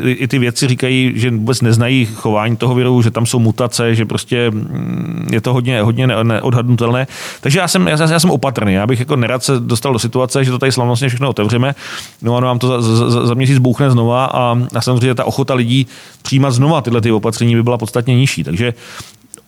i 0.05 0.27
ty 0.27 0.39
věci 0.39 0.67
říkají, 0.67 1.11
že 1.15 1.31
vůbec 1.31 1.61
neznají 1.61 2.05
chování 2.05 2.57
toho 2.57 2.75
viru, 2.75 3.01
že 3.01 3.11
tam 3.11 3.25
jsou 3.25 3.39
mutace, 3.39 3.95
že 3.95 4.05
prostě 4.05 4.51
mm, 4.51 5.29
je 5.31 5.41
to 5.41 5.53
hodně, 5.53 5.81
hodně 5.81 6.07
neodhadnutelné. 6.07 7.07
Takže 7.41 7.59
já 7.59 7.67
jsem, 7.67 7.87
já, 7.87 7.97
já 8.11 8.19
jsem 8.19 8.29
opatrný. 8.29 8.73
Já 8.73 8.87
bych 8.87 8.99
jako 8.99 9.15
nerad 9.15 9.43
se 9.43 9.59
dostal 9.59 9.93
do 9.93 9.99
situace, 9.99 10.43
že 10.43 10.51
to 10.51 10.59
tady 10.59 10.71
slavnostně 10.71 11.09
všechno 11.09 11.29
otevřeme. 11.29 11.75
No 12.21 12.35
a 12.37 12.39
nám 12.39 12.59
to 12.59 12.81
za, 12.81 13.09
za, 13.09 13.25
za 13.25 13.33
měsíc 13.33 13.57
bouchne 13.57 13.91
znova 13.91 14.25
a, 14.25 14.57
a 14.75 14.81
samozřejmě 14.81 15.15
ta 15.15 15.25
ochota 15.25 15.53
lidí 15.53 15.87
přijímat 16.21 16.51
znova 16.51 16.81
tyhle 16.81 17.01
ty 17.01 17.11
opatření 17.11 17.55
by 17.55 17.63
byla 17.63 17.77
podstatně 17.77 18.15
nižší. 18.15 18.43
Takže 18.43 18.73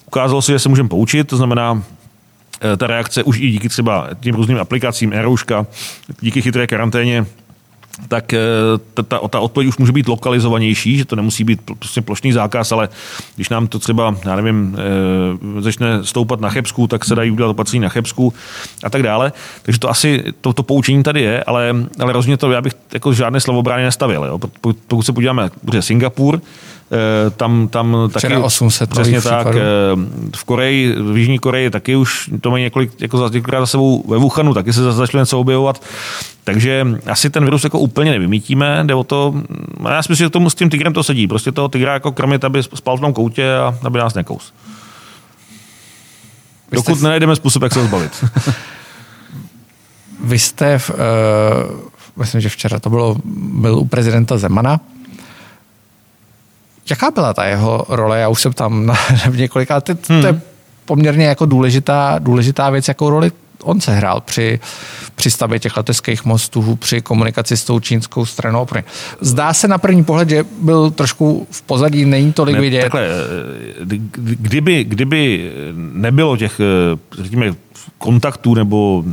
ukázalo 0.08 0.42
se, 0.42 0.52
že 0.52 0.60
se 0.60 0.70
můžeme 0.70 0.90
poučit, 0.90 1.28
to 1.28 1.38
znamená, 1.38 1.84
ta 2.78 2.88
reakce 2.88 3.24
už 3.24 3.40
i 3.40 3.50
díky 3.50 3.70
třeba 3.70 4.08
tím 4.20 4.36
různým 4.36 4.58
aplikacím, 4.58 5.14
e 5.14 5.24
díky 6.22 6.42
chytré 6.42 6.68
karanténě, 6.68 7.26
tak 8.08 8.34
ta, 8.94 9.04
ta, 9.04 9.28
ta 9.28 9.40
odpověď 9.40 9.68
už 9.68 9.78
může 9.78 9.92
být 9.92 10.08
lokalizovanější, 10.08 10.98
že 10.98 11.06
to 11.06 11.16
nemusí 11.16 11.44
být 11.44 11.62
prostě 11.80 12.02
plošný 12.02 12.32
zákaz, 12.32 12.72
ale 12.72 12.90
když 13.36 13.50
nám 13.50 13.68
to 13.68 13.80
třeba, 13.80 14.16
já 14.26 14.36
nevím, 14.36 14.78
začne 15.60 16.04
stoupat 16.04 16.42
na 16.42 16.50
Chebsku, 16.50 16.88
tak 16.88 17.06
se 17.06 17.16
dají 17.16 17.32
udělat 17.32 17.50
opatření 17.50 17.82
na 17.82 17.90
Chebsku 17.90 18.34
a 18.84 18.90
tak 18.90 19.04
dále. 19.04 19.34
Takže 19.62 19.80
to 19.80 19.90
asi, 19.90 20.24
to, 20.42 20.54
to 20.54 20.64
poučení 20.64 21.04
tady 21.04 21.22
je, 21.22 21.44
ale, 21.44 21.76
ale 22.00 22.14
rozhodně 22.14 22.38
to 22.38 22.52
já 22.52 22.62
bych 22.62 22.74
jako 22.94 23.14
žádné 23.14 23.40
slovobrány 23.40 23.84
nestavil. 23.84 24.24
Jo. 24.24 24.40
Pokud 24.88 25.04
se 25.04 25.14
podíváme, 25.14 25.50
bude 25.64 25.82
Singapur, 25.82 26.42
Eh, 26.94 27.30
tam, 27.30 27.68
tam 27.68 27.98
taky... 28.14 28.36
800 28.38 28.90
Přesně 28.90 29.22
tak. 29.22 29.38
Případů. 29.38 29.60
Eh, 29.60 29.62
v 30.36 30.44
Koreji, 30.44 30.96
v 31.12 31.18
Jižní 31.18 31.40
Koreji 31.40 31.70
taky 31.70 31.96
už 31.96 32.30
to 32.42 32.52
mají 32.52 32.64
několik, 32.64 33.02
jako 33.02 33.18
za, 33.18 33.30
za 33.60 33.66
sebou 33.66 34.04
ve 34.08 34.18
Wuhanu, 34.18 34.54
taky 34.54 34.74
se 34.74 34.92
začali 34.92 35.22
něco 35.22 35.40
objevovat. 35.40 35.82
Takže 36.44 36.88
asi 37.06 37.30
ten 37.30 37.46
virus 37.46 37.64
jako 37.64 37.80
úplně 37.80 38.12
nevymítíme, 38.12 38.84
jde 38.84 38.96
o 38.96 39.04
to, 39.04 39.34
já 39.90 40.04
si 40.04 40.12
myslím, 40.12 40.26
že 40.26 40.30
tomu 40.30 40.50
s 40.50 40.56
tím 40.56 40.70
tigrem 40.70 40.94
to 40.94 41.04
sedí. 41.04 41.28
Prostě 41.28 41.52
toho 41.52 41.68
tigra 41.68 41.94
jako 41.94 42.12
krmit, 42.12 42.44
aby 42.44 42.64
spal 42.64 42.98
v 42.98 43.02
tom 43.02 43.14
koutě 43.14 43.56
a 43.56 43.76
aby 43.84 44.00
nás 44.00 44.14
nekous. 44.14 44.54
Dokud 46.72 46.96
jste... 46.96 47.04
nenajdeme 47.04 47.36
způsob, 47.36 47.64
jak 47.64 47.74
se 47.74 47.80
ho 47.80 47.86
zbavit. 47.86 48.26
Vy 50.24 50.40
jste, 50.40 50.80
v, 50.80 50.90
uh, 50.90 50.96
myslím, 52.16 52.42
že 52.42 52.50
včera 52.50 52.80
to 52.80 52.90
bylo, 52.90 53.16
byl 53.54 53.80
u 53.80 53.86
prezidenta 53.86 54.38
Zemana, 54.38 54.80
Jaká 56.90 57.12
byla 57.12 57.34
ta 57.34 57.46
jeho 57.46 57.86
role? 57.90 58.20
Já 58.20 58.30
už 58.30 58.42
jsem 58.42 58.54
tam 58.54 58.86
na, 58.86 58.94
v 59.30 59.38
několika, 59.38 59.82
to, 59.82 59.96
to 59.96 60.14
je 60.14 60.32
hmm. 60.32 60.42
poměrně 60.86 61.26
jako 61.26 61.46
důležitá, 61.46 62.16
důležitá 62.20 62.70
věc, 62.70 62.88
jakou 62.88 63.10
roli 63.10 63.32
on 63.64 63.82
se 63.82 63.96
hrál 63.96 64.22
při, 64.22 64.60
při 65.16 65.32
stavbě 65.32 65.60
těch 65.60 65.78
leteckých 65.78 66.26
mostů, 66.26 66.76
při 66.76 67.02
komunikaci 67.02 67.58
s 67.58 67.64
tou 67.64 67.80
čínskou 67.80 68.26
stranou. 68.26 68.68
Zdá 69.22 69.54
se 69.54 69.68
na 69.68 69.78
první 69.78 70.04
pohled, 70.04 70.30
že 70.30 70.46
byl 70.62 70.92
trošku 70.92 71.48
v 71.52 71.62
pozadí, 71.62 72.06
není 72.06 72.34
tolik 72.34 72.56
ne, 72.56 72.62
vidět. 72.62 72.82
Takhle, 72.82 73.08
kdyby, 73.84 74.84
kdyby 74.84 75.52
nebylo 75.94 76.38
těch, 76.38 76.62
řekněme, 77.18 77.56
kontaktů 77.98 78.56
nebo 78.56 79.04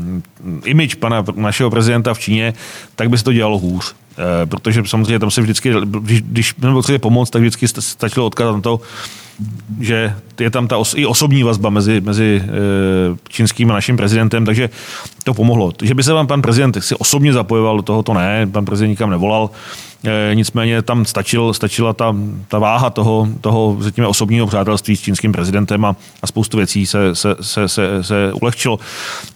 image 0.64 0.94
pana 0.94 1.24
našeho 1.34 1.70
prezidenta 1.70 2.14
v 2.14 2.18
Číně, 2.18 2.54
tak 2.96 3.10
by 3.10 3.18
se 3.18 3.24
to 3.24 3.32
dělalo 3.32 3.58
hůř. 3.58 3.94
Eh, 4.18 4.46
protože 4.46 4.82
samozřejmě 4.86 5.18
tam 5.18 5.30
se 5.30 5.42
vždycky, 5.42 5.72
když, 5.84 6.22
když 6.22 6.52
potřebuje 6.52 6.98
pomoct, 6.98 7.30
tak 7.30 7.42
vždycky 7.42 7.68
stačilo 7.68 8.26
odkázat 8.26 8.56
na 8.56 8.60
to, 8.60 8.80
že 9.80 10.14
je 10.40 10.50
tam 10.50 10.68
ta 10.68 10.76
os, 10.76 10.94
i 10.94 11.06
osobní 11.06 11.42
vazba 11.42 11.70
mezi, 11.70 12.00
mezi 12.00 12.42
e, 12.44 12.48
čínským 13.28 13.70
a 13.70 13.74
naším 13.74 13.96
prezidentem, 13.96 14.44
takže 14.44 14.70
to 15.24 15.34
pomohlo. 15.34 15.72
Že 15.82 15.94
by 15.94 16.02
se 16.02 16.12
vám 16.12 16.26
pan 16.26 16.42
prezident 16.42 16.76
si 16.80 16.94
osobně 16.94 17.32
zapojoval 17.32 17.76
do 17.76 17.82
toho, 17.82 18.02
to 18.02 18.14
ne, 18.14 18.46
pan 18.46 18.64
prezident 18.64 18.90
nikam 18.90 19.10
nevolal. 19.10 19.50
E, 20.04 20.34
nicméně 20.34 20.82
tam 20.82 21.04
stačil, 21.04 21.54
stačila 21.54 21.92
ta, 21.92 22.16
ta 22.48 22.58
váha 22.58 22.90
toho, 22.90 23.28
toho 23.40 23.76
řekněme, 23.80 24.08
osobního 24.08 24.46
přátelství 24.46 24.96
s 24.96 25.00
čínským 25.00 25.32
prezidentem 25.32 25.84
a, 25.84 25.96
a 26.22 26.26
spoustu 26.26 26.56
věcí 26.56 26.86
se, 26.86 27.14
se, 27.14 27.36
se, 27.40 27.68
se, 27.68 28.04
se 28.04 28.32
ulehčilo. 28.42 28.78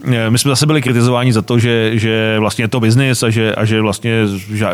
E, 0.05 0.31
my 0.31 0.38
jsme 0.38 0.48
zase 0.48 0.66
byli 0.66 0.83
kritizováni 0.83 1.33
za 1.33 1.42
to, 1.42 1.59
že, 1.59 1.98
že 1.98 2.37
vlastně 2.38 2.64
je 2.64 2.68
to 2.68 2.81
biznis 2.81 3.22
a 3.22 3.31
že, 3.31 3.55
a 3.55 3.64
že 3.64 3.81
vlastně 3.81 4.27
že, 4.55 4.66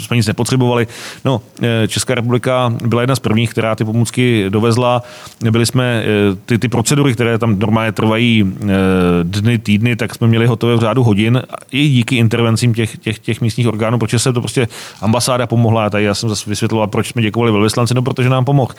jsme 0.00 0.16
nic 0.16 0.26
nepotřebovali. 0.26 0.86
No, 1.24 1.40
Česká 1.88 2.14
republika 2.14 2.72
byla 2.86 3.02
jedna 3.02 3.16
z 3.16 3.20
prvních, 3.20 3.50
která 3.50 3.74
ty 3.74 3.84
pomůcky 3.84 4.46
dovezla. 4.48 5.02
Byli 5.50 5.66
jsme 5.66 6.04
ty, 6.46 6.58
ty 6.58 6.68
procedury, 6.68 7.12
které 7.12 7.38
tam 7.38 7.58
normálně 7.58 7.92
trvají 7.92 8.54
dny, 9.22 9.58
týdny, 9.58 9.96
tak 9.96 10.14
jsme 10.14 10.26
měli 10.26 10.46
hotové 10.46 10.76
v 10.76 10.80
řádu 10.80 11.02
hodin 11.02 11.42
i 11.70 11.88
díky 11.88 12.16
intervencím 12.16 12.74
těch, 12.74 12.98
těch, 12.98 13.18
těch 13.18 13.40
místních 13.40 13.68
orgánů, 13.68 13.98
protože 13.98 14.18
se 14.18 14.32
to 14.32 14.40
prostě 14.40 14.68
ambasáda 15.18 15.46
pomohla. 15.46 15.90
Tady 15.90 16.04
já 16.04 16.14
jsem 16.14 16.28
zase 16.28 16.50
vysvětloval, 16.50 16.86
proč 16.86 17.08
jsme 17.08 17.22
děkovali 17.22 17.52
velvyslanci, 17.52 17.94
no 17.94 18.02
protože 18.02 18.28
nám 18.28 18.44
pomohl. 18.44 18.74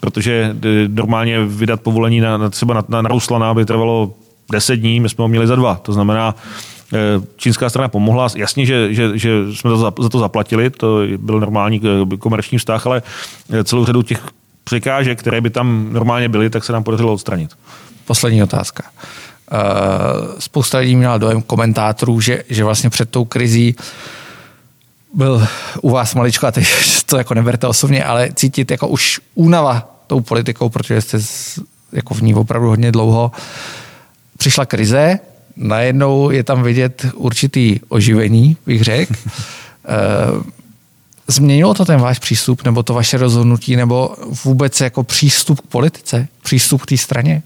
Protože 0.00 0.56
e, 0.64 0.88
normálně 0.88 1.44
vydat 1.44 1.80
povolení 1.80 2.20
na, 2.20 2.36
na 2.36 2.50
třeba 2.50 2.74
na, 2.74 2.84
na, 2.88 3.02
na 3.02 3.08
Ruslana 3.08 3.54
by 3.54 3.64
trvalo 3.64 4.14
10 4.52 4.76
dní, 4.76 5.00
my 5.00 5.08
jsme 5.08 5.22
ho 5.22 5.28
měli 5.28 5.46
za 5.46 5.56
dva. 5.56 5.74
To 5.82 5.92
znamená, 5.92 6.34
e, 6.94 6.98
čínská 7.36 7.70
strana 7.70 7.88
pomohla. 7.88 8.28
Jasně, 8.36 8.66
že, 8.66 8.94
že, 8.94 9.18
že 9.18 9.30
jsme 9.52 9.70
to 9.70 9.76
za, 9.76 9.92
za 9.98 10.08
to 10.08 10.18
zaplatili, 10.18 10.70
to 10.70 11.02
byl 11.18 11.40
normální 11.40 11.80
e, 11.82 12.16
komerční 12.16 12.58
vztah, 12.58 12.86
ale 12.86 13.02
celou 13.64 13.84
řadu 13.84 14.02
těch 14.02 14.22
překážek, 14.64 15.18
které 15.18 15.40
by 15.40 15.50
tam 15.50 15.88
normálně 15.92 16.28
byly, 16.28 16.50
tak 16.50 16.64
se 16.64 16.72
nám 16.72 16.84
podařilo 16.84 17.12
odstranit. 17.12 17.50
Poslední 18.06 18.42
otázka. 18.42 18.82
Spousta 20.38 20.78
lidí 20.78 20.96
měla 20.96 21.18
dojem 21.18 21.42
komentátorů, 21.42 22.20
že, 22.20 22.42
že 22.48 22.64
vlastně 22.64 22.90
před 22.90 23.10
tou 23.10 23.24
krizí 23.24 23.74
byl 25.14 25.46
u 25.82 25.90
vás 25.90 26.14
maličko, 26.14 26.46
a 26.46 26.52
teď 26.52 26.66
to 27.06 27.18
jako 27.18 27.34
neberte 27.34 27.66
osobně, 27.66 28.04
ale 28.04 28.28
cítit 28.34 28.70
jako 28.70 28.88
už 28.88 29.20
únava 29.34 29.96
tou 30.06 30.20
politikou, 30.20 30.68
protože 30.68 31.00
jste 31.00 31.18
jako 31.92 32.14
v 32.14 32.22
ní 32.22 32.34
opravdu 32.34 32.68
hodně 32.68 32.92
dlouho. 32.92 33.32
Přišla 34.38 34.66
krize, 34.66 35.18
najednou 35.56 36.30
je 36.30 36.44
tam 36.44 36.62
vidět 36.62 37.06
určitý 37.14 37.80
oživení, 37.88 38.56
bych 38.66 38.82
řekl. 38.82 39.14
Eh, 39.84 40.42
změnilo 41.28 41.74
to 41.74 41.84
ten 41.84 42.00
váš 42.00 42.18
přístup, 42.18 42.64
nebo 42.64 42.82
to 42.82 42.94
vaše 42.94 43.16
rozhodnutí, 43.16 43.76
nebo 43.76 44.16
vůbec 44.44 44.80
jako 44.80 45.02
přístup 45.02 45.60
k 45.60 45.66
politice, 45.66 46.28
přístup 46.42 46.82
k 46.82 46.86
té 46.86 46.96
straně? 46.96 47.42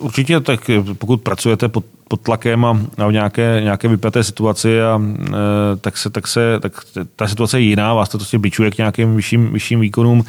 Určitě, 0.00 0.40
tak 0.40 0.70
pokud 0.98 1.22
pracujete 1.22 1.68
pod, 1.68 1.84
pod 2.08 2.20
tlakem 2.20 2.64
a, 2.64 2.80
a 2.98 3.06
v 3.06 3.12
nějaké, 3.12 3.60
nějaké 3.62 3.88
vypjaté 3.88 4.24
situaci, 4.24 4.82
a, 4.82 5.00
e, 5.28 5.76
tak, 5.76 5.96
se, 5.96 6.10
tak, 6.10 6.26
se, 6.26 6.60
tak 6.60 6.72
ta 7.16 7.28
situace 7.28 7.60
je 7.60 7.64
jiná, 7.64 7.94
vás 7.94 8.08
to 8.08 8.18
prostě 8.18 8.38
bičuje 8.38 8.70
k 8.70 8.78
nějakým 8.78 9.16
vyšším, 9.16 9.52
vyšším 9.52 9.80
výkonům. 9.80 10.24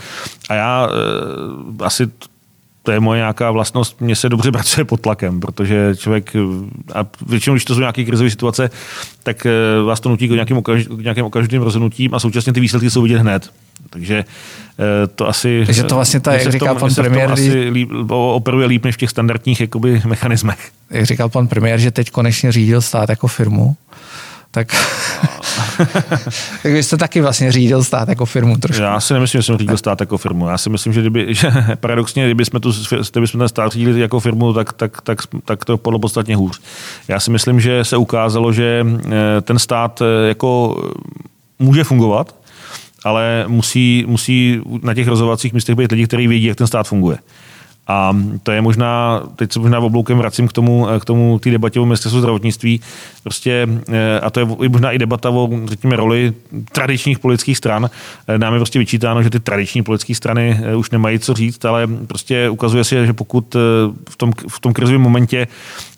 A 0.49 0.53
já 0.53 0.89
e, 0.89 1.83
asi 1.83 2.07
to 2.83 2.91
je 2.91 2.99
moje 2.99 3.17
nějaká 3.17 3.51
vlastnost, 3.51 4.01
mně 4.01 4.15
se 4.15 4.29
dobře 4.29 4.51
pracuje 4.59 4.85
pod 4.85 5.01
tlakem, 5.01 5.39
protože 5.39 5.95
člověk, 5.95 6.35
a 6.93 7.05
většinou, 7.27 7.53
když 7.53 7.65
to 7.65 7.73
jsou 7.73 7.79
nějaké 7.79 8.03
krizové 8.03 8.29
situace, 8.29 8.69
tak 9.23 9.45
e, 9.45 9.51
vás 9.85 9.99
to 9.99 10.09
nutí 10.09 10.27
k 10.27 10.31
nějakým, 10.31 10.57
okaž, 10.57 10.87
k 10.87 11.03
nějakým 11.03 11.25
okamžitým 11.25 11.61
rozhodnutím 11.61 12.13
a 12.13 12.19
současně 12.19 12.53
ty 12.53 12.59
výsledky 12.59 12.89
jsou 12.89 13.01
vidět 13.01 13.17
hned. 13.17 13.49
Takže 13.89 14.17
e, 14.17 15.07
to 15.07 15.27
asi... 15.27 15.63
Takže 15.65 15.83
to 15.83 15.95
vlastně 15.95 16.19
ta, 16.19 16.33
jak 16.33 16.51
říkal 16.51 16.75
pan 16.75 16.93
premiér... 16.95 17.31
Asi 17.31 17.69
líp, 17.69 17.89
operuje 18.09 18.67
líp 18.67 18.85
než 18.85 18.95
v 18.95 18.97
těch 18.97 19.09
standardních 19.09 19.61
jakoby, 19.61 20.01
mechanismech. 20.05 20.71
Jak 20.89 21.05
říkal 21.05 21.29
pan 21.29 21.47
premiér, 21.47 21.79
že 21.79 21.91
teď 21.91 22.11
konečně 22.11 22.51
řídil 22.51 22.81
stát 22.81 23.09
jako 23.09 23.27
firmu, 23.27 23.75
tak, 24.51 24.75
tak 26.63 26.71
vy 26.71 26.83
jste 26.83 26.97
taky 26.97 27.21
vlastně 27.21 27.51
řídil 27.51 27.83
stát 27.83 28.09
jako 28.09 28.25
firmu 28.25 28.57
trošku. 28.57 28.83
Já 28.83 28.99
si 28.99 29.13
nemyslím, 29.13 29.41
že 29.41 29.45
jsem 29.45 29.57
řídil 29.57 29.77
stát 29.77 29.99
jako 29.99 30.17
firmu. 30.17 30.47
Já 30.47 30.57
si 30.57 30.69
myslím, 30.69 30.93
že, 30.93 31.01
kdyby, 31.01 31.27
že 31.33 31.51
paradoxně, 31.79 32.25
kdyby 32.25 32.45
jsme, 32.45 32.59
tu, 32.59 32.71
kdyby 33.11 33.27
jsme 33.27 33.37
ten 33.37 33.49
stát 33.49 33.71
řídili 33.71 33.99
jako 33.99 34.19
firmu, 34.19 34.53
tak, 34.53 34.73
tak, 34.73 35.01
tak, 35.01 35.19
tak 35.45 35.65
to 35.65 35.77
bylo 35.77 35.99
podstatně 35.99 36.35
hůř. 36.35 36.61
Já 37.07 37.19
si 37.19 37.31
myslím, 37.31 37.59
že 37.59 37.85
se 37.85 37.97
ukázalo, 37.97 38.53
že 38.53 38.85
eh, 39.05 39.41
ten 39.41 39.59
stát 39.59 40.01
eh, 40.01 40.27
jako 40.27 40.81
může 41.59 41.83
fungovat, 41.83 42.35
ale 43.03 43.45
musí, 43.47 44.05
musí 44.07 44.61
na 44.83 44.93
těch 44.93 45.07
rozhodovacích 45.07 45.53
místech 45.53 45.75
být 45.75 45.91
lidi, 45.91 46.07
kteří 46.07 46.27
vědí, 46.27 46.45
jak 46.45 46.57
ten 46.57 46.67
stát 46.67 46.87
funguje. 46.87 47.17
A 47.89 48.17
to 48.43 48.52
je 48.52 48.62
možná, 48.62 49.23
teď 49.36 49.54
se 49.54 49.60
možná 49.60 49.80
obloukem 49.80 50.17
vracím 50.17 50.47
k 50.47 50.54
tomu, 50.54 50.88
k 50.99 51.06
tomu 51.06 51.39
té 51.39 51.49
debatě 51.52 51.80
o 51.80 51.86
ministerstvu 51.86 52.19
zdravotnictví. 52.19 52.82
Prostě, 53.23 53.67
eh, 53.91 54.19
a 54.19 54.30
to 54.30 54.39
je 54.39 54.45
možná 54.69 54.91
i 54.91 54.97
debata 54.97 55.30
o, 55.30 55.49
řekněme, 55.65 55.95
roli 55.95 56.34
tradičních 56.71 57.19
politických 57.19 57.58
stran. 57.58 57.89
Eh, 58.28 58.38
nám 58.38 58.54
je 58.54 58.60
prostě 58.60 58.80
vyčítáno, 58.80 59.23
že 59.23 59.30
ty 59.30 59.39
tradiční 59.39 59.84
politické 59.84 60.15
strany 60.15 60.60
eh, 60.63 60.75
už 60.75 60.91
nemají 60.91 61.19
co 61.19 61.34
říct, 61.34 61.65
ale 61.65 61.88
prostě 61.88 62.49
ukazuje 62.49 62.84
se, 62.84 63.06
že 63.06 63.13
pokud 63.13 63.56
v 64.10 64.15
tom, 64.17 64.32
v 64.49 64.60
tom 64.60 64.73
krizovém 64.73 65.02
momentě 65.02 65.47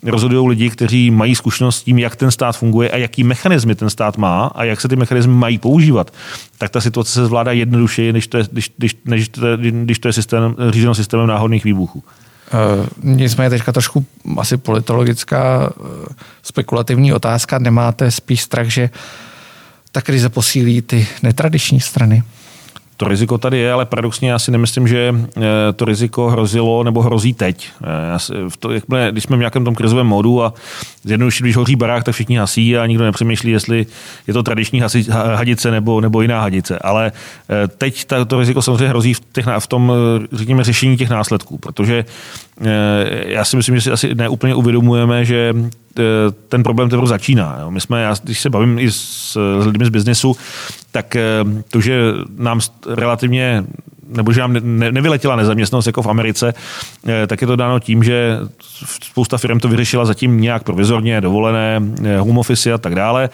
rozhodují 0.04 0.50
lidi, 0.50 0.70
kteří 0.70 1.12
mají 1.12 1.36
zkušenost 1.36 1.78
s 1.78 1.84
tím, 1.84 2.00
jak 2.00 2.16
ten 2.16 2.32
stát 2.32 2.58
funguje 2.58 2.90
a 2.90 2.98
jaký 2.98 3.24
mechanismy 3.24 3.76
ten 3.76 3.90
stát 3.90 4.18
má 4.18 4.46
a 4.56 4.64
jak 4.64 4.82
se 4.82 4.88
ty 4.88 4.96
mechanismy 4.96 5.34
mají 5.34 5.58
používat, 5.58 6.14
tak 6.58 6.70
ta 6.70 6.82
situace 6.82 7.14
se 7.14 7.26
zvládá 7.26 7.52
jednodušeji, 7.52 8.14
než 8.14 8.28
to 8.28 8.38
je, 8.38 8.44
když, 8.52 8.72
když, 8.78 8.98
než 9.06 9.30
to 9.30 9.48
je, 9.48 9.58
když 9.72 10.00
to 10.00 10.08
je 10.08 10.14
systém, 10.14 10.56
řízeno 10.70 10.96
systémem 10.96 11.28
náhodných 11.28 11.64
výbuchů. 11.64 12.04
Uh, 12.54 12.88
nicméně 13.04 13.50
teďka 13.50 13.72
trošku 13.72 14.06
asi 14.38 14.58
politologická 14.58 15.72
uh, 15.80 15.86
spekulativní 16.44 17.14
otázka. 17.14 17.60
Nemáte 17.60 18.12
spíš 18.12 18.42
strach, 18.42 18.68
že 18.68 18.90
ta 19.92 20.02
krize 20.02 20.30
posílí 20.30 20.82
ty 20.82 21.08
netradiční 21.24 21.80
strany? 21.80 22.24
To 23.02 23.08
riziko 23.08 23.38
tady 23.38 23.58
je, 23.58 23.74
ale 23.74 23.86
paradoxně 23.86 24.32
já 24.32 24.40
si 24.40 24.52
nemyslím, 24.52 24.88
že 24.88 25.16
eh, 25.38 25.42
to 25.76 25.86
riziko 25.86 26.30
hrozilo 26.30 26.84
nebo 26.84 27.02
hrozí 27.02 27.34
teď. 27.34 27.70
Eh, 28.16 28.20
si, 28.20 28.34
v 28.50 28.58
to, 28.58 28.72
jakmile, 28.72 29.10
když 29.12 29.24
jsme 29.24 29.36
v 29.36 29.40
nějakém 29.40 29.66
tom 29.66 29.76
krizovém 29.76 30.08
modu 30.08 30.44
a 30.44 30.54
zjednodušeně, 31.04 31.46
když 31.46 31.56
hoří 31.56 31.76
barák, 31.76 32.04
tak 32.04 32.14
všichni 32.14 32.38
hasí 32.38 32.78
a 32.78 32.86
nikdo 32.86 33.04
nepřemýšlí, 33.04 33.52
jestli 33.52 33.86
je 34.28 34.34
to 34.34 34.43
tradiční 34.43 34.80
hasi, 34.80 35.06
hadice 35.36 35.72
nebo, 35.72 36.02
nebo 36.02 36.22
jiná 36.22 36.41
hadice. 36.41 36.80
Ale 36.80 37.12
eh, 37.49 37.68
teď 37.68 38.06
ta, 38.06 38.26
to 38.26 38.39
riziko 38.39 38.62
samozřejmě 38.62 38.88
hrozí 38.88 39.14
v, 39.14 39.22
těch, 39.32 39.45
v 39.60 39.68
tom, 39.68 39.93
řekněme, 40.32 40.64
řešení 40.64 40.97
těch 40.97 41.10
následků, 41.10 41.58
protože 41.58 42.06
já 43.26 43.45
si 43.45 43.55
myslím, 43.55 43.76
že 43.76 43.82
si 43.82 43.91
asi 43.91 44.16
neúplně 44.16 44.55
uvědomujeme, 44.55 45.26
že 45.26 45.53
ten 46.47 46.64
problém 46.64 46.89
teprve 46.89 47.07
začíná. 47.07 47.66
My 47.70 47.82
jsme, 47.82 48.01
já, 48.01 48.16
když 48.24 48.41
se 48.41 48.49
bavím 48.49 48.80
i 48.80 48.91
s, 48.91 49.32
s 49.62 49.66
lidmi 49.66 49.86
z 49.86 49.89
biznesu, 49.89 50.36
tak 50.91 51.18
to, 51.70 51.82
že 51.82 52.01
nám 52.38 52.59
relativně 52.88 53.64
nebo 54.12 54.34
že 54.34 54.41
nám 54.41 54.53
ne, 54.62 54.91
nevyletěla 54.91 55.36
nezaměstnanost 55.36 55.86
jako 55.86 56.01
v 56.01 56.07
Americe, 56.07 56.53
eh, 57.07 57.28
tak 57.28 57.41
je 57.41 57.47
to 57.47 57.55
dáno 57.55 57.80
tím, 57.80 58.03
že 58.03 58.38
spousta 59.03 59.38
firm 59.38 59.59
to 59.59 59.68
vyřešila 59.68 60.05
zatím 60.05 60.41
nějak 60.41 60.64
provizorně, 60.64 61.22
dovolené, 61.22 61.82
eh, 62.03 62.18
home 62.18 62.38
office 62.38 62.74
a 62.74 62.78
tak 62.78 62.95
dále. 62.95 63.30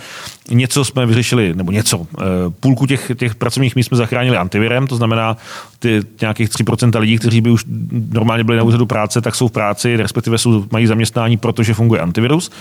Něco 0.49 0.85
jsme 0.85 1.05
vyřešili, 1.05 1.53
nebo 1.55 1.71
něco, 1.71 2.07
eh, 2.19 2.23
půlku 2.59 2.85
těch, 2.85 3.11
těch 3.17 3.35
pracovních 3.35 3.75
míst 3.75 3.87
jsme 3.87 3.97
zachránili 3.97 4.37
antivirem, 4.37 4.87
to 4.87 4.95
znamená 4.95 5.37
ty 5.79 6.01
nějakých 6.21 6.49
3% 6.49 6.99
lidí, 6.99 7.17
kteří 7.17 7.41
by 7.41 7.49
už 7.49 7.65
normálně 8.11 8.43
byli 8.43 8.57
na 8.57 8.63
úřadu 8.63 8.85
práce, 8.85 9.21
tak 9.21 9.35
jsou 9.35 9.47
v 9.47 9.51
práci, 9.51 9.95
respektive 9.95 10.37
jsou, 10.37 10.65
mají 10.71 10.87
zaměstnání, 10.87 11.37
protože 11.37 11.73
funguje 11.73 12.01
antivirus 12.01 12.51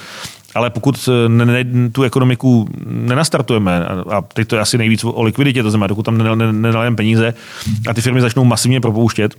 ale 0.57 0.70
pokud 0.70 1.09
eh, 1.09 1.28
ne, 1.28 1.44
ne, 1.44 1.90
tu 1.90 2.02
ekonomiku 2.02 2.68
nenastartujeme, 2.86 3.86
a 3.86 4.22
teď 4.22 4.48
to 4.48 4.57
je 4.57 4.61
asi 4.61 4.78
nejvíc 4.78 5.04
o 5.04 5.22
likviditě, 5.22 5.62
to 5.62 5.70
znamená, 5.70 5.86
dokud 5.86 6.02
tam 6.02 6.18
nenalijeme 6.62 6.96
peníze 6.96 7.34
a 7.88 7.94
ty 7.94 8.00
firmy 8.00 8.20
začnou 8.20 8.44
masivně 8.44 8.80
propouštět, 8.80 9.34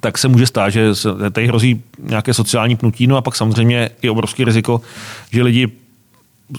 tak 0.00 0.18
se 0.18 0.28
může 0.28 0.46
stát, 0.46 0.70
že 0.70 0.90
tady 1.32 1.46
hrozí 1.46 1.82
nějaké 2.02 2.34
sociální 2.34 2.76
pnutí, 2.76 3.06
no 3.06 3.16
a 3.16 3.22
pak 3.22 3.36
samozřejmě 3.36 3.90
je 4.02 4.10
obrovský 4.10 4.44
riziko, 4.44 4.80
že 5.30 5.42
lidi 5.42 5.68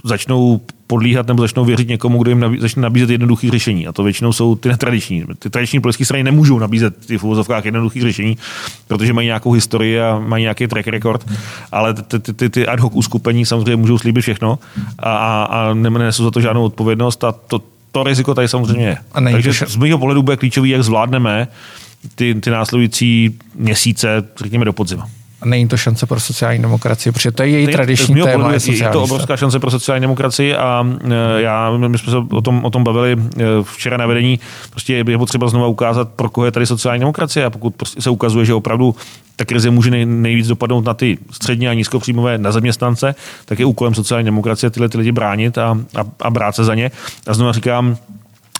začnou 0.04 0.62
podlíhat 0.88 1.28
nebo 1.28 1.42
začnou 1.42 1.66
věřit 1.66 1.88
někomu, 1.88 2.22
kdo 2.22 2.32
jim 2.32 2.40
nabí, 2.40 2.60
začne 2.60 2.82
nabízet 2.82 3.10
jednoduché 3.10 3.50
řešení. 3.52 3.88
A 3.88 3.92
to 3.92 4.04
většinou 4.04 4.34
jsou 4.34 4.56
ty 4.56 4.70
netradiční. 4.70 5.24
Ty 5.40 5.50
tradiční 5.50 5.80
politické 5.80 6.06
strany 6.06 6.24
nemůžou 6.24 6.60
nabízet 6.60 7.06
ty 7.06 7.18
v 7.18 7.24
úvozovkách 7.24 7.66
jednoduché 7.66 8.02
řešení, 8.02 8.38
protože 8.88 9.14
mají 9.14 9.26
nějakou 9.26 9.52
historii 9.52 10.02
a 10.02 10.20
mají 10.20 10.42
nějaký 10.42 10.68
track 10.68 10.88
record, 10.88 11.26
ale 11.72 11.94
ty, 11.94 12.20
ty, 12.20 12.34
ty, 12.34 12.50
ty 12.50 12.68
ad 12.68 12.80
hoc 12.80 12.94
uskupení 12.96 13.46
samozřejmě 13.46 13.76
můžou 13.76 13.98
slíbit 13.98 14.22
všechno 14.22 14.60
a, 15.00 15.18
a, 15.18 15.44
a 15.46 15.74
nesou 15.74 16.24
za 16.24 16.32
to 16.32 16.42
žádnou 16.42 16.64
odpovědnost 16.64 17.24
a 17.24 17.32
to, 17.32 17.62
to 17.92 18.04
riziko 18.04 18.34
tady 18.34 18.48
samozřejmě 18.48 18.86
je. 18.86 18.98
A 19.14 19.22
Takže 19.22 19.60
to... 19.60 19.72
z 19.72 19.76
mého 19.76 19.98
pohledu 19.98 20.24
bude 20.24 20.38
klíčový, 20.38 20.70
jak 20.70 20.84
zvládneme 20.84 21.48
ty, 22.16 22.36
ty 22.36 22.50
následující 22.50 23.40
měsíce, 23.56 24.24
řekněme 24.40 24.66
do 24.66 24.74
podzima 24.74 25.08
není 25.46 25.68
to 25.68 25.78
šance 25.78 26.06
pro 26.06 26.20
sociální 26.20 26.62
demokracii, 26.62 27.14
protože 27.14 27.32
to 27.32 27.44
je 27.44 27.50
její 27.50 27.68
tradiční 27.68 28.16
téma. 28.24 28.54
Je, 28.54 28.60
je 28.74 28.90
to 28.90 29.04
obrovská 29.04 29.38
šance 29.38 29.60
pro 29.60 29.72
sociální 29.72 30.02
demokracii 30.02 30.56
a 30.56 30.88
e, 31.38 31.42
já, 31.42 31.78
my 31.78 31.98
jsme 31.98 32.12
se 32.12 32.18
o 32.18 32.42
tom, 32.42 32.66
o 32.66 32.70
tom 32.70 32.84
bavili 32.84 33.12
e, 33.12 33.44
včera 33.64 33.98
na 33.98 34.06
vedení, 34.06 34.40
prostě 34.70 34.94
je 34.94 35.18
potřeba 35.18 35.48
znovu 35.48 35.68
ukázat, 35.68 36.10
pro 36.10 36.30
koho 36.30 36.46
je 36.46 36.52
tady 36.52 36.66
sociální 36.66 37.00
demokracie 37.00 37.46
a 37.46 37.50
pokud 37.50 37.76
prostě 37.76 38.02
se 38.02 38.10
ukazuje, 38.10 38.46
že 38.46 38.54
opravdu 38.54 38.96
ta 39.36 39.46
krize 39.46 39.70
může 39.70 39.92
nej, 39.92 40.06
nejvíc 40.06 40.48
dopadnout 40.48 40.86
na 40.86 40.94
ty 40.94 41.18
střední 41.32 41.68
a 41.68 41.74
nízkopříjmové 41.74 42.38
na 42.38 42.52
zaměstnance, 42.52 43.16
tak 43.46 43.60
je 43.60 43.66
úkolem 43.66 43.94
sociální 43.94 44.26
demokracie 44.26 44.70
tyhle 44.70 44.90
ty 44.90 44.98
lidi 44.98 45.12
bránit 45.12 45.58
a, 45.58 45.78
a, 45.96 46.04
a 46.22 46.30
brát 46.30 46.56
se 46.56 46.64
za 46.64 46.76
ně. 46.76 46.92
A 47.28 47.34
znovu 47.34 47.52
říkám, 47.52 47.98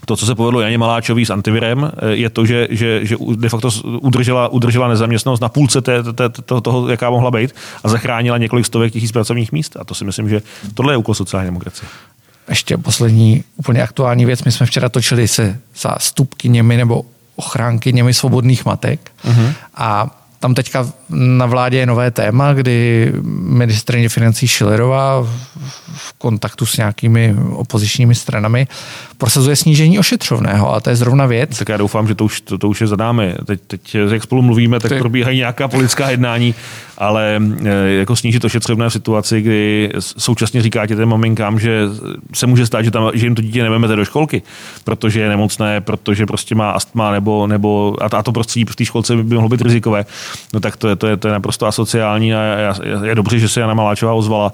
to, 0.06 0.16
co 0.16 0.26
se 0.26 0.36
povedlo 0.36 0.62
Janě 0.62 0.78
Maláčový 0.78 1.26
s 1.26 1.30
antivirem, 1.30 1.92
eh, 1.98 2.10
je 2.10 2.30
to, 2.30 2.46
že, 2.46 2.68
že, 2.70 3.06
že 3.06 3.16
de 3.36 3.50
facto 3.50 3.70
udržela, 3.84 4.48
udržela 4.48 4.88
nezaměstnanost 4.88 5.40
na 5.40 5.50
půlce 5.50 5.82
té, 5.82 6.04
té, 6.04 6.30
té, 6.30 6.62
toho, 6.62 6.90
jaká 6.90 7.10
mohla 7.10 7.32
být 7.32 7.56
a 7.84 7.90
zachránila 7.90 8.38
několik 8.38 8.66
stovek 8.66 8.94
tisíc 8.94 9.12
pracovních 9.12 9.52
míst. 9.52 9.78
A 9.80 9.84
to 9.84 9.96
si 9.96 10.06
myslím, 10.06 10.30
že 10.30 10.42
tohle 10.74 10.94
je 10.94 10.98
úkol 10.98 11.16
sociální 11.16 11.48
demokracie. 11.48 11.90
Ještě 12.50 12.78
poslední 12.78 13.44
úplně 13.56 13.84
aktuální 13.84 14.26
věc. 14.26 14.44
My 14.44 14.52
jsme 14.52 14.66
včera 14.66 14.90
točili 14.90 15.28
se 15.28 15.60
zástupkyněmi 15.82 16.78
nebo 16.78 17.06
ochránkyněmi 17.36 18.14
svobodných 18.14 18.66
matek 18.66 19.12
uh-huh. 19.26 19.54
a 19.76 20.18
tam 20.40 20.54
teďka 20.54 20.90
na 21.10 21.46
vládě 21.46 21.78
je 21.78 21.86
nové 21.86 22.12
téma, 22.12 22.54
kdy 22.54 23.12
ministrině 23.40 24.10
financí 24.10 24.48
Schillerová 24.48 25.28
v 25.96 26.14
kontaktu 26.18 26.66
s 26.66 26.78
nějakými 26.78 27.36
opozičními 27.52 28.16
stranami 28.16 28.68
prosazuje 29.18 29.56
snížení 29.56 30.00
ošetřovného 30.00 30.74
a 30.74 30.80
to 30.80 30.90
je 30.90 30.96
zrovna 30.96 31.26
věc. 31.26 31.58
Tak 31.58 31.70
já 31.70 31.78
doufám, 31.78 32.08
že 32.08 32.16
to 32.16 32.26
už, 32.26 32.42
to, 32.42 32.58
to 32.58 32.70
už 32.70 32.82
je 32.82 32.88
zadáme. 32.88 33.36
Teď, 33.46 33.62
teď 33.68 33.96
jak 34.12 34.24
spolu 34.24 34.42
mluvíme, 34.42 34.80
tak 34.80 34.92
Ty... 34.92 35.00
probíhají 35.00 35.38
nějaká 35.38 35.68
politická 35.68 36.10
jednání, 36.10 36.56
ale 36.98 37.42
e, 37.66 37.92
jako 37.92 38.16
snížit 38.16 38.46
ošetřovné 38.46 38.90
v 38.90 38.94
situaci, 38.94 39.42
kdy 39.42 39.92
současně 40.00 40.62
říkáte 40.62 40.96
těm 40.96 41.10
maminkám, 41.10 41.60
že 41.60 41.82
se 42.34 42.48
může 42.48 42.66
stát, 42.66 42.82
že, 42.82 42.92
tam, 42.92 43.12
že 43.14 43.26
jim 43.26 43.36
to 43.36 43.42
dítě 43.42 43.64
nevemete 43.64 43.96
do 43.96 44.06
školky, 44.06 44.42
protože 44.84 45.22
je 45.22 45.30
nemocné, 45.30 45.82
protože 45.82 46.26
prostě 46.26 46.56
má 46.56 46.72
astma 46.72 47.12
nebo, 47.12 47.48
nebo 47.48 47.96
a, 48.02 48.24
to 48.24 48.32
prostředí 48.32 48.66
v 48.66 48.76
té 48.76 48.86
školce 48.86 49.16
by 49.16 49.36
mohlo 49.36 49.50
být 49.50 49.62
rizikové, 49.62 50.06
no 50.54 50.60
tak 50.60 50.78
to 50.78 50.88
je, 50.88 50.96
to 50.96 51.08
je, 51.08 51.18
to 51.18 51.28
je 51.28 51.32
naprosto 51.32 51.68
asociální 51.68 52.36
a 52.36 52.42
je, 52.42 52.74
je 53.04 53.16
dobře, 53.16 53.40
že 53.40 53.50
se 53.50 53.60
Jana 53.60 53.74
Maláčová 53.74 54.14
ozvala 54.14 54.54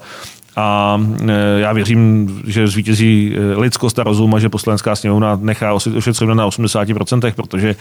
a 0.56 0.98
e, 1.28 1.60
já 1.60 1.72
věřím, 1.72 2.28
že 2.46 2.66
zvítězí 2.66 3.36
e, 3.36 3.60
lidskost 3.60 3.98
a 3.98 4.02
rozum 4.02 4.34
a 4.34 4.38
že 4.38 4.48
poslanecká 4.48 4.96
sněmovna 4.96 5.38
nechá 5.42 5.72
ošetřeno 5.72 6.34
na 6.34 6.48
80%, 6.48 7.32
protože 7.32 7.68
e, 7.68 7.76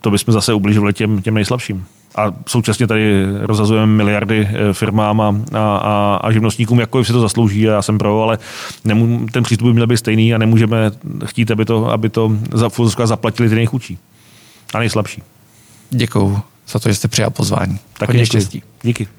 to 0.00 0.10
bychom 0.10 0.34
zase 0.34 0.54
ubližovali 0.54 0.92
těm, 0.92 1.22
těm 1.22 1.34
nejslabším. 1.34 1.84
A 2.16 2.34
současně 2.46 2.86
tady 2.86 3.24
rozhazujeme 3.40 3.92
miliardy 3.92 4.48
firmám 4.72 5.20
a, 5.20 5.34
a, 5.54 6.20
a 6.22 6.32
živnostníkům, 6.32 6.80
jakkoliv 6.80 7.06
si 7.06 7.12
to 7.12 7.20
zaslouží 7.20 7.68
a 7.68 7.72
já 7.72 7.82
jsem 7.82 7.98
pro, 7.98 8.22
ale 8.22 8.38
nemů, 8.84 9.26
ten 9.32 9.42
přístup 9.42 9.66
by 9.66 9.72
měl 9.72 9.86
být 9.86 9.96
stejný 9.96 10.34
a 10.34 10.38
nemůžeme 10.38 10.90
chtít, 11.24 11.50
aby 11.50 11.64
to, 11.64 11.90
aby 11.90 12.08
to 12.08 12.32
za, 12.52 12.68
zaplatili 13.04 13.48
ty 13.48 13.54
nejchudší 13.54 13.98
a 14.74 14.78
nejslabší. 14.78 15.22
Děkuju 15.90 16.40
za 16.68 16.78
to, 16.78 16.88
že 16.88 16.94
jste 16.94 17.08
přijal 17.08 17.30
pozvání. 17.30 17.78
Taky 17.98 18.18
děkuji. 18.18 18.62
Díky. 18.82 19.17